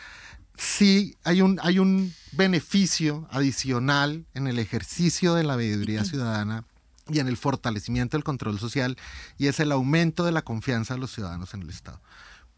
sí 0.58 1.16
hay 1.24 1.41
un, 1.41 1.60
hay 1.62 1.80
un 1.80 2.14
beneficio 2.32 3.28
adicional 3.32 4.26
en 4.34 4.47
el 4.47 4.60
ejercicio 4.60 5.34
de 5.34 5.43
la 5.43 5.56
veeduría 5.56 6.06
ciudadana 6.06 6.64
y 7.10 7.20
en 7.20 7.28
el 7.28 7.38
fortalecimiento 7.38 8.16
del 8.16 8.24
control 8.24 8.60
social 8.60 8.97
y 9.38 9.47
es 9.47 9.60
el 9.60 9.72
aumento 9.72 10.24
de 10.24 10.32
la 10.32 10.43
confianza 10.43 10.93
de 10.93 11.00
los 11.00 11.12
ciudadanos 11.12 11.54
en 11.54 11.64
el 11.64 11.70
Estado 11.70 12.00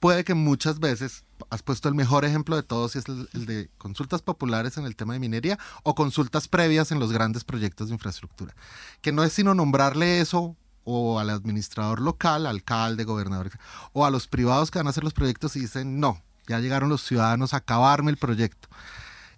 puede 0.01 0.25
que 0.25 0.33
muchas 0.33 0.79
veces, 0.79 1.23
has 1.51 1.61
puesto 1.61 1.87
el 1.87 1.95
mejor 1.95 2.25
ejemplo 2.25 2.55
de 2.55 2.63
todos, 2.63 2.95
y 2.95 2.99
es 2.99 3.07
el, 3.07 3.29
el, 3.33 3.45
de 3.45 3.69
consultas 3.77 4.23
populares 4.23 4.77
en 4.77 4.85
el 4.85 4.95
tema 4.95 5.13
de 5.13 5.19
minería 5.19 5.57
o 5.83 5.95
consultas 5.95 6.47
previas 6.47 6.91
en 6.91 6.99
los 6.99 7.13
grandes 7.13 7.45
proyectos 7.45 7.87
de 7.87 7.93
infraestructura, 7.93 8.53
que 9.01 9.11
no 9.13 9.23
es 9.23 9.31
sino 9.31 9.53
nombrarle 9.53 10.19
eso 10.19 10.57
o 10.83 11.19
al 11.19 11.29
administrador 11.29 12.01
local, 12.01 12.47
alcalde, 12.47 13.03
gobernador, 13.03 13.51
o 13.93 14.03
a 14.03 14.09
los 14.09 14.27
privados 14.27 14.71
que 14.71 14.79
van 14.79 14.87
a 14.87 14.89
hacer 14.89 15.03
los 15.03 15.13
proyectos 15.13 15.55
y 15.55 15.61
dicen, 15.61 15.99
no, 15.99 16.21
ya 16.47 16.59
llegaron 16.59 16.89
los 16.89 17.05
ciudadanos 17.05 17.53
a 17.53 17.57
acabarme 17.57 18.09
el 18.09 18.17
proyecto 18.17 18.67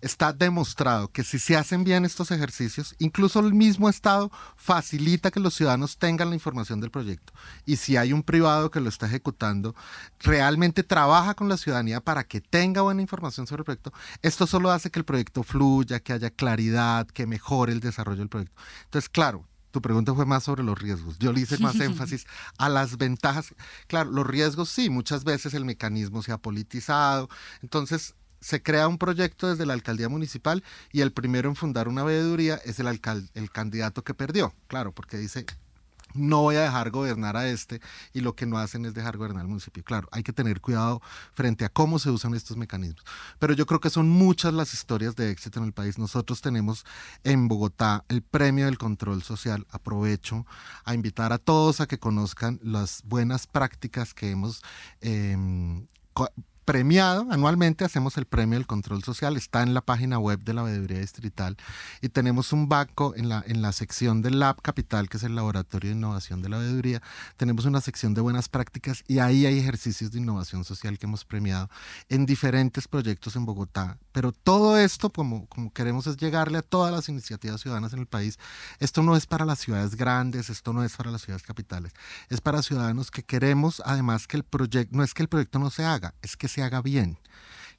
está 0.03 0.33
demostrado 0.33 1.07
que 1.07 1.23
si 1.23 1.39
se 1.39 1.55
hacen 1.55 1.83
bien 1.83 2.03
estos 2.03 2.29
ejercicios, 2.31 2.93
incluso 2.99 3.39
el 3.39 3.53
mismo 3.53 3.89
Estado 3.89 4.31
facilita 4.57 5.31
que 5.31 5.39
los 5.39 5.53
ciudadanos 5.53 5.97
tengan 5.97 6.29
la 6.29 6.35
información 6.35 6.81
del 6.81 6.91
proyecto. 6.91 7.33
Y 7.65 7.77
si 7.77 7.95
hay 7.95 8.11
un 8.11 8.21
privado 8.21 8.69
que 8.69 8.81
lo 8.81 8.89
está 8.89 9.05
ejecutando, 9.05 9.75
realmente 10.19 10.83
trabaja 10.83 11.33
con 11.35 11.47
la 11.47 11.57
ciudadanía 11.57 12.01
para 12.01 12.25
que 12.25 12.41
tenga 12.41 12.81
buena 12.81 13.01
información 13.01 13.47
sobre 13.47 13.61
el 13.61 13.65
proyecto, 13.65 13.93
esto 14.21 14.45
solo 14.45 14.71
hace 14.71 14.91
que 14.91 14.99
el 14.99 15.05
proyecto 15.05 15.43
fluya, 15.43 16.01
que 16.01 16.13
haya 16.13 16.29
claridad, 16.29 17.07
que 17.07 17.25
mejore 17.25 17.71
el 17.71 17.79
desarrollo 17.79 18.19
del 18.19 18.29
proyecto. 18.29 18.61
Entonces, 18.85 19.07
claro, 19.07 19.47
tu 19.71 19.81
pregunta 19.81 20.13
fue 20.13 20.25
más 20.25 20.43
sobre 20.43 20.63
los 20.63 20.77
riesgos. 20.77 21.17
Yo 21.17 21.31
le 21.31 21.41
hice 21.41 21.57
más 21.57 21.75
énfasis 21.79 22.27
a 22.57 22.67
las 22.67 22.97
ventajas. 22.97 23.55
Claro, 23.87 24.11
los 24.11 24.27
riesgos 24.27 24.69
sí, 24.69 24.89
muchas 24.89 25.23
veces 25.23 25.53
el 25.53 25.65
mecanismo 25.65 26.21
se 26.21 26.31
ha 26.31 26.37
politizado. 26.37 27.29
Entonces, 27.61 28.15
se 28.43 28.61
crea 28.61 28.87
un 28.87 28.97
proyecto 28.97 29.49
desde 29.49 29.65
la 29.65 29.73
alcaldía 29.73 30.09
municipal 30.09 30.63
y 30.91 31.01
el 31.01 31.13
primero 31.13 31.49
en 31.49 31.55
fundar 31.55 31.87
una 31.87 32.03
veeduría 32.03 32.55
es 32.65 32.79
el 32.79 32.87
el 33.33 33.51
candidato 33.51 34.03
que 34.03 34.13
perdió, 34.13 34.53
claro, 34.67 34.91
porque 34.91 35.17
dice 35.17 35.45
no 36.13 36.41
voy 36.41 36.55
a 36.55 36.61
dejar 36.61 36.91
gobernar 36.91 37.35
a 37.37 37.47
este 37.47 37.81
y 38.13 38.21
lo 38.21 38.35
que 38.35 38.45
no 38.45 38.57
hacen 38.57 38.85
es 38.85 38.93
dejar 38.93 39.17
gobernar 39.17 39.41
al 39.41 39.47
municipio. 39.47 39.83
Claro, 39.83 40.07
hay 40.11 40.23
que 40.23 40.33
tener 40.33 40.61
cuidado 40.61 41.01
frente 41.33 41.65
a 41.65 41.69
cómo 41.69 41.99
se 41.99 42.11
usan 42.11 42.33
estos 42.33 42.57
mecanismos. 42.57 43.03
Pero 43.39 43.53
yo 43.53 43.65
creo 43.65 43.79
que 43.79 43.89
son 43.89 44.09
muchas 44.09 44.53
las 44.53 44.73
historias 44.73 45.15
de 45.15 45.31
éxito 45.31 45.59
en 45.59 45.65
el 45.65 45.73
país. 45.73 45.97
Nosotros 45.97 46.41
tenemos 46.41 46.85
en 47.23 47.47
Bogotá 47.47 48.05
el 48.09 48.21
premio 48.21 48.65
del 48.65 48.77
control 48.77 49.23
social. 49.23 49.65
Aprovecho 49.71 50.45
a 50.85 50.93
invitar 50.93 51.33
a 51.33 51.39
todos 51.39 51.81
a 51.81 51.87
que 51.87 51.99
conozcan 51.99 52.59
las 52.63 53.01
buenas 53.05 53.47
prácticas 53.47 54.13
que 54.13 54.31
hemos... 54.31 54.61
Eh, 55.01 55.35
premiado 56.63 57.27
anualmente 57.29 57.85
hacemos 57.85 58.17
el 58.17 58.25
premio 58.25 58.57
del 58.57 58.67
control 58.67 59.03
social 59.03 59.37
está 59.37 59.63
en 59.63 59.73
la 59.73 59.81
página 59.81 60.17
web 60.19 60.39
de 60.39 60.53
la 60.53 60.63
veeduría 60.63 60.99
distrital 60.99 61.57
y 62.01 62.09
tenemos 62.09 62.53
un 62.53 62.69
banco 62.69 63.13
en 63.15 63.29
la 63.29 63.43
en 63.45 63.61
la 63.61 63.71
sección 63.71 64.21
del 64.21 64.39
Lab 64.39 64.61
Capital 64.61 65.09
que 65.09 65.17
es 65.17 65.23
el 65.23 65.35
laboratorio 65.35 65.91
de 65.91 65.97
innovación 65.97 66.41
de 66.41 66.49
la 66.49 66.57
veeduría 66.57 67.01
tenemos 67.37 67.65
una 67.65 67.81
sección 67.81 68.13
de 68.13 68.21
buenas 68.21 68.49
prácticas 68.49 69.03
y 69.07 69.19
ahí 69.19 69.45
hay 69.45 69.59
ejercicios 69.59 70.11
de 70.11 70.19
innovación 70.19 70.63
social 70.63 70.97
que 70.97 71.05
hemos 71.05 71.25
premiado 71.25 71.69
en 72.09 72.25
diferentes 72.25 72.87
proyectos 72.87 73.35
en 73.35 73.45
Bogotá. 73.45 73.97
Pero 74.11 74.31
todo 74.31 74.77
esto 74.77 75.09
como 75.09 75.47
como 75.47 75.71
queremos 75.73 76.07
es 76.07 76.17
llegarle 76.17 76.59
a 76.59 76.61
todas 76.61 76.93
las 76.93 77.09
iniciativas 77.09 77.61
ciudadanas 77.61 77.93
en 77.93 77.99
el 77.99 78.07
país. 78.07 78.39
Esto 78.79 79.03
no 79.03 79.15
es 79.15 79.25
para 79.25 79.45
las 79.45 79.59
ciudades 79.59 79.95
grandes 79.95 80.49
esto 80.49 80.73
no 80.73 80.83
es 80.83 80.95
para 80.95 81.11
las 81.11 81.21
ciudades 81.21 81.43
capitales. 81.43 81.93
Es 82.29 82.41
para 82.41 82.61
ciudadanos 82.61 83.11
que 83.11 83.23
queremos 83.23 83.81
además 83.85 84.27
que 84.27 84.37
el 84.37 84.43
proyecto 84.43 84.95
no 84.95 85.03
es 85.03 85.13
que 85.13 85.23
el 85.23 85.29
proyecto 85.29 85.59
no 85.59 85.69
se 85.69 85.83
haga 85.83 86.13
es 86.21 86.37
que 86.37 86.47
se 86.53 86.61
haga 86.61 86.83
bien, 86.83 87.17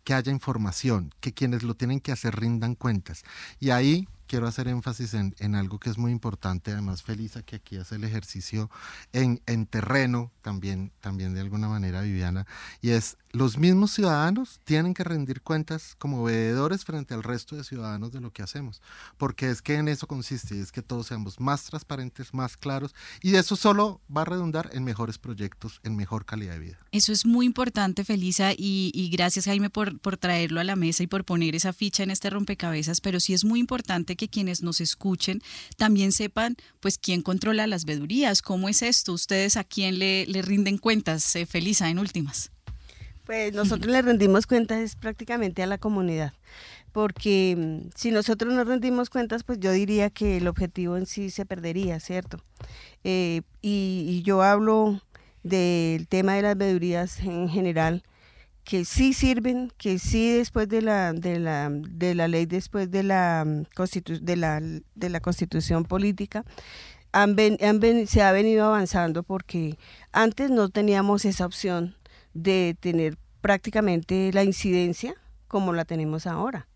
que 0.02 0.14
haya 0.14 0.32
información, 0.32 1.14
que 1.20 1.32
quienes 1.32 1.62
lo 1.62 1.74
tienen 1.74 2.00
que 2.00 2.10
hacer 2.10 2.34
rindan 2.34 2.74
cuentas. 2.74 3.22
Y 3.60 3.70
ahí 3.70 4.08
quiero 4.26 4.46
hacer 4.46 4.68
énfasis 4.68 5.14
en, 5.14 5.34
en 5.38 5.54
algo 5.54 5.78
que 5.78 5.90
es 5.90 5.98
muy 5.98 6.12
importante, 6.12 6.72
además 6.72 7.02
Felisa, 7.02 7.42
que 7.42 7.56
aquí 7.56 7.76
hace 7.76 7.96
el 7.96 8.04
ejercicio 8.04 8.70
en, 9.12 9.40
en 9.46 9.66
terreno, 9.66 10.32
también, 10.42 10.92
también 11.00 11.34
de 11.34 11.40
alguna 11.40 11.68
manera 11.68 12.02
Viviana, 12.02 12.46
y 12.80 12.90
es 12.90 13.16
los 13.32 13.58
mismos 13.58 13.90
ciudadanos 13.90 14.60
tienen 14.62 14.94
que 14.94 15.02
rendir 15.02 15.42
cuentas 15.42 15.96
como 15.98 16.22
veedores 16.22 16.84
frente 16.84 17.14
al 17.14 17.24
resto 17.24 17.56
de 17.56 17.64
ciudadanos 17.64 18.12
de 18.12 18.20
lo 18.20 18.32
que 18.32 18.42
hacemos, 18.42 18.80
porque 19.16 19.50
es 19.50 19.60
que 19.60 19.74
en 19.74 19.88
eso 19.88 20.06
consiste, 20.06 20.60
es 20.60 20.70
que 20.70 20.82
todos 20.82 21.08
seamos 21.08 21.40
más 21.40 21.64
transparentes, 21.64 22.32
más 22.32 22.56
claros, 22.56 22.94
y 23.22 23.34
eso 23.34 23.56
solo 23.56 24.00
va 24.14 24.22
a 24.22 24.26
redundar 24.26 24.70
en 24.72 24.84
mejores 24.84 25.18
proyectos, 25.18 25.80
en 25.82 25.96
mejor 25.96 26.24
calidad 26.24 26.52
de 26.52 26.60
vida. 26.60 26.78
Eso 26.92 27.12
es 27.12 27.26
muy 27.26 27.44
importante, 27.44 28.04
Felisa, 28.04 28.52
y, 28.52 28.92
y 28.94 29.10
gracias 29.10 29.46
Jaime 29.46 29.68
por, 29.68 29.98
por 29.98 30.16
traerlo 30.16 30.60
a 30.60 30.64
la 30.64 30.76
mesa 30.76 31.02
y 31.02 31.08
por 31.08 31.24
poner 31.24 31.56
esa 31.56 31.72
ficha 31.72 32.04
en 32.04 32.10
este 32.10 32.30
rompecabezas, 32.30 33.00
pero 33.00 33.18
sí 33.18 33.34
es 33.34 33.44
muy 33.44 33.58
importante 33.58 34.13
que 34.16 34.28
quienes 34.28 34.62
nos 34.62 34.80
escuchen 34.80 35.42
también 35.76 36.12
sepan, 36.12 36.56
pues, 36.80 36.98
quién 36.98 37.22
controla 37.22 37.66
las 37.66 37.84
vedurías, 37.84 38.42
cómo 38.42 38.68
es 38.68 38.82
esto, 38.82 39.12
ustedes 39.12 39.56
a 39.56 39.64
quién 39.64 39.98
le, 39.98 40.26
le 40.26 40.42
rinden 40.42 40.78
cuentas, 40.78 41.36
Felisa, 41.48 41.88
en 41.88 41.98
últimas. 41.98 42.50
Pues 43.24 43.54
nosotros 43.54 43.90
le 43.90 44.02
rendimos 44.02 44.46
cuentas 44.46 44.96
prácticamente 44.96 45.62
a 45.62 45.66
la 45.66 45.78
comunidad, 45.78 46.34
porque 46.92 47.56
mm, 47.56 47.90
si 47.94 48.10
nosotros 48.10 48.52
no 48.52 48.64
rendimos 48.64 49.08
cuentas, 49.08 49.44
pues 49.44 49.58
yo 49.60 49.72
diría 49.72 50.10
que 50.10 50.36
el 50.36 50.46
objetivo 50.46 50.98
en 50.98 51.06
sí 51.06 51.30
se 51.30 51.46
perdería, 51.46 52.00
¿cierto? 52.00 52.38
Eh, 53.02 53.40
y, 53.62 54.22
yo 54.24 54.42
hablo 54.42 55.00
del 55.42 56.06
tema 56.06 56.34
de 56.34 56.42
las 56.42 56.56
veedurías 56.56 57.20
en 57.20 57.48
general, 57.48 58.02
que 58.64 58.84
sí 58.84 59.12
sirven, 59.12 59.70
que 59.76 59.98
sí 59.98 60.32
después 60.32 60.68
de 60.68 60.82
la, 60.82 61.12
de 61.12 61.38
la, 61.38 61.70
de 61.70 62.14
la 62.14 62.28
ley, 62.28 62.46
después 62.46 62.90
de 62.90 63.02
la, 63.02 63.44
mm, 63.46 63.64
de 64.22 64.36
la, 64.36 64.60
de 64.60 65.08
la 65.08 65.20
constitución 65.20 65.84
política, 65.84 66.44
han 67.12 67.36
ven, 67.36 67.58
han 67.60 67.78
ven, 67.78 68.06
se 68.06 68.22
ha 68.22 68.32
venido 68.32 68.64
avanzando 68.64 69.22
porque 69.22 69.78
antes 70.12 70.50
no 70.50 70.68
teníamos 70.70 71.24
esa 71.24 71.46
opción 71.46 71.94
de 72.32 72.76
tener 72.80 73.16
prácticamente 73.40 74.30
la 74.32 74.42
incidencia 74.42 75.14
como 75.46 75.72
la 75.72 75.84
tenemos 75.84 76.26
ahora. 76.26 76.66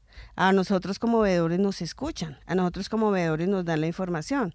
A 0.41 0.53
nosotros 0.53 1.01
como 1.01 1.19
veedores 1.19 1.59
nos 1.59 1.83
escuchan, 1.83 2.39
a 2.47 2.55
nosotros 2.55 2.89
como 2.89 3.11
veedores 3.11 3.49
nos 3.49 3.65
dan 3.65 3.81
la 3.81 3.89
información. 3.89 4.55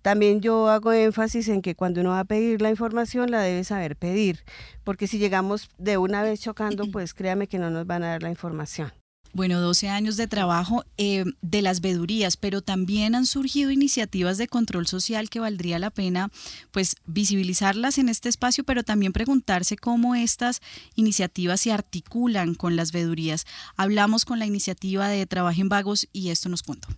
También 0.00 0.40
yo 0.40 0.68
hago 0.68 0.90
énfasis 0.90 1.48
en 1.48 1.60
que 1.60 1.74
cuando 1.74 2.00
uno 2.00 2.10
va 2.12 2.20
a 2.20 2.24
pedir 2.24 2.62
la 2.62 2.70
información 2.70 3.30
la 3.30 3.42
debe 3.42 3.62
saber 3.62 3.94
pedir, 3.94 4.42
porque 4.84 5.06
si 5.06 5.18
llegamos 5.18 5.68
de 5.76 5.98
una 5.98 6.22
vez 6.22 6.40
chocando, 6.40 6.90
pues 6.90 7.12
créame 7.12 7.46
que 7.46 7.58
no 7.58 7.68
nos 7.68 7.86
van 7.86 8.04
a 8.04 8.08
dar 8.08 8.22
la 8.22 8.30
información. 8.30 8.90
Bueno, 9.32 9.60
12 9.60 9.88
años 9.88 10.16
de 10.16 10.26
trabajo 10.26 10.84
eh, 10.96 11.24
de 11.42 11.62
las 11.62 11.80
vedurías, 11.80 12.36
pero 12.36 12.62
también 12.62 13.14
han 13.14 13.26
surgido 13.26 13.70
iniciativas 13.70 14.38
de 14.38 14.48
control 14.48 14.86
social 14.86 15.30
que 15.30 15.40
valdría 15.40 15.78
la 15.78 15.90
pena 15.90 16.30
pues 16.70 16.96
visibilizarlas 17.06 17.98
en 17.98 18.08
este 18.08 18.28
espacio, 18.28 18.64
pero 18.64 18.82
también 18.82 19.12
preguntarse 19.12 19.76
cómo 19.76 20.14
estas 20.14 20.60
iniciativas 20.94 21.60
se 21.60 21.72
articulan 21.72 22.54
con 22.54 22.76
las 22.76 22.92
vedurías. 22.92 23.46
Hablamos 23.76 24.24
con 24.24 24.38
la 24.38 24.46
iniciativa 24.46 25.08
de 25.08 25.26
Trabajen 25.26 25.68
Vagos 25.68 26.08
y 26.12 26.30
esto 26.30 26.48
nos 26.48 26.62
cuento. 26.62 26.88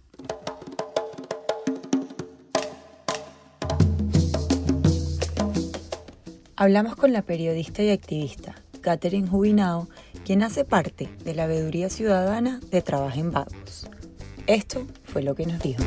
Hablamos 6.56 6.94
con 6.94 7.12
la 7.12 7.22
periodista 7.22 7.82
y 7.82 7.90
activista 7.90 8.54
Catherine 8.80 9.28
Jubinao, 9.28 9.88
quien 10.24 10.42
hace 10.42 10.64
parte 10.64 11.08
de 11.24 11.34
la 11.34 11.46
veeduría 11.46 11.90
ciudadana 11.90 12.60
de 12.70 12.82
Trabajen 12.82 13.30
Vagos. 13.30 13.88
Esto 14.46 14.86
fue 15.04 15.22
lo 15.22 15.34
que 15.34 15.46
nos 15.46 15.60
dijo. 15.60 15.82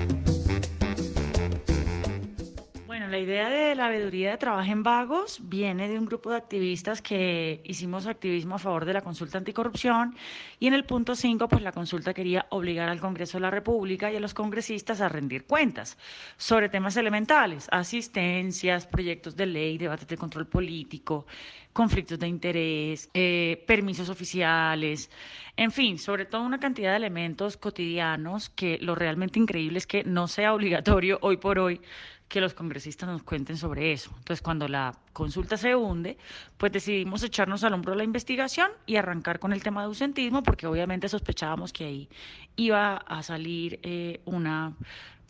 Bueno, 2.87 3.07
la 3.07 3.17
idea 3.17 3.49
de 3.49 3.75
la 3.75 3.89
veeduría 3.89 4.31
de 4.31 4.37
Trabajen 4.37 4.83
Vagos 4.83 5.39
viene 5.43 5.87
de 5.87 5.97
un 5.97 6.05
grupo 6.05 6.29
de 6.29 6.37
activistas 6.37 7.01
que 7.01 7.61
hicimos 7.65 8.05
activismo 8.05 8.55
a 8.55 8.59
favor 8.59 8.85
de 8.85 8.93
la 8.93 9.01
consulta 9.01 9.39
anticorrupción 9.39 10.15
y 10.59 10.67
en 10.67 10.75
el 10.75 10.85
punto 10.85 11.15
5, 11.15 11.47
pues 11.47 11.63
la 11.63 11.71
consulta 11.71 12.13
quería 12.13 12.45
obligar 12.51 12.89
al 12.89 12.99
Congreso 12.99 13.37
de 13.37 13.41
la 13.41 13.51
República 13.51 14.11
y 14.11 14.15
a 14.15 14.19
los 14.19 14.35
congresistas 14.35 15.01
a 15.01 15.09
rendir 15.09 15.45
cuentas 15.45 15.97
sobre 16.37 16.69
temas 16.69 16.95
elementales, 16.95 17.67
asistencias, 17.71 18.85
proyectos 18.85 19.35
de 19.35 19.47
ley, 19.47 19.77
debates 19.77 20.07
de 20.07 20.17
control 20.17 20.47
político, 20.47 21.25
conflictos 21.74 22.19
de 22.19 22.28
interés, 22.28 23.09
eh, 23.13 23.63
permisos 23.67 24.09
oficiales, 24.09 25.09
en 25.57 25.71
fin, 25.71 25.99
sobre 25.99 26.26
todo 26.26 26.41
una 26.41 26.59
cantidad 26.59 26.91
de 26.91 26.97
elementos 26.97 27.57
cotidianos 27.57 28.49
que 28.49 28.78
lo 28.82 28.95
realmente 28.95 29.39
increíble 29.39 29.78
es 29.78 29.88
que 29.88 30.03
no 30.03 30.28
sea 30.28 30.53
obligatorio 30.53 31.19
hoy 31.21 31.38
por 31.38 31.59
hoy 31.59 31.82
que 32.28 32.41
los 32.41 32.55
congresistas 32.55 33.07
nos 33.07 33.21
cuenten 33.21 33.57
sobre 33.57 33.91
eso. 33.91 34.09
Entonces, 34.17 34.41
cuando 34.41 34.67
la 34.67 34.97
consulta 35.13 35.55
se 35.55 35.76
hunde, 35.76 36.17
pues 36.57 36.71
decidimos 36.71 37.21
echarnos 37.21 37.63
al 37.63 37.74
hombro 37.74 37.93
la 37.93 38.03
investigación 38.03 38.71
y 38.88 38.95
arrancar 38.95 39.38
con 39.38 39.53
el 39.53 39.61
tema 39.61 39.82
de 39.82 39.88
ausentismo, 39.88 40.41
porque 40.41 40.65
obviamente 40.65 41.07
sospechábamos 41.07 41.71
que 41.71 41.86
ahí 41.86 42.09
iba 42.55 42.97
a 42.97 43.21
salir 43.21 43.80
eh, 43.84 44.21
una 44.26 44.74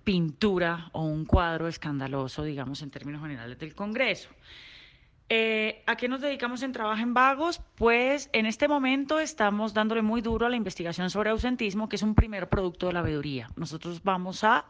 pintura 0.05 0.89
o 0.93 1.03
un 1.03 1.25
cuadro 1.25 1.67
escandaloso, 1.67 2.43
digamos, 2.43 2.81
en 2.81 2.91
términos 2.91 3.21
generales 3.21 3.59
del 3.59 3.75
Congreso. 3.75 4.29
Eh, 5.29 5.83
¿A 5.87 5.95
qué 5.95 6.07
nos 6.07 6.21
dedicamos 6.21 6.63
en 6.63 6.73
Trabajo 6.73 7.01
en 7.01 7.13
Vagos? 7.13 7.61
Pues 7.75 8.29
en 8.33 8.45
este 8.45 8.67
momento 8.67 9.19
estamos 9.19 9.73
dándole 9.73 10.01
muy 10.01 10.21
duro 10.21 10.45
a 10.45 10.49
la 10.49 10.57
investigación 10.57 11.09
sobre 11.09 11.29
ausentismo, 11.29 11.89
que 11.89 11.95
es 11.95 12.03
un 12.03 12.13
primer 12.13 12.49
producto 12.49 12.87
de 12.87 12.93
la 12.93 13.01
veeduría. 13.01 13.49
Nosotros 13.55 14.03
vamos 14.03 14.43
a 14.43 14.65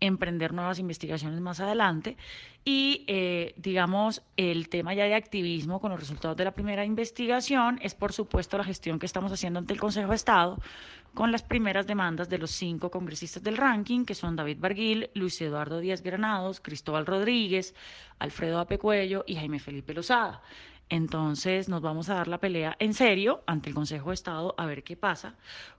emprender 0.00 0.52
nuevas 0.52 0.78
investigaciones 0.78 1.40
más 1.40 1.60
adelante 1.60 2.16
y, 2.64 3.04
eh, 3.06 3.54
digamos, 3.56 4.22
el 4.36 4.68
tema 4.68 4.92
ya 4.92 5.04
de 5.04 5.14
activismo 5.14 5.80
con 5.80 5.90
los 5.90 6.00
resultados 6.00 6.36
de 6.36 6.44
la 6.44 6.52
primera 6.52 6.84
investigación 6.84 7.78
es, 7.82 7.94
por 7.94 8.12
supuesto, 8.12 8.58
la 8.58 8.64
gestión 8.64 8.98
que 8.98 9.06
estamos 9.06 9.32
haciendo 9.32 9.58
ante 9.58 9.72
el 9.72 9.80
Consejo 9.80 10.10
de 10.10 10.16
Estado 10.16 10.58
con 11.14 11.32
las 11.32 11.42
primeras 11.42 11.86
demandas 11.86 12.28
de 12.28 12.38
los 12.38 12.50
cinco 12.50 12.90
congresistas 12.90 13.42
del 13.42 13.56
ranking, 13.56 14.04
que 14.04 14.14
son 14.14 14.36
David 14.36 14.58
Barguil, 14.60 15.10
Luis 15.14 15.40
Eduardo 15.40 15.80
Díaz 15.80 16.02
Granados, 16.02 16.60
Cristóbal 16.60 17.06
Rodríguez, 17.06 17.74
Alfredo 18.18 18.58
Apecuello 18.58 19.24
y 19.26 19.36
Jaime 19.36 19.60
Felipe 19.60 19.94
Lozada. 19.94 20.42
Entonces 20.88 21.68
nos 21.68 21.82
vamos 21.82 22.08
a 22.08 22.14
dar 22.14 22.28
la 22.28 22.38
pelea 22.38 22.76
en 22.78 22.94
serio 22.94 23.42
ante 23.46 23.68
el 23.68 23.74
Consejo 23.74 24.10
de 24.10 24.14
Estado 24.14 24.54
a 24.56 24.66
ver 24.66 24.84
qué 24.84 24.96
pasa 24.96 25.34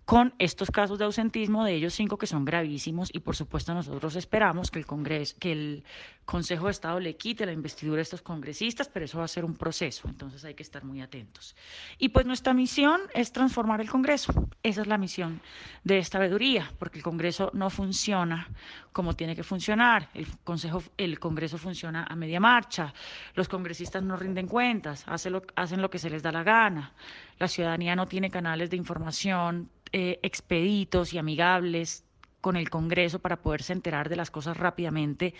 con 0.08 0.34
estos 0.40 0.72
casos 0.72 0.98
de 0.98 1.04
ausentismo 1.04 1.66
de 1.66 1.74
ellos 1.74 1.94
cinco 1.94 2.18
que 2.18 2.28
son 2.28 2.46
gravísimos 2.46 3.10
y 3.14 3.20
por 3.20 3.36
supuesto 3.36 3.74
nosotros 3.74 4.16
esperamos 4.16 4.72
que 4.72 4.80
el 4.80 4.86
Congreso, 4.86 5.36
que 5.38 5.52
el 5.52 5.84
Consejo 6.24 6.68
de 6.68 6.72
Estado 6.72 7.02
le 7.02 7.18
quite 7.18 7.46
la 7.46 7.52
investidura 7.52 8.00
a 8.00 8.04
estos 8.04 8.22
congresistas, 8.22 8.88
pero 8.88 9.04
eso 9.04 9.18
va 9.18 9.26
a 9.26 9.28
ser 9.28 9.44
un 9.44 9.56
proceso, 9.56 10.08
entonces 10.08 10.46
hay 10.46 10.54
que 10.54 10.64
estar 10.64 10.86
muy 10.86 11.02
atentos. 11.02 11.58
Y 11.98 12.10
pues 12.10 12.26
nuestra 12.26 12.54
misión 12.54 13.02
es 13.14 13.34
transformar 13.34 13.82
el 13.82 13.90
Congreso. 13.90 14.32
Esa 14.64 14.82
es 14.82 14.88
la 14.88 14.98
misión 14.98 15.42
de 15.84 15.98
esta 15.98 16.20
veeduría, 16.20 16.72
porque 16.80 17.00
el 17.00 17.04
Congreso 17.04 17.52
no 17.54 17.70
funciona 17.70 18.48
como 18.94 19.14
tiene 19.14 19.36
que 19.36 19.44
funcionar. 19.44 20.10
El 20.14 20.28
Consejo, 20.44 20.84
el 20.96 21.20
Congreso 21.20 21.58
funciona 21.58 22.06
a 22.10 22.16
media 22.16 22.40
marcha. 22.40 22.94
Los 23.36 23.48
congresistas 23.50 24.04
no 24.04 24.16
rinden 24.16 24.48
cuentas, 24.48 25.04
hacen 25.06 25.34
lo, 25.34 25.44
hacen 25.56 25.82
lo 25.82 25.90
que 25.90 26.00
se 26.00 26.10
les 26.10 26.24
da 26.24 26.32
la 26.32 26.44
gana. 26.44 26.94
La 27.40 27.48
ciudadanía 27.48 27.96
no 27.96 28.08
tiene 28.08 28.32
canales 28.32 28.70
de 28.70 28.78
información 28.78 29.70
eh, 29.92 30.20
expeditos 30.24 31.14
y 31.14 31.18
amigables 31.18 32.04
con 32.42 32.56
el 32.56 32.70
Congreso 32.70 33.20
para 33.20 33.42
poderse 33.42 33.74
enterar 33.74 34.10
de 34.10 34.16
las 34.16 34.32
cosas 34.32 34.58
rápidamente 34.58 35.34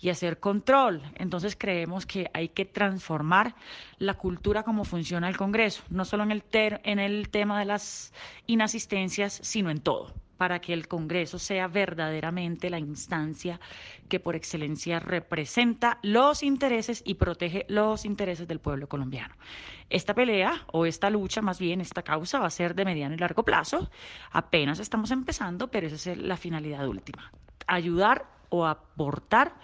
y 0.00 0.08
hacer 0.08 0.40
control. 0.40 1.02
Entonces 1.16 1.56
creemos 1.58 2.06
que 2.06 2.30
hay 2.32 2.48
que 2.48 2.64
transformar 2.64 3.54
la 3.98 4.14
cultura 4.14 4.62
como 4.62 4.84
funciona 4.84 5.28
el 5.28 5.36
Congreso, 5.36 5.82
no 5.90 6.04
solo 6.04 6.22
en 6.22 6.32
el, 6.32 6.44
en 6.52 6.98
el 6.98 7.28
tema 7.28 7.58
de 7.58 7.66
las 7.66 8.12
inasistencias, 8.46 9.40
sino 9.42 9.70
en 9.70 9.80
todo 9.80 10.14
para 10.36 10.60
que 10.60 10.72
el 10.72 10.88
Congreso 10.88 11.38
sea 11.38 11.68
verdaderamente 11.68 12.70
la 12.70 12.78
instancia 12.78 13.60
que 14.08 14.20
por 14.20 14.36
excelencia 14.36 15.00
representa 15.00 15.98
los 16.02 16.42
intereses 16.42 17.02
y 17.04 17.14
protege 17.14 17.64
los 17.68 18.04
intereses 18.04 18.46
del 18.48 18.60
pueblo 18.60 18.88
colombiano. 18.88 19.34
Esta 19.90 20.14
pelea 20.14 20.64
o 20.72 20.86
esta 20.86 21.10
lucha, 21.10 21.42
más 21.42 21.58
bien 21.58 21.80
esta 21.80 22.02
causa, 22.02 22.38
va 22.38 22.46
a 22.46 22.50
ser 22.50 22.74
de 22.74 22.84
mediano 22.84 23.14
y 23.14 23.18
largo 23.18 23.44
plazo. 23.44 23.90
Apenas 24.30 24.78
estamos 24.80 25.10
empezando, 25.10 25.70
pero 25.70 25.86
esa 25.86 26.12
es 26.12 26.18
la 26.18 26.36
finalidad 26.36 26.86
última. 26.86 27.30
Ayudar 27.66 28.26
o 28.48 28.66
aportar 28.66 29.54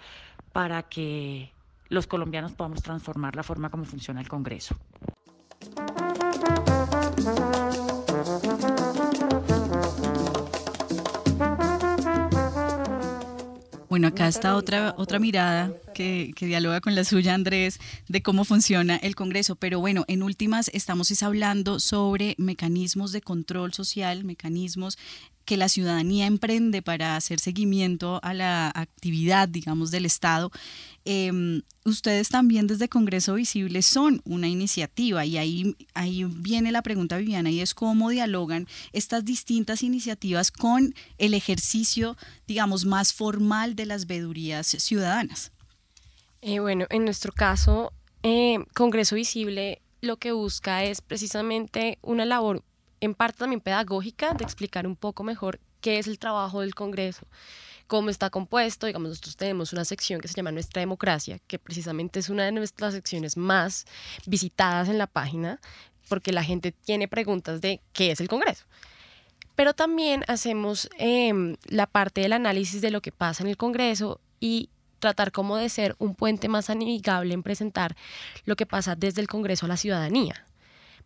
para 0.53 0.83
que 0.83 1.53
los 1.89 2.07
colombianos 2.07 2.53
podamos 2.53 2.81
transformar 2.81 3.35
la 3.35 3.43
forma 3.43 3.69
como 3.69 3.85
funciona 3.85 4.21
el 4.21 4.29
Congreso. 4.29 4.75
Bueno, 14.01 14.15
acá 14.15 14.27
está 14.27 14.55
otra, 14.55 14.95
otra 14.97 15.19
mirada 15.19 15.71
que, 15.93 16.31
que, 16.35 16.45
dialoga 16.45 16.81
con 16.81 16.95
la 16.95 17.03
suya, 17.03 17.33
Andrés, 17.33 17.79
de 18.07 18.21
cómo 18.21 18.45
funciona 18.45 18.97
el 18.97 19.15
Congreso. 19.15 19.55
Pero 19.55 19.79
bueno, 19.79 20.05
en 20.07 20.23
últimas 20.23 20.69
estamos 20.73 21.21
hablando 21.21 21.79
sobre 21.79 22.35
mecanismos 22.37 23.11
de 23.11 23.21
control 23.21 23.73
social, 23.73 24.23
mecanismos 24.23 24.97
que 25.45 25.57
la 25.57 25.69
ciudadanía 25.69 26.27
emprende 26.27 26.81
para 26.81 27.15
hacer 27.15 27.39
seguimiento 27.39 28.19
a 28.23 28.33
la 28.33 28.71
actividad, 28.73 29.47
digamos, 29.47 29.91
del 29.91 30.05
Estado. 30.05 30.51
Em, 31.03 31.63
ustedes 31.83 32.29
también 32.29 32.67
desde 32.67 32.87
Congreso 32.87 33.33
Visible 33.33 33.81
son 33.81 34.21
una 34.23 34.47
iniciativa 34.47 35.25
y 35.25 35.37
ahí, 35.37 35.75
ahí 35.93 36.23
viene 36.23 36.71
la 36.71 36.83
pregunta, 36.83 37.17
Viviana, 37.17 37.49
y 37.49 37.59
es 37.59 37.73
cómo 37.73 38.09
dialogan 38.09 38.67
estas 38.93 39.25
distintas 39.25 39.81
iniciativas 39.83 40.51
con 40.51 40.93
el 41.17 41.33
ejercicio, 41.33 42.17
digamos, 42.47 42.85
más 42.85 43.13
formal 43.13 43.75
de 43.75 43.87
las 43.87 44.05
vedurías 44.05 44.67
ciudadanas. 44.67 45.51
Eh, 46.41 46.59
bueno, 46.59 46.87
en 46.89 47.05
nuestro 47.05 47.31
caso, 47.31 47.93
eh, 48.23 48.57
Congreso 48.73 49.15
Visible 49.15 49.81
lo 50.01 50.17
que 50.17 50.31
busca 50.31 50.83
es 50.83 51.01
precisamente 51.01 51.99
una 52.01 52.25
labor 52.25 52.63
en 52.99 53.13
parte 53.13 53.39
también 53.39 53.61
pedagógica, 53.61 54.33
de 54.33 54.43
explicar 54.43 54.87
un 54.87 54.95
poco 54.95 55.23
mejor 55.23 55.59
qué 55.81 55.99
es 55.99 56.07
el 56.07 56.17
trabajo 56.17 56.61
del 56.61 56.73
Congreso, 56.73 57.27
cómo 57.85 58.09
está 58.09 58.31
compuesto. 58.31 58.87
Digamos, 58.87 59.09
nosotros 59.09 59.35
tenemos 59.35 59.73
una 59.73 59.85
sección 59.85 60.19
que 60.19 60.27
se 60.27 60.33
llama 60.33 60.51
Nuestra 60.51 60.79
Democracia, 60.79 61.39
que 61.47 61.59
precisamente 61.59 62.19
es 62.19 62.29
una 62.29 62.45
de 62.45 62.51
nuestras 62.51 62.93
secciones 62.93 63.37
más 63.37 63.85
visitadas 64.25 64.89
en 64.89 64.97
la 64.97 65.07
página, 65.07 65.59
porque 66.09 66.31
la 66.31 66.43
gente 66.43 66.71
tiene 66.71 67.07
preguntas 67.07 67.61
de 67.61 67.81
qué 67.93 68.11
es 68.11 68.19
el 68.19 68.27
Congreso. 68.27 68.65
Pero 69.55 69.73
también 69.73 70.23
hacemos 70.27 70.89
em, 70.97 71.57
la 71.65 71.85
parte 71.85 72.21
del 72.21 72.33
análisis 72.33 72.81
de 72.81 72.89
lo 72.89 73.01
que 73.01 73.11
pasa 73.11 73.43
en 73.43 73.49
el 73.49 73.57
Congreso 73.57 74.19
y 74.39 74.69
tratar 75.01 75.33
como 75.33 75.57
de 75.57 75.67
ser 75.67 75.97
un 75.99 76.15
puente 76.15 76.47
más 76.47 76.69
amigable 76.69 77.33
en 77.33 77.43
presentar 77.43 77.97
lo 78.45 78.55
que 78.55 78.65
pasa 78.65 78.95
desde 78.95 79.19
el 79.19 79.27
Congreso 79.27 79.65
a 79.65 79.69
la 79.69 79.75
ciudadanía 79.75 80.45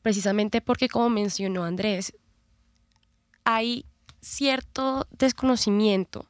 precisamente 0.06 0.62
porque, 0.62 0.88
como 0.88 1.10
mencionó 1.10 1.64
Andrés, 1.64 2.14
hay 3.43 3.88
cierto 4.22 5.08
desconocimiento 5.10 6.30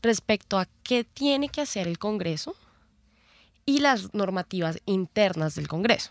respecto 0.00 0.58
a 0.58 0.66
qué 0.82 1.04
tiene 1.04 1.50
que 1.50 1.60
hacer 1.60 1.88
el 1.88 1.98
Congreso 1.98 2.56
y 3.66 3.80
las 3.80 4.14
normativas 4.14 4.78
internas 4.86 5.54
del 5.56 5.68
Congreso. 5.68 6.10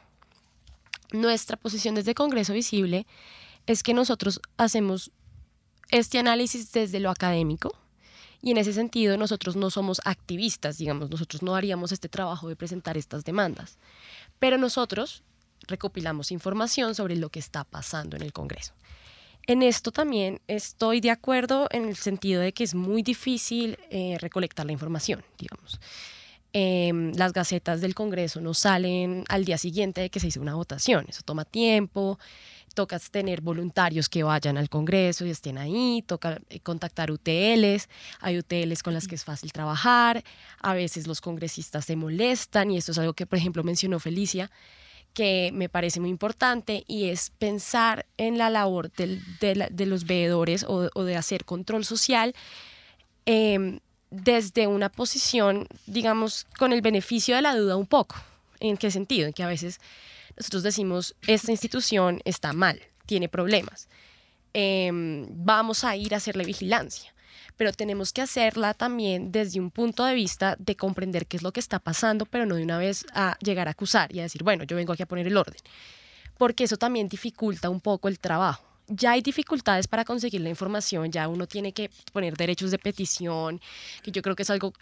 Nuestra 1.11 1.57
posición 1.57 1.95
desde 1.95 2.13
Congreso 2.13 2.53
Visible 2.53 3.07
es 3.65 3.81
que 3.81 3.95
nosotros 3.95 4.39
hacemos 4.55 5.11
este 5.89 6.19
análisis 6.19 6.71
desde 6.71 6.99
lo 6.99 7.09
académico 7.09 7.75
y 8.45 8.51
en 8.51 8.57
ese 8.57 8.73
sentido 8.73 9.17
nosotros 9.17 9.55
no 9.55 9.71
somos 9.71 9.99
activistas, 10.05 10.77
digamos, 10.77 11.09
nosotros 11.09 11.41
no 11.41 11.55
haríamos 11.55 11.91
este 11.91 12.09
trabajo 12.09 12.47
de 12.47 12.55
presentar 12.55 12.95
estas 12.95 13.25
demandas, 13.25 13.79
pero 14.37 14.59
nosotros 14.59 15.23
recopilamos 15.67 16.31
información 16.31 16.93
sobre 16.93 17.15
lo 17.15 17.29
que 17.29 17.39
está 17.39 17.63
pasando 17.63 18.15
en 18.15 18.21
el 18.21 18.33
Congreso. 18.33 18.73
En 19.47 19.63
esto 19.63 19.91
también 19.91 20.41
estoy 20.45 21.01
de 21.01 21.09
acuerdo 21.09 21.67
en 21.71 21.85
el 21.85 21.95
sentido 21.95 22.39
de 22.39 22.53
que 22.53 22.63
es 22.63 22.75
muy 22.75 23.01
difícil 23.01 23.79
eh, 23.89 24.19
recolectar 24.19 24.67
la 24.67 24.73
información, 24.73 25.25
digamos. 25.39 25.79
Em, 26.53 27.13
las 27.15 27.33
gacetas 27.33 27.81
del 27.81 27.95
Congreso 27.95 28.41
no 28.41 28.53
salen 28.53 29.25
al 29.27 29.43
día 29.43 29.57
siguiente 29.57 30.01
de 30.01 30.11
que 30.11 30.19
se 30.19 30.27
hizo 30.27 30.39
una 30.39 30.53
votación, 30.53 31.07
eso 31.09 31.23
toma 31.25 31.45
tiempo, 31.45 32.19
toca 32.75 32.99
tener 32.99 33.41
voluntarios 33.41 34.09
que 34.09 34.21
vayan 34.21 34.57
al 34.57 34.69
Congreso 34.69 35.25
y 35.25 35.31
estén 35.31 35.57
ahí, 35.57 36.03
toca 36.05 36.39
eh, 36.49 36.59
contactar 36.59 37.09
UTLs, 37.09 37.89
hay 38.19 38.37
UTLs 38.37 38.83
con 38.83 38.93
las 38.93 39.07
que 39.07 39.15
es 39.15 39.23
fácil 39.23 39.51
trabajar, 39.51 40.23
a 40.59 40.73
veces 40.75 41.07
los 41.07 41.21
congresistas 41.21 41.85
se 41.85 41.95
molestan 41.95 42.69
y 42.69 42.77
esto 42.77 42.91
es 42.91 42.99
algo 42.99 43.13
que, 43.13 43.25
por 43.25 43.39
ejemplo, 43.39 43.63
mencionó 43.63 43.99
Felicia, 43.99 44.51
que 45.13 45.51
me 45.53 45.69
parece 45.69 46.01
muy 46.01 46.09
importante 46.09 46.83
y 46.87 47.05
es 47.05 47.31
pensar 47.31 48.05
en 48.17 48.37
la 48.37 48.49
labor 48.49 48.91
de, 48.91 49.85
los 49.85 50.05
veedores 50.05 50.65
o, 50.67 51.03
de 51.03 51.15
hacer 51.15 51.45
control 51.45 51.85
social 51.85 52.35
em, 53.25 53.79
desde 54.11 54.67
una 54.67 54.89
posición, 54.89 55.67
digamos, 55.87 56.45
con 56.59 56.73
el 56.73 56.81
beneficio 56.81 57.35
de 57.37 57.41
la 57.41 57.55
duda 57.55 57.77
un 57.77 57.87
poco. 57.87 58.17
¿En 58.59 58.75
qué 58.77 58.91
sentido? 58.91 59.27
En 59.27 59.33
que 59.33 59.43
a 59.43 59.47
veces 59.47 59.79
nosotros 60.37 60.63
decimos, 60.63 61.15
esta 61.27 61.51
institución 61.51 62.21
está 62.25 62.53
mal, 62.53 62.81
tiene 63.05 63.29
problemas, 63.29 63.87
em, 64.53 65.27
vamos 65.29 65.83
a 65.83 65.95
ir 65.95 66.13
a 66.13 66.17
hacerle 66.17 66.45
vigilancia 66.45 67.15
pero 67.57 67.71
tenemos 67.71 68.11
que 68.11 68.21
hacerla 68.21 68.73
también 68.73 69.31
desde 69.31 69.59
un 69.59 69.71
punto 69.71 70.03
de 70.05 70.13
vista 70.13 70.55
de 70.59 70.75
comprender 70.75 71.25
qué 71.25 71.37
es 71.37 71.43
lo 71.43 71.51
que 71.51 71.59
está 71.59 71.79
pasando, 71.79 72.25
pero 72.25 72.45
no 72.45 72.55
de 72.55 72.63
una 72.63 72.77
vez 72.77 73.05
a 73.13 73.37
llegar 73.39 73.67
a 73.67 73.71
acusar 73.71 74.13
y 74.13 74.19
a 74.19 74.23
decir, 74.23 74.43
bueno, 74.43 74.63
yo 74.63 74.75
vengo 74.75 74.93
aquí 74.93 75.03
a 75.03 75.07
poner 75.07 75.27
el 75.27 75.37
orden, 75.37 75.59
porque 76.37 76.65
eso 76.65 76.77
también 76.77 77.07
dificulta 77.07 77.69
un 77.69 77.81
poco 77.81 78.07
el 78.07 78.19
trabajo. 78.19 78.74
Ya 78.87 79.11
hay 79.11 79.21
dificultades 79.21 79.87
para 79.87 80.05
conseguir 80.05 80.41
la 80.41 80.49
información, 80.49 81.11
ya 81.11 81.27
uno 81.27 81.47
tiene 81.47 81.73
que 81.73 81.89
poner 82.13 82.37
derechos 82.37 82.69
de 82.71 82.77
petición, 82.77 83.59
que 84.03 84.11
yo 84.11 84.21
creo 84.21 84.35
que 84.35 84.43
es 84.43 84.49
algo 84.49 84.73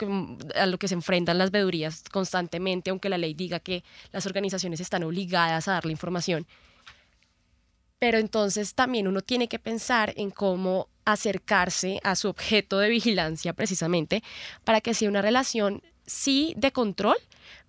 a 0.55 0.65
lo 0.65 0.77
que 0.77 0.89
se 0.89 0.93
enfrentan 0.93 1.37
las 1.37 1.51
vedurías 1.51 2.03
constantemente, 2.11 2.89
aunque 2.89 3.07
la 3.09 3.17
ley 3.17 3.33
diga 3.33 3.59
que 3.59 3.83
las 4.11 4.25
organizaciones 4.25 4.81
están 4.81 5.03
obligadas 5.03 5.67
a 5.67 5.73
dar 5.73 5.85
la 5.85 5.91
información. 5.93 6.45
Pero 7.99 8.17
entonces 8.17 8.75
también 8.75 9.07
uno 9.07 9.21
tiene 9.21 9.47
que 9.47 9.59
pensar 9.59 10.13
en 10.17 10.29
cómo 10.31 10.89
acercarse 11.05 12.01
a 12.03 12.15
su 12.15 12.27
objeto 12.27 12.79
de 12.79 12.89
vigilancia 12.89 13.53
precisamente 13.53 14.21
para 14.65 14.81
que 14.81 14.93
sea 14.93 15.07
una 15.07 15.21
relación 15.21 15.81
sí 16.05 16.53
de 16.57 16.73
control, 16.73 17.15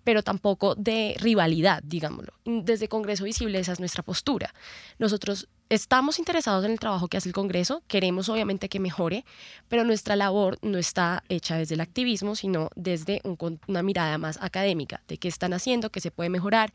pero 0.05 0.23
tampoco 0.23 0.75
de 0.75 1.15
rivalidad, 1.19 1.83
digámoslo. 1.83 2.31
Desde 2.45 2.87
Congreso 2.87 3.25
Visible 3.25 3.59
esa 3.59 3.73
es 3.73 3.79
nuestra 3.79 4.03
postura. 4.03 4.53
Nosotros 4.99 5.49
estamos 5.67 6.19
interesados 6.19 6.63
en 6.63 6.71
el 6.71 6.79
trabajo 6.79 7.07
que 7.07 7.17
hace 7.17 7.27
el 7.27 7.33
Congreso, 7.33 7.81
queremos 7.87 8.29
obviamente 8.29 8.69
que 8.69 8.79
mejore, 8.79 9.25
pero 9.67 9.83
nuestra 9.83 10.15
labor 10.15 10.59
no 10.61 10.77
está 10.77 11.23
hecha 11.27 11.57
desde 11.57 11.73
el 11.73 11.81
activismo, 11.81 12.35
sino 12.35 12.69
desde 12.75 13.19
una 13.67 13.81
mirada 13.81 14.19
más 14.19 14.37
académica 14.41 15.01
de 15.07 15.17
qué 15.17 15.27
están 15.27 15.53
haciendo, 15.53 15.89
qué 15.89 16.01
se 16.01 16.11
puede 16.11 16.29
mejorar. 16.29 16.71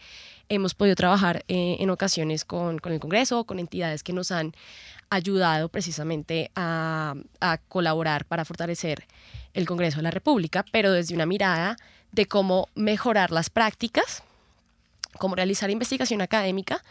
Hemos 0.49 0.75
podido 0.75 0.97
trabajar 0.97 1.45
eh, 1.47 1.77
en 1.79 1.89
ocasiones 1.91 2.45
con, 2.45 2.81
con, 2.81 2.93
el 2.93 2.99
Congreso, 2.99 3.45
con 3.45 3.61
entidades 3.61 4.03
que 4.03 4.13
nos 4.13 4.33
han 4.33 4.53
ayudado 5.09 5.69
precisamente 5.69 6.51
a, 6.57 7.15
a 7.41 7.59
colaborar 7.59 8.25
para 8.25 8.45
fortalecer 8.45 9.07
el 9.55 9.67
Congreso 9.67 9.99
de 9.99 10.03
la 10.05 10.11
República, 10.11 10.65
pero 10.73 10.93
desde 10.93 11.15
una 11.15 11.27
mirada 11.27 11.77
de 12.13 12.27
cómo 12.27 12.69
mejorar 12.75 13.31
las 13.31 13.51
prácticas, 13.51 14.23
cómo 15.19 15.35
realizar 15.35 15.71
investigación 15.71 16.21
académica, 16.21 16.83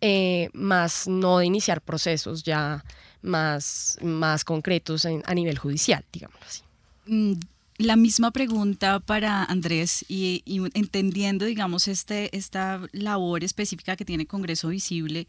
eh, 0.00 0.50
más 0.52 1.08
no 1.08 1.38
de 1.38 1.46
iniciar 1.46 1.80
procesos 1.80 2.42
ya 2.42 2.84
más, 3.22 3.98
más 4.02 4.44
concretos 4.44 5.06
a 5.06 5.34
nivel 5.34 5.58
judicial, 5.58 6.04
digámoslo 6.12 6.46
así. 6.46 6.62
Mm, 7.06 7.34
la 7.78 7.96
misma 7.96 8.30
pregunta 8.30 9.00
para 9.00 9.44
Andrés 9.44 10.04
y, 10.08 10.42
entendiendo, 10.74 11.44
digamos, 11.44 11.88
este, 11.88 12.36
esta 12.36 12.80
labor 12.92 13.42
específica 13.42 13.96
que 13.96 14.04
tiene 14.04 14.26
Congreso 14.26 14.68
Visible, 14.68 15.26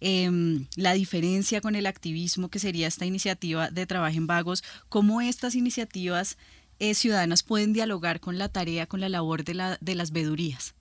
em, 0.00 0.66
la 0.76 0.94
diferencia 0.94 1.60
con 1.60 1.74
el 1.74 1.86
activismo 1.86 2.48
que 2.48 2.58
sería 2.58 2.88
esta 2.88 3.04
iniciativa 3.04 3.70
de 3.70 3.86
Trabajo 3.86 4.16
en 4.16 4.26
Vagos, 4.26 4.64
cómo 4.88 5.20
estas 5.20 5.54
iniciativas 5.54 6.38
eh, 6.82 6.94
ciudadanas 6.94 7.44
pueden 7.44 7.72
dialogar 7.72 8.18
con 8.18 8.38
la 8.38 8.48
tarea, 8.48 8.86
con 8.86 9.00
la 9.00 9.08
labor 9.08 9.44
de, 9.44 9.54
la, 9.54 9.78
de 9.80 9.94
las 9.94 10.10
vedurías? 10.10 10.74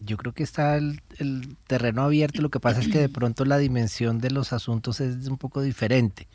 Yo 0.00 0.18
creo 0.18 0.34
que 0.34 0.42
está 0.42 0.76
el, 0.76 1.00
terreno 1.66 2.02
abierto, 2.02 2.42
lo 2.42 2.50
que 2.50 2.60
pasa 2.60 2.80
es 2.80 2.88
que 2.88 2.98
de 2.98 3.08
pronto 3.08 3.46
la 3.46 3.56
dimensión 3.56 4.18
de 4.18 4.30
los 4.30 4.52
asuntos 4.52 5.00
es 5.00 5.26
un 5.28 5.38
poco 5.38 5.62
diferente. 5.62 6.28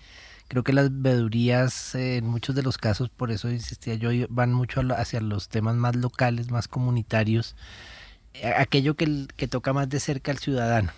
Creo 0.48 0.64
que 0.64 0.74
las 0.74 0.90
veedurías, 0.92 1.94
eh, 1.94 2.18
en 2.18 2.26
muchos 2.26 2.56
de 2.56 2.64
los 2.64 2.80
casos, 2.80 3.10
por 3.10 3.30
eso 3.30 3.52
insistía 3.52 3.94
yo, 3.94 4.10
van 4.30 4.54
mucho 4.54 4.82
hacia 4.96 5.22
los 5.22 5.50
temas 5.50 5.76
más 5.76 5.96
locales, 5.96 6.50
más 6.50 6.68
comunitarios, 6.68 7.56
aquello 8.56 8.96
que, 8.96 9.28
que 9.36 9.48
toca 9.48 9.72
más 9.72 9.88
de 9.88 10.00
cerca 10.00 10.32
al 10.32 10.40
ciudadano. 10.40 10.92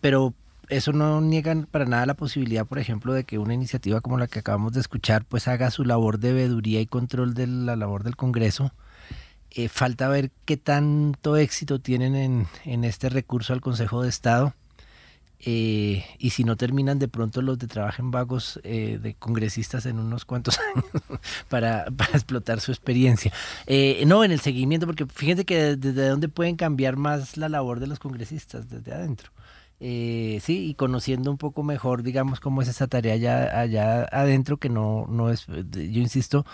pero 0.00 0.34
eso 0.68 0.92
no 0.92 1.20
niega 1.20 1.54
para 1.70 1.84
nada 1.84 2.06
la 2.06 2.14
posibilidad, 2.14 2.66
por 2.66 2.78
ejemplo, 2.78 3.12
de 3.12 3.24
que 3.24 3.38
una 3.38 3.54
iniciativa 3.54 4.00
como 4.00 4.18
la 4.18 4.26
que 4.26 4.38
acabamos 4.38 4.72
de 4.72 4.80
escuchar, 4.80 5.24
pues 5.24 5.48
haga 5.48 5.70
su 5.70 5.84
labor 5.84 6.18
de 6.18 6.32
veeduría 6.32 6.80
y 6.80 6.86
control 6.86 7.34
de 7.34 7.46
la 7.46 7.76
labor 7.76 8.04
del 8.04 8.16
Congreso. 8.16 8.72
Eh, 9.50 9.68
falta 9.68 10.08
ver 10.08 10.32
qué 10.44 10.56
tanto 10.56 11.36
éxito 11.36 11.80
tienen 11.80 12.16
en, 12.16 12.46
en 12.64 12.82
este 12.84 13.08
recurso 13.08 13.52
al 13.52 13.60
Consejo 13.60 14.02
de 14.02 14.08
Estado. 14.08 14.54
Eh, 15.46 16.04
y 16.18 16.30
si 16.30 16.42
no 16.42 16.56
terminan 16.56 16.98
de 16.98 17.06
pronto 17.06 17.42
los 17.42 17.58
de 17.58 17.66
trabajo 17.66 18.00
en 18.00 18.10
vagos 18.10 18.58
eh, 18.64 18.98
de 19.00 19.14
congresistas 19.14 19.84
en 19.84 19.98
unos 19.98 20.24
cuantos 20.24 20.58
años 20.74 20.86
para, 21.50 21.84
para, 21.90 22.12
explotar 22.12 22.60
su 22.60 22.72
experiencia. 22.72 23.30
no, 24.06 24.24
en 24.24 24.32
el 24.32 24.40
seguimiento, 24.40 24.86
porque 24.86 25.06
fíjense 25.06 25.44
que 25.44 25.76
desde 25.76 26.08
dónde 26.08 26.28
pueden 26.28 26.56
cambiar 26.56 26.96
más 26.96 27.36
la 27.36 27.48
labor 27.48 27.78
de 27.78 27.86
los 27.86 27.98
congresistas, 27.98 28.70
desde 28.70 28.92
adentro. 28.92 29.30
Eh, 29.80 30.40
sí, 30.42 30.66
y 30.66 30.74
conociendo 30.74 31.30
un 31.30 31.38
poco 31.38 31.62
mejor, 31.62 32.02
digamos, 32.02 32.40
cómo 32.40 32.62
es 32.62 32.68
esa 32.68 32.86
tarea 32.86 33.14
allá, 33.14 33.60
allá 33.60 34.04
adentro, 34.10 34.58
que 34.58 34.68
no, 34.68 35.06
no 35.08 35.30
es, 35.30 35.46
yo 35.46 36.00
insisto, 36.00 36.46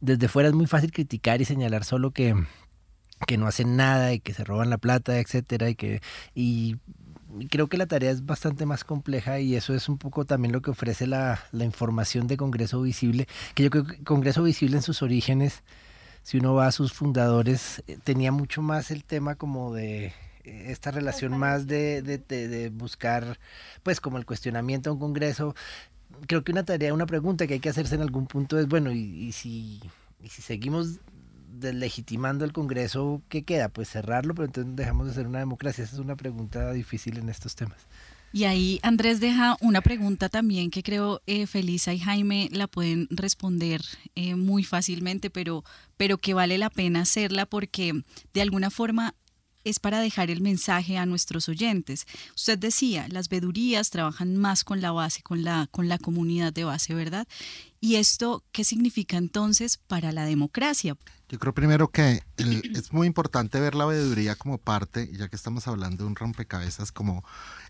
desde 0.00 0.28
fuera 0.28 0.48
es 0.48 0.54
muy 0.54 0.66
fácil 0.66 0.92
criticar 0.92 1.40
y 1.40 1.44
señalar 1.44 1.84
solo 1.84 2.10
que, 2.10 2.34
que 3.26 3.38
no 3.38 3.46
hacen 3.46 3.76
nada 3.76 4.12
y 4.12 4.20
que 4.20 4.34
se 4.34 4.44
roban 4.44 4.70
la 4.70 4.78
plata, 4.78 5.18
etcétera, 5.18 5.70
y 5.70 5.74
que, 5.74 6.02
y 6.34 6.76
creo 7.50 7.68
que 7.68 7.76
la 7.76 7.86
tarea 7.86 8.10
es 8.10 8.24
bastante 8.26 8.66
más 8.66 8.84
compleja 8.84 9.40
y 9.40 9.56
eso 9.56 9.74
es 9.74 9.88
un 9.88 9.98
poco 9.98 10.24
también 10.24 10.52
lo 10.52 10.62
que 10.62 10.70
ofrece 10.70 11.06
la, 11.06 11.40
la 11.52 11.64
información 11.64 12.26
de 12.26 12.36
Congreso 12.36 12.82
Visible, 12.82 13.26
que 13.54 13.64
yo 13.64 13.70
creo 13.70 13.86
que 13.86 14.02
Congreso 14.04 14.42
Visible 14.42 14.76
en 14.76 14.82
sus 14.82 15.02
orígenes, 15.02 15.62
si 16.22 16.38
uno 16.38 16.54
va 16.54 16.66
a 16.66 16.72
sus 16.72 16.92
fundadores, 16.92 17.82
eh, 17.86 17.98
tenía 18.02 18.32
mucho 18.32 18.62
más 18.62 18.90
el 18.90 19.04
tema 19.04 19.36
como 19.36 19.72
de 19.72 20.12
esta 20.46 20.90
relación 20.90 21.36
más 21.36 21.66
de, 21.66 22.02
de, 22.02 22.70
buscar, 22.70 23.38
pues 23.82 24.00
como 24.00 24.18
el 24.18 24.26
cuestionamiento 24.26 24.90
a 24.90 24.92
un 24.92 24.98
Congreso. 24.98 25.54
Creo 26.26 26.44
que 26.44 26.52
una 26.52 26.64
tarea, 26.64 26.94
una 26.94 27.06
pregunta 27.06 27.46
que 27.46 27.54
hay 27.54 27.60
que 27.60 27.68
hacerse 27.68 27.96
en 27.96 28.02
algún 28.02 28.26
punto 28.26 28.58
es, 28.58 28.68
bueno, 28.68 28.92
y, 28.92 29.32
si, 29.32 29.80
y 30.22 30.28
si 30.28 30.42
seguimos 30.42 31.00
deslegitimando 31.48 32.44
el 32.44 32.52
Congreso, 32.52 33.22
¿qué 33.28 33.42
queda? 33.42 33.68
Pues 33.68 33.88
cerrarlo, 33.88 34.34
pero 34.34 34.46
entonces 34.46 34.76
dejamos 34.76 35.08
de 35.08 35.14
ser 35.14 35.26
una 35.26 35.40
democracia. 35.40 35.84
Esa 35.84 35.94
es 35.94 36.00
una 36.00 36.16
pregunta 36.16 36.72
difícil 36.72 37.18
en 37.18 37.28
estos 37.28 37.56
temas. 37.56 37.86
Y 38.32 38.44
ahí 38.44 38.80
Andrés 38.82 39.18
deja 39.20 39.56
una 39.60 39.80
pregunta 39.80 40.28
también 40.28 40.70
que 40.70 40.82
creo 40.82 41.22
eh, 41.26 41.46
Felisa 41.46 41.94
y 41.94 41.98
Jaime 41.98 42.48
la 42.52 42.66
pueden 42.66 43.06
responder 43.10 43.80
eh, 44.14 44.34
muy 44.34 44.62
fácilmente, 44.62 45.30
pero, 45.30 45.64
pero 45.96 46.18
que 46.18 46.34
vale 46.34 46.58
la 46.58 46.68
pena 46.68 47.00
hacerla 47.02 47.46
porque 47.46 48.02
de 48.34 48.42
alguna 48.42 48.70
forma 48.70 49.14
es 49.66 49.80
para 49.80 50.00
dejar 50.00 50.30
el 50.30 50.40
mensaje 50.40 50.96
a 50.96 51.06
nuestros 51.06 51.48
oyentes. 51.48 52.06
Usted 52.36 52.56
decía, 52.56 53.08
las 53.08 53.28
vedurías 53.28 53.90
trabajan 53.90 54.36
más 54.36 54.62
con 54.62 54.80
la 54.80 54.92
base, 54.92 55.22
con 55.22 55.42
la, 55.42 55.66
con 55.72 55.88
la 55.88 55.98
comunidad 55.98 56.52
de 56.52 56.62
base, 56.62 56.94
¿verdad? 56.94 57.26
¿Y 57.80 57.96
esto 57.96 58.44
qué 58.52 58.62
significa 58.62 59.16
entonces 59.16 59.76
para 59.76 60.12
la 60.12 60.24
democracia? 60.24 60.96
Yo 61.28 61.38
creo 61.40 61.52
primero 61.52 61.88
que 61.88 62.22
es 62.36 62.92
muy 62.92 63.08
importante 63.08 63.58
ver 63.58 63.74
la 63.74 63.86
veeduría 63.86 64.36
como 64.36 64.58
parte, 64.58 65.10
ya 65.12 65.28
que 65.28 65.34
estamos 65.34 65.66
hablando 65.66 66.04
de 66.04 66.10
un 66.10 66.16
rompecabezas, 66.16 66.92
como 66.92 67.24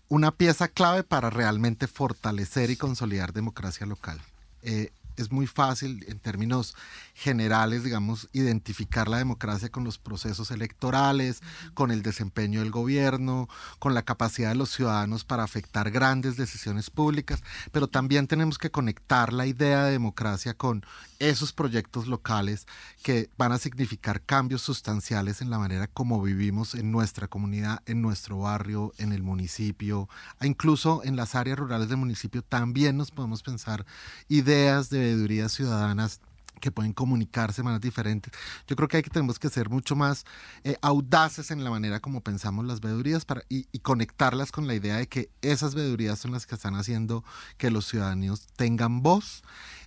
una 0.07 0.29
pieza 0.29 0.67
clave 0.67 1.03
para 1.03 1.31
realmente 1.31 1.87
fortalecer 1.87 2.69
y 2.69 2.77
consolidar 2.77 3.33
democracia 3.33 3.87
local. 3.87 4.21
Eh, 4.61 4.91
es 5.17 5.31
muy 5.31 5.47
fácil 5.47 6.05
en 6.07 6.19
términos 6.19 6.75
generales, 7.17 7.83
digamos, 7.83 8.29
identificar 8.31 9.07
la 9.07 9.17
democracia 9.17 9.69
con 9.69 9.83
los 9.83 9.97
procesos 9.97 10.51
electorales, 10.51 11.41
con 11.73 11.89
el 11.89 12.03
desempeño 12.03 12.59
del 12.59 12.69
gobierno, 12.69 13.49
con 13.79 13.95
la 13.95 14.03
capacidad 14.03 14.49
de 14.49 14.55
los 14.55 14.69
ciudadanos 14.69 15.25
para 15.25 15.43
afectar 15.43 15.89
grandes 15.89 16.37
decisiones 16.37 16.91
públicas, 16.91 17.41
pero 17.71 17.87
también 17.87 18.27
tenemos 18.27 18.59
que 18.59 18.69
conectar 18.69 19.33
la 19.33 19.47
idea 19.47 19.85
de 19.85 19.93
democracia 19.93 20.53
con 20.53 20.85
esos 21.17 21.53
proyectos 21.53 22.05
locales 22.05 22.67
que 23.01 23.31
van 23.35 23.51
a 23.51 23.57
significar 23.57 24.21
cambios 24.21 24.61
sustanciales 24.61 25.41
en 25.41 25.49
la 25.49 25.57
manera 25.57 25.87
como 25.87 26.21
vivimos 26.21 26.75
en 26.75 26.91
nuestra 26.91 27.27
comunidad, 27.27 27.81
en 27.87 28.03
nuestro 28.03 28.37
barrio, 28.37 28.93
en 28.99 29.11
el 29.11 29.23
municipio, 29.23 30.07
e 30.39 30.45
incluso 30.45 31.01
en 31.03 31.15
las 31.15 31.33
áreas 31.33 31.57
rurales 31.57 31.89
del 31.89 31.97
municipio 31.97 32.43
también 32.43 32.95
nos 32.95 33.09
podemos 33.09 33.41
pensar 33.41 33.87
ideas 34.29 34.91
de 34.91 34.99
veedurías 34.99 35.51
ciudadanas 35.51 36.21
que 36.59 36.71
pueden 36.71 36.93
comunicarse 36.93 37.61
de 37.61 37.63
maneras 37.63 37.81
diferentes. 37.81 38.31
Yo 38.67 38.75
creo 38.75 38.87
que 38.87 38.97
hay 38.97 39.03
que 39.03 39.09
tenemos 39.09 39.39
que 39.39 39.49
ser 39.49 39.69
mucho 39.69 39.95
más 39.95 40.25
eh, 40.63 40.77
audaces 40.81 41.51
en 41.51 41.63
la 41.63 41.69
manera 41.69 41.99
como 41.99 42.21
pensamos 42.21 42.65
las 42.65 42.81
veedurías 42.81 43.25
para, 43.25 43.43
y, 43.49 43.65
conectarlas 43.79 44.51
con 44.51 44.67
la 44.67 44.75
idea 44.75 44.97
de 44.97 45.07
que 45.07 45.29
esas 45.41 45.75
veedurías 45.75 46.19
son 46.19 46.31
las 46.31 46.45
que 46.45 46.55
están 46.55 46.75
haciendo 46.75 47.23
que 47.57 47.71
los 47.71 47.87
ciudadanos 47.87 48.47
tengan 48.55 49.01
voz 49.01 49.43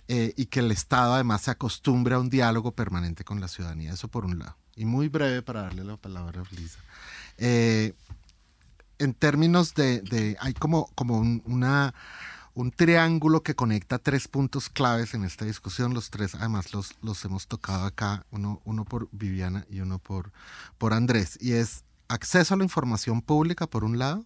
eh, 0.07 0.33
y 0.35 0.47
que 0.47 0.59
el 0.61 0.71
Estado 0.71 1.13
además 1.13 1.41
se 1.41 1.51
acostumbre 1.51 2.15
a 2.15 2.19
un 2.19 2.29
diálogo 2.29 2.71
permanente 2.71 3.23
con 3.23 3.39
la 3.39 3.47
ciudadanía. 3.47 3.93
Eso 3.93 4.07
por 4.07 4.25
un 4.25 4.39
lado. 4.39 4.57
Y 4.75 4.85
muy 4.85 5.09
breve 5.09 5.41
para 5.41 5.63
darle 5.63 5.83
la 5.83 5.97
palabra 5.97 6.41
a 6.41 6.55
Lisa. 6.55 6.79
Eh, 7.37 7.93
en 8.97 9.13
términos 9.13 9.73
de, 9.73 10.01
de, 10.01 10.37
hay 10.39 10.53
como, 10.53 10.89
como 10.95 11.19
una 11.19 11.93
un 12.53 12.71
triángulo 12.71 13.43
que 13.43 13.55
conecta 13.55 13.99
tres 13.99 14.27
puntos 14.27 14.69
claves 14.69 15.13
en 15.13 15.23
esta 15.23 15.45
discusión. 15.45 15.93
Los 15.93 16.09
tres, 16.09 16.35
además, 16.35 16.73
los, 16.73 16.95
los 17.01 17.23
hemos 17.25 17.47
tocado 17.47 17.85
acá, 17.85 18.25
uno, 18.31 18.61
uno 18.65 18.85
por 18.85 19.07
Viviana 19.11 19.65
y 19.69 19.79
uno 19.79 19.99
por, 19.99 20.31
por 20.77 20.93
Andrés. 20.93 21.37
Y 21.41 21.53
es 21.53 21.83
acceso 22.07 22.53
a 22.53 22.57
la 22.57 22.63
información 22.63 23.21
pública, 23.21 23.67
por 23.67 23.83
un 23.83 23.97
lado. 23.99 24.25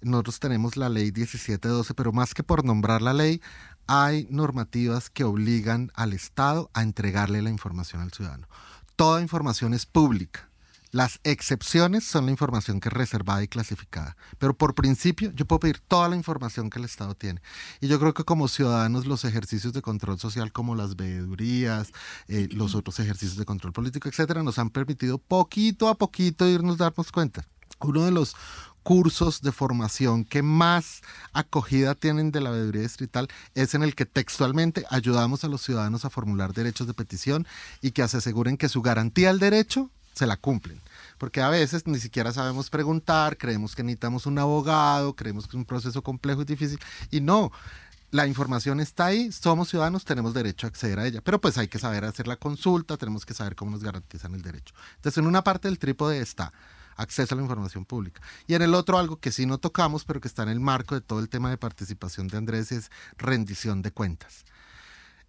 Nosotros 0.00 0.40
tenemos 0.40 0.76
la 0.76 0.88
ley 0.88 1.12
1712, 1.12 1.94
pero 1.94 2.12
más 2.12 2.34
que 2.34 2.42
por 2.42 2.64
nombrar 2.64 3.00
la 3.00 3.14
ley, 3.14 3.40
hay 3.86 4.26
normativas 4.30 5.08
que 5.08 5.24
obligan 5.24 5.90
al 5.94 6.12
Estado 6.12 6.70
a 6.74 6.82
entregarle 6.82 7.40
la 7.40 7.50
información 7.50 8.02
al 8.02 8.12
ciudadano. 8.12 8.48
Toda 8.96 9.22
información 9.22 9.74
es 9.74 9.86
pública 9.86 10.48
las 10.94 11.18
excepciones 11.24 12.04
son 12.04 12.26
la 12.26 12.30
información 12.30 12.78
que 12.78 12.88
es 12.88 12.92
reservada 12.92 13.42
y 13.42 13.48
clasificada. 13.48 14.16
Pero 14.38 14.56
por 14.56 14.76
principio 14.76 15.32
yo 15.32 15.44
puedo 15.44 15.58
pedir 15.58 15.80
toda 15.80 16.08
la 16.08 16.14
información 16.14 16.70
que 16.70 16.78
el 16.78 16.84
Estado 16.84 17.16
tiene. 17.16 17.42
Y 17.80 17.88
yo 17.88 17.98
creo 17.98 18.14
que 18.14 18.22
como 18.22 18.46
ciudadanos 18.46 19.04
los 19.04 19.24
ejercicios 19.24 19.72
de 19.72 19.82
control 19.82 20.20
social 20.20 20.52
como 20.52 20.76
las 20.76 20.94
veedurías, 20.94 21.90
eh, 22.28 22.46
los 22.52 22.76
otros 22.76 23.00
ejercicios 23.00 23.36
de 23.36 23.44
control 23.44 23.72
político, 23.72 24.08
etcétera, 24.08 24.44
nos 24.44 24.60
han 24.60 24.70
permitido 24.70 25.18
poquito 25.18 25.88
a 25.88 25.96
poquito 25.96 26.46
irnos 26.46 26.78
darnos 26.78 27.10
cuenta. 27.10 27.44
Uno 27.80 28.04
de 28.04 28.12
los 28.12 28.36
cursos 28.84 29.42
de 29.42 29.50
formación 29.50 30.24
que 30.24 30.42
más 30.42 31.00
acogida 31.32 31.96
tienen 31.96 32.30
de 32.30 32.40
la 32.40 32.50
veeduría 32.50 32.82
distrital 32.82 33.26
es 33.56 33.74
en 33.74 33.82
el 33.82 33.96
que 33.96 34.06
textualmente 34.06 34.84
ayudamos 34.90 35.42
a 35.42 35.48
los 35.48 35.60
ciudadanos 35.60 36.04
a 36.04 36.10
formular 36.10 36.52
derechos 36.52 36.86
de 36.86 36.94
petición 36.94 37.48
y 37.82 37.90
que 37.90 38.06
se 38.06 38.18
aseguren 38.18 38.56
que 38.56 38.68
su 38.68 38.80
garantía 38.80 39.30
al 39.30 39.40
derecho 39.40 39.90
se 40.14 40.26
la 40.26 40.36
cumplen. 40.36 40.80
Porque 41.18 41.40
a 41.40 41.48
veces 41.48 41.86
ni 41.86 41.98
siquiera 41.98 42.32
sabemos 42.32 42.70
preguntar, 42.70 43.36
creemos 43.36 43.74
que 43.74 43.82
necesitamos 43.82 44.26
un 44.26 44.38
abogado, 44.38 45.14
creemos 45.14 45.44
que 45.44 45.50
es 45.50 45.54
un 45.54 45.64
proceso 45.64 46.02
complejo 46.02 46.42
y 46.42 46.44
difícil. 46.44 46.78
Y 47.10 47.20
no, 47.20 47.52
la 48.10 48.26
información 48.26 48.80
está 48.80 49.06
ahí, 49.06 49.32
somos 49.32 49.68
ciudadanos, 49.68 50.04
tenemos 50.04 50.34
derecho 50.34 50.66
a 50.66 50.70
acceder 50.70 50.98
a 50.98 51.06
ella. 51.06 51.20
Pero 51.22 51.40
pues 51.40 51.58
hay 51.58 51.68
que 51.68 51.78
saber 51.78 52.04
hacer 52.04 52.26
la 52.26 52.36
consulta, 52.36 52.96
tenemos 52.96 53.26
que 53.26 53.34
saber 53.34 53.56
cómo 53.56 53.72
nos 53.72 53.82
garantizan 53.82 54.34
el 54.34 54.42
derecho. 54.42 54.74
Entonces, 54.96 55.18
en 55.18 55.26
una 55.26 55.42
parte 55.42 55.68
del 55.68 55.78
trípode 55.78 56.20
está 56.20 56.52
acceso 56.96 57.34
a 57.34 57.36
la 57.36 57.42
información 57.42 57.84
pública. 57.84 58.20
Y 58.46 58.54
en 58.54 58.62
el 58.62 58.74
otro 58.74 58.98
algo 58.98 59.16
que 59.18 59.32
sí 59.32 59.46
no 59.46 59.58
tocamos, 59.58 60.04
pero 60.04 60.20
que 60.20 60.28
está 60.28 60.42
en 60.44 60.50
el 60.50 60.60
marco 60.60 60.94
de 60.94 61.00
todo 61.00 61.20
el 61.20 61.28
tema 61.28 61.50
de 61.50 61.58
participación 61.58 62.28
de 62.28 62.36
Andrés, 62.36 62.72
es 62.72 62.90
rendición 63.18 63.82
de 63.82 63.90
cuentas. 63.90 64.44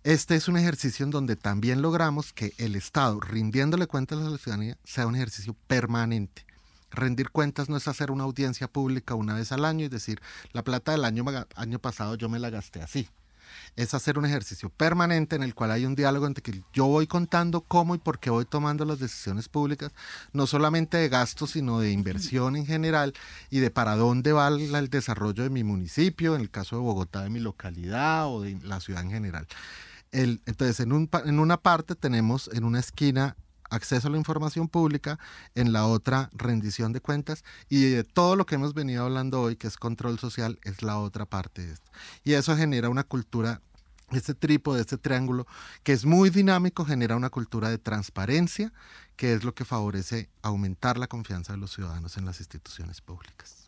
Este 0.05 0.35
es 0.35 0.47
un 0.47 0.55
ejercicio 0.55 1.03
en 1.03 1.09
donde 1.09 1.35
también 1.35 1.81
logramos 1.81 2.31
que 2.31 2.53
el 2.59 2.75
Estado, 2.75 3.19
rindiéndole 3.19 3.87
cuentas 3.87 4.19
a 4.19 4.29
la 4.29 4.37
ciudadanía, 4.37 4.77
sea 4.83 5.07
un 5.07 5.15
ejercicio 5.15 5.55
permanente. 5.65 6.45
Rendir 6.91 7.31
cuentas 7.31 7.69
no 7.69 7.77
es 7.77 7.87
hacer 7.87 8.11
una 8.11 8.23
audiencia 8.23 8.67
pública 8.67 9.15
una 9.15 9.33
vez 9.33 9.51
al 9.51 9.65
año 9.65 9.83
y 9.83 9.89
decir, 9.89 10.21
la 10.53 10.63
plata 10.63 10.91
del 10.91 11.05
año, 11.05 11.79
pasado 11.79 12.13
yo 12.13 12.29
me 12.29 12.37
la 12.37 12.51
gasté 12.51 12.83
así. 12.83 13.09
Es 13.75 13.95
hacer 13.95 14.19
un 14.19 14.27
ejercicio 14.27 14.69
permanente 14.69 15.37
en 15.37 15.41
el 15.41 15.55
cual 15.55 15.71
hay 15.71 15.87
un 15.87 15.95
diálogo 15.95 16.27
entre 16.27 16.43
que 16.43 16.61
yo 16.71 16.85
voy 16.85 17.07
contando 17.07 17.61
cómo 17.61 17.95
y 17.95 17.97
por 17.97 18.19
qué 18.19 18.29
voy 18.29 18.45
tomando 18.45 18.85
las 18.85 18.99
decisiones 18.99 19.49
públicas, 19.49 19.91
no 20.33 20.45
solamente 20.45 20.97
de 20.97 21.09
gastos, 21.09 21.49
sino 21.51 21.79
de 21.79 21.91
inversión 21.91 22.55
en 22.55 22.67
general 22.67 23.15
y 23.49 23.57
de 23.57 23.71
para 23.71 23.95
dónde 23.95 24.33
va 24.33 24.49
el 24.49 24.89
desarrollo 24.91 25.41
de 25.41 25.49
mi 25.49 25.63
municipio, 25.63 26.35
en 26.35 26.41
el 26.41 26.51
caso 26.51 26.75
de 26.75 26.83
Bogotá, 26.83 27.23
de 27.23 27.31
mi 27.31 27.39
localidad 27.39 28.27
o 28.27 28.43
de 28.43 28.59
la 28.61 28.79
ciudad 28.79 29.01
en 29.01 29.09
general 29.09 29.47
entonces, 30.16 30.80
en, 30.80 30.93
un, 30.93 31.09
en 31.26 31.39
una 31.39 31.57
parte 31.57 31.95
tenemos 31.95 32.49
en 32.53 32.63
una 32.63 32.80
esquina 32.80 33.36
acceso 33.70 34.07
a 34.07 34.11
la 34.11 34.18
información 34.18 34.68
pública, 34.68 35.20
en 35.55 35.74
la 35.74 35.86
otra 35.86 36.30
rendición 36.34 36.93
de 36.93 37.01
cuentas 37.01 37.43
y 37.70 37.89
de 37.89 38.03
todo 38.03 38.36
lo 38.36 38.45
que 38.45 38.55
hemos 38.55 38.74
venido 38.74 39.03
hablando 39.03 39.41
hoy, 39.41 39.55
que 39.55 39.68
es 39.68 39.78
control 39.78 40.20
social, 40.20 40.59
es 40.63 40.82
la 40.82 40.99
otra 40.99 41.26
parte 41.26 41.66
de 41.66 41.74
esto. 41.74 41.91
Y 42.24 42.34
eso 42.34 42.55
genera 42.55 42.89
una 42.89 43.03
cultura 43.03 43.61
este 44.11 44.36
trípode, 44.36 44.82
este 44.82 44.97
triángulo, 44.97 45.47
que 45.84 45.91
es 45.91 46.05
muy 46.05 46.30
dinámico, 46.30 46.86
genera 46.86 47.16
una 47.16 47.32
cultura 47.32 47.70
de 47.70 47.80
transparencia, 47.80 48.72
que 49.16 49.34
es 49.34 49.43
lo 49.43 49.55
que 49.55 49.66
favorece 49.66 50.30
aumentar 50.43 50.97
la 50.97 51.07
confianza 51.07 51.53
de 51.53 51.59
los 51.59 51.74
ciudadanos 51.74 52.18
en 52.18 52.26
las 52.26 52.39
instituciones 52.39 53.01
públicas. 53.01 53.64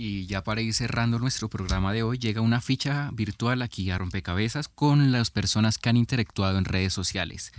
Y 0.00 0.26
ya 0.26 0.44
para 0.44 0.60
ir 0.60 0.72
cerrando 0.74 1.18
nuestro 1.18 1.48
programa 1.48 1.92
de 1.92 2.04
hoy, 2.04 2.18
llega 2.18 2.40
una 2.40 2.60
ficha 2.60 3.10
virtual 3.12 3.62
aquí 3.62 3.90
a 3.90 3.98
Rompecabezas 3.98 4.68
con 4.68 5.10
las 5.10 5.30
personas 5.32 5.76
que 5.76 5.88
han 5.88 5.96
interactuado 5.96 6.56
en 6.56 6.64
redes 6.64 6.92
sociales. 6.92 7.52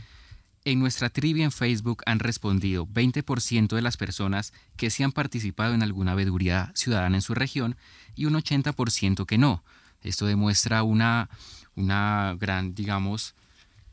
En 0.64 0.80
nuestra 0.80 1.10
trivia 1.10 1.44
en 1.44 1.52
Facebook 1.52 2.02
han 2.06 2.20
respondido 2.20 2.88
20% 2.88 3.76
de 3.76 3.82
las 3.82 3.98
personas 3.98 4.54
que 4.78 4.90
sí 4.90 5.04
han 5.04 5.12
participado 5.12 5.74
en 5.74 5.84
alguna 5.84 6.16
veeduría 6.16 6.72
ciudadana 6.76 7.18
en 7.18 7.22
su 7.22 7.34
región 7.36 7.76
y 8.16 8.24
un 8.24 8.36
80% 8.36 9.26
que 9.26 9.38
no. 9.38 9.62
Esto 10.02 10.26
demuestra 10.26 10.84
una 10.84 11.30
una 11.80 12.36
gran, 12.38 12.76
digamos, 12.76 13.36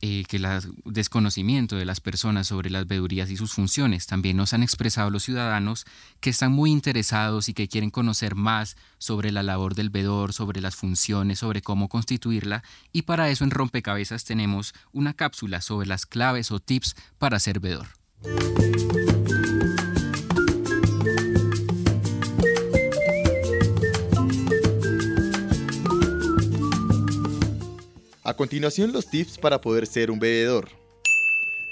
eh, 0.09 0.23
que 0.29 0.37
el 0.37 0.47
desconocimiento 0.85 1.75
de 1.75 1.85
las 1.85 1.99
personas 1.99 2.47
sobre 2.47 2.71
las 2.71 2.87
veedurías 2.87 3.29
y 3.29 3.37
sus 3.37 3.53
funciones. 3.53 4.07
También 4.07 4.37
nos 4.37 4.53
han 4.53 4.63
expresado 4.63 5.11
los 5.11 5.25
ciudadanos 5.25 5.85
que 6.21 6.31
están 6.31 6.53
muy 6.53 6.71
interesados 6.71 7.49
y 7.49 7.55
que 7.55 7.67
quieren 7.67 7.91
conocer 7.91 8.37
más 8.37 8.77
sobre 8.99 9.33
la 9.33 9.43
labor 9.43 9.75
del 9.75 9.91
vedor, 9.91 10.33
sobre 10.33 10.61
las 10.61 10.77
funciones, 10.77 11.41
sobre 11.41 11.61
cómo 11.61 11.89
constituirla. 11.89 12.63
Y 12.93 13.03
para 13.03 13.31
eso 13.31 13.43
en 13.43 13.51
Rompecabezas 13.51 14.23
tenemos 14.23 14.75
una 14.93 15.13
cápsula 15.13 15.61
sobre 15.61 15.89
las 15.89 16.07
claves 16.07 16.53
o 16.53 16.61
tips 16.61 16.95
para 17.19 17.41
ser 17.41 17.59
vedor. 17.59 17.89
A 28.27 28.35
continuación 28.35 28.91
los 28.91 29.07
tips 29.07 29.39
para 29.39 29.61
poder 29.61 29.87
ser 29.87 30.11
un 30.11 30.18
bebedor. 30.18 30.68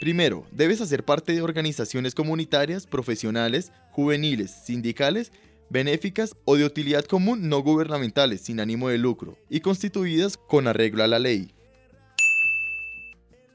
Primero, 0.01 0.47
debes 0.53 0.81
hacer 0.81 1.05
parte 1.05 1.33
de 1.33 1.43
organizaciones 1.43 2.15
comunitarias, 2.15 2.87
profesionales, 2.87 3.73
juveniles, 3.91 4.53
sindicales, 4.65 5.33
benéficas 5.69 6.37
o 6.45 6.55
de 6.55 6.65
utilidad 6.65 7.07
común 7.07 7.49
no 7.49 7.61
gubernamentales 7.61 8.43
sin 8.43 8.61
ánimo 8.61 8.89
de 8.89 8.99
lucro 8.99 9.37
y 9.51 9.63
constituidas 9.63 10.37
con 10.37 10.69
arreglo 10.69 11.03
a 11.03 11.09
la 11.09 11.19
ley. 11.19 11.51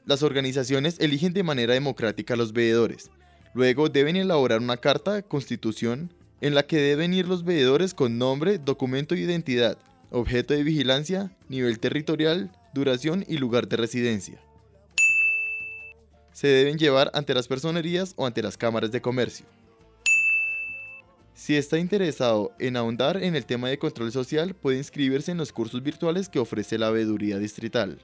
Las 0.04 0.22
organizaciones 0.22 1.00
eligen 1.00 1.32
de 1.32 1.42
manera 1.42 1.72
democrática 1.72 2.34
a 2.34 2.36
los 2.36 2.52
veedores. 2.52 3.10
Luego 3.54 3.88
deben 3.88 4.16
elaborar 4.16 4.60
una 4.60 4.76
carta 4.76 5.14
de 5.14 5.22
constitución 5.22 6.12
en 6.42 6.54
la 6.54 6.66
que 6.66 6.76
deben 6.76 7.14
ir 7.14 7.26
los 7.26 7.44
veedores 7.44 7.94
con 7.94 8.18
nombre, 8.18 8.58
documento 8.58 9.14
de 9.14 9.22
identidad, 9.22 9.78
objeto 10.10 10.52
de 10.52 10.64
vigilancia, 10.64 11.34
nivel 11.48 11.78
territorial, 11.78 12.50
duración 12.72 13.24
y 13.28 13.38
lugar 13.38 13.68
de 13.68 13.76
residencia. 13.76 14.40
Se 16.32 16.48
deben 16.48 16.78
llevar 16.78 17.10
ante 17.14 17.34
las 17.34 17.48
personerías 17.48 18.14
o 18.16 18.26
ante 18.26 18.42
las 18.42 18.56
cámaras 18.56 18.90
de 18.90 19.02
comercio. 19.02 19.46
Si 21.34 21.56
está 21.56 21.78
interesado 21.78 22.52
en 22.58 22.76
ahondar 22.76 23.22
en 23.22 23.34
el 23.34 23.46
tema 23.46 23.68
de 23.68 23.78
control 23.78 24.12
social, 24.12 24.54
puede 24.54 24.78
inscribirse 24.78 25.32
en 25.32 25.38
los 25.38 25.52
cursos 25.52 25.82
virtuales 25.82 26.28
que 26.28 26.38
ofrece 26.38 26.78
la 26.78 26.90
Veeduría 26.90 27.38
Distrital. 27.38 27.98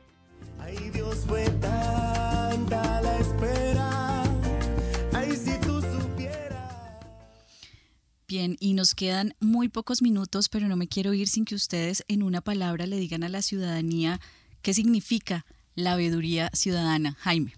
Bien, 8.28 8.56
y 8.58 8.74
nos 8.74 8.94
quedan 8.94 9.34
muy 9.38 9.68
pocos 9.68 10.02
minutos, 10.02 10.48
pero 10.48 10.66
no 10.66 10.76
me 10.76 10.88
quiero 10.88 11.14
ir 11.14 11.28
sin 11.28 11.44
que 11.44 11.54
ustedes 11.54 12.04
en 12.08 12.22
una 12.22 12.40
palabra 12.40 12.86
le 12.86 12.98
digan 12.98 13.22
a 13.22 13.28
la 13.28 13.40
ciudadanía 13.40 14.20
¿Qué 14.66 14.74
significa 14.74 15.46
la 15.76 15.94
veeduría 15.94 16.50
ciudadana, 16.52 17.16
Jaime? 17.20 17.54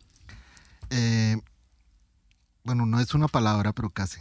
Eh, 0.90 1.38
bueno, 2.64 2.84
no 2.84 3.00
es 3.00 3.14
una 3.14 3.28
palabra, 3.28 3.72
pero 3.72 3.88
casi. 3.88 4.20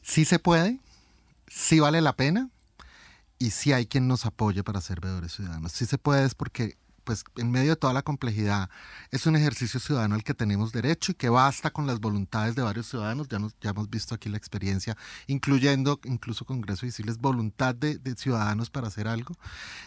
Sí 0.00 0.24
se 0.24 0.38
puede, 0.38 0.80
sí 1.46 1.78
vale 1.78 2.00
la 2.00 2.16
pena 2.16 2.48
y 3.38 3.50
sí 3.50 3.74
hay 3.74 3.84
quien 3.84 4.08
nos 4.08 4.24
apoye 4.24 4.64
para 4.64 4.80
ser 4.80 5.02
veedores 5.02 5.34
ciudadanos. 5.34 5.72
Sí 5.72 5.84
se 5.84 5.98
puede 5.98 6.24
es 6.24 6.34
porque 6.34 6.78
pues 7.06 7.22
en 7.36 7.52
medio 7.52 7.70
de 7.70 7.76
toda 7.76 7.92
la 7.92 8.02
complejidad, 8.02 8.68
es 9.12 9.26
un 9.26 9.36
ejercicio 9.36 9.78
ciudadano 9.78 10.16
al 10.16 10.24
que 10.24 10.34
tenemos 10.34 10.72
derecho 10.72 11.12
y 11.12 11.14
que 11.14 11.28
basta 11.28 11.70
con 11.70 11.86
las 11.86 12.00
voluntades 12.00 12.56
de 12.56 12.62
varios 12.62 12.88
ciudadanos. 12.88 13.28
Ya, 13.28 13.38
nos, 13.38 13.54
ya 13.60 13.70
hemos 13.70 13.88
visto 13.88 14.14
aquí 14.14 14.28
la 14.28 14.36
experiencia, 14.36 14.96
incluyendo 15.28 16.00
incluso 16.04 16.44
Congreso 16.44 16.84
Visibles, 16.84 17.18
voluntad 17.18 17.76
de, 17.76 18.00
ciudadanos 18.16 18.70
para 18.70 18.88
hacer 18.88 19.06
algo. 19.06 19.36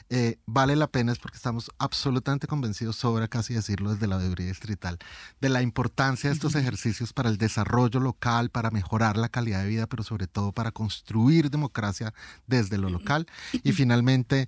Eh, 0.10 0.38
vale 0.46 0.78
la 0.78 0.88
pena 0.88 1.12
es 1.12 1.20
porque 1.20 1.36
estamos 1.36 1.70
absolutamente 1.78 2.48
convencidos, 2.48 2.96
sobra 2.96 3.28
casi 3.28 3.54
decirlo 3.54 3.94
desde 3.94 4.08
la 4.08 4.16
veeduría 4.16 4.48
distrital, 4.48 4.98
de 5.42 5.50
la 5.50 5.62
importancia 5.62 6.30
de 6.30 6.36
estos 6.36 6.56
ejercicios 6.56 7.12
para 7.12 7.28
el 7.28 7.38
desarrollo 7.38 8.00
local, 8.00 8.50
para 8.50 8.72
mejorar 8.72 9.18
la 9.18 9.28
calidad 9.28 9.62
de 9.62 9.68
vida, 9.68 9.88
pero 9.88 10.04
sobre 10.04 10.28
todo 10.28 10.54
para 10.54 10.72
construir 10.72 11.50
democracia 11.50 12.14
desde 12.48 12.78
lo 12.78 12.90
local. 12.90 13.28
Y 13.52 13.74
finalmente, 13.74 14.48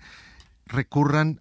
recurran 0.66 1.40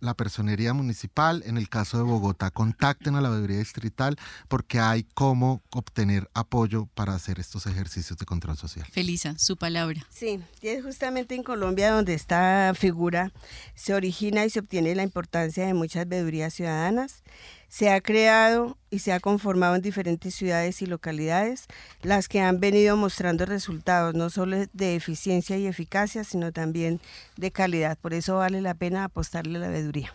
la 0.00 0.14
personería 0.14 0.72
municipal, 0.72 1.42
en 1.46 1.56
el 1.56 1.68
caso 1.68 1.98
de 1.98 2.04
Bogotá, 2.04 2.50
contacten 2.50 3.14
a 3.14 3.20
la 3.20 3.30
veeduría 3.30 3.58
distrital 3.58 4.16
porque 4.48 4.80
hay 4.80 5.04
cómo 5.14 5.62
obtener 5.70 6.28
apoyo 6.34 6.86
para 6.94 7.14
hacer 7.14 7.38
estos 7.38 7.66
ejercicios 7.66 8.18
de 8.18 8.26
control 8.26 8.56
social. 8.56 8.86
Felisa, 8.90 9.38
su 9.38 9.56
palabra. 9.56 10.06
Sí, 10.10 10.40
y 10.60 10.68
es 10.68 10.82
justamente 10.82 11.34
en 11.34 11.42
Colombia 11.42 11.92
donde 11.92 12.14
esta 12.14 12.72
figura 12.74 13.32
se 13.74 13.94
origina 13.94 14.44
y 14.44 14.50
se 14.50 14.60
obtiene 14.60 14.94
la 14.94 15.02
importancia 15.02 15.66
de 15.66 15.74
muchas 15.74 16.08
veedurías 16.08 16.54
ciudadanas 16.54 17.22
se 17.70 17.88
ha 17.88 18.00
creado 18.02 18.76
y 18.90 18.98
se 18.98 19.12
ha 19.12 19.20
conformado 19.20 19.76
en 19.76 19.80
diferentes 19.80 20.34
ciudades 20.34 20.82
y 20.82 20.86
localidades, 20.86 21.66
las 22.02 22.28
que 22.28 22.40
han 22.40 22.60
venido 22.60 22.96
mostrando 22.96 23.46
resultados 23.46 24.14
no 24.14 24.28
solo 24.28 24.66
de 24.72 24.96
eficiencia 24.96 25.56
y 25.56 25.66
eficacia, 25.66 26.24
sino 26.24 26.52
también 26.52 27.00
de 27.36 27.50
calidad. 27.50 27.96
Por 27.96 28.12
eso 28.12 28.36
vale 28.36 28.60
la 28.60 28.74
pena 28.74 29.04
apostarle 29.04 29.56
a 29.56 29.62
la 29.62 29.68
veeduría. 29.68 30.12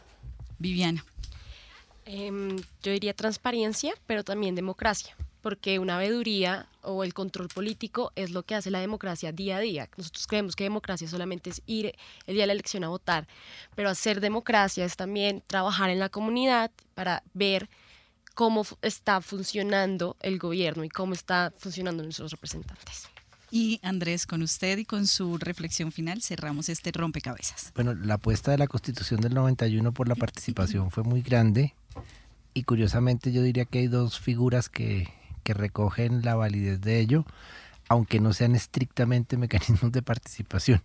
Viviana. 0.60 1.04
Em, 2.06 2.58
yo 2.84 2.92
diría 2.92 3.16
transparencia, 3.16 3.96
pero 4.06 4.24
también 4.24 4.54
democracia 4.54 5.16
porque 5.46 5.78
una 5.78 6.00
veeduría 6.00 6.68
o 6.82 7.04
el 7.04 7.14
control 7.14 7.50
político 7.50 8.12
es 8.16 8.32
lo 8.32 8.42
que 8.42 8.56
hace 8.56 8.72
la 8.72 8.80
democracia 8.80 9.32
día 9.32 9.58
a 9.58 9.60
día. 9.60 9.88
Nosotros 9.96 10.26
creemos 10.26 10.56
que 10.56 10.64
democracia 10.64 11.08
solamente 11.08 11.52
es 11.52 11.62
ir 11.68 11.94
el 12.26 12.34
día 12.34 12.46
de 12.46 12.48
la 12.48 12.54
elección 12.54 12.84
a 12.84 12.88
votar, 12.88 13.28
pero 13.76 13.92
hacer 13.92 14.22
democracia 14.22 14.84
es 14.84 14.96
también 14.96 15.44
trabajar 15.46 15.92
en 15.92 16.00
la 16.00 16.10
comunidad 16.10 16.72
para 16.96 17.22
ver 17.36 17.70
cómo 18.34 18.66
está 18.82 19.22
funcionando 19.22 20.18
el 20.20 20.40
gobierno 20.40 20.84
y 20.84 20.90
cómo 20.90 21.14
está 21.14 21.54
funcionando 21.60 22.02
nuestros 22.02 22.32
representantes. 22.32 23.08
Y 23.52 23.80
Andrés, 23.84 24.26
con 24.26 24.42
usted 24.42 24.80
y 24.80 24.86
con 24.86 25.06
su 25.06 25.38
reflexión 25.38 25.92
final 25.92 26.24
cerramos 26.24 26.70
este 26.70 26.92
rompecabezas. 26.92 27.72
Bueno, 27.76 27.94
la 27.94 28.16
apuesta 28.16 28.50
de 28.50 28.58
la 28.58 28.66
Constitución 28.66 29.22
del 29.22 29.36
91 29.36 29.92
por 29.94 30.08
la 30.08 30.16
participación 30.16 30.90
fue 30.90 31.04
muy 31.04 31.22
grande 31.22 31.76
y 32.56 32.64
curiosamente 32.64 33.32
yo 33.32 33.44
diría 33.44 33.66
que 33.66 33.78
hay 33.78 33.88
dos 33.88 34.20
figuras 34.20 34.70
que 34.70 35.08
que 35.46 35.54
recogen 35.54 36.24
la 36.24 36.36
validez 36.36 36.82
de 36.82 37.00
ello, 37.00 37.24
aunque 37.88 38.20
no 38.20 38.34
sean 38.34 38.56
estrictamente 38.56 39.38
mecanismos 39.46 39.94
de 39.94 40.02
participación, 40.02 40.82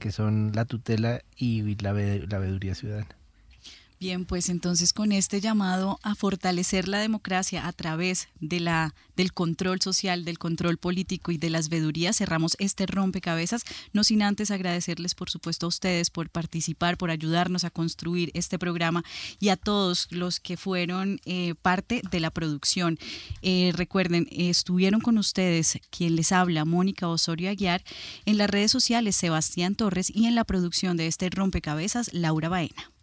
que 0.00 0.10
son 0.10 0.52
la 0.54 0.64
tutela 0.64 1.20
y 1.36 1.76
la, 1.76 1.92
la 1.92 2.38
veeduría 2.38 2.74
ciudadana. 2.74 3.19
Bien, 4.02 4.24
pues 4.24 4.48
entonces 4.48 4.94
con 4.94 5.12
este 5.12 5.42
llamado 5.42 6.00
a 6.02 6.14
fortalecer 6.14 6.88
la 6.88 7.00
democracia 7.00 7.66
a 7.66 7.72
través 7.74 8.28
de 8.40 8.58
la, 8.58 8.94
del 9.14 9.34
control 9.34 9.82
social, 9.82 10.24
del 10.24 10.38
control 10.38 10.78
político 10.78 11.32
y 11.32 11.36
de 11.36 11.50
las 11.50 11.68
vedurías, 11.68 12.16
cerramos 12.16 12.56
este 12.60 12.86
rompecabezas, 12.86 13.62
no 13.92 14.02
sin 14.02 14.22
antes 14.22 14.50
agradecerles 14.50 15.14
por 15.14 15.28
supuesto 15.28 15.66
a 15.66 15.68
ustedes 15.68 16.08
por 16.08 16.30
participar, 16.30 16.96
por 16.96 17.10
ayudarnos 17.10 17.64
a 17.64 17.70
construir 17.70 18.30
este 18.32 18.58
programa 18.58 19.04
y 19.38 19.50
a 19.50 19.58
todos 19.58 20.08
los 20.10 20.40
que 20.40 20.56
fueron 20.56 21.20
eh, 21.26 21.54
parte 21.60 22.00
de 22.10 22.20
la 22.20 22.30
producción. 22.30 22.98
Eh, 23.42 23.72
recuerden, 23.74 24.28
estuvieron 24.30 25.02
con 25.02 25.18
ustedes 25.18 25.78
quien 25.90 26.16
les 26.16 26.32
habla, 26.32 26.64
Mónica 26.64 27.06
Osorio 27.06 27.50
Aguiar, 27.50 27.84
en 28.24 28.38
las 28.38 28.48
redes 28.48 28.70
sociales 28.70 29.14
Sebastián 29.14 29.74
Torres 29.74 30.08
y 30.08 30.24
en 30.24 30.36
la 30.36 30.44
producción 30.44 30.96
de 30.96 31.06
este 31.06 31.28
rompecabezas 31.28 32.14
Laura 32.14 32.48
Baena. 32.48 32.90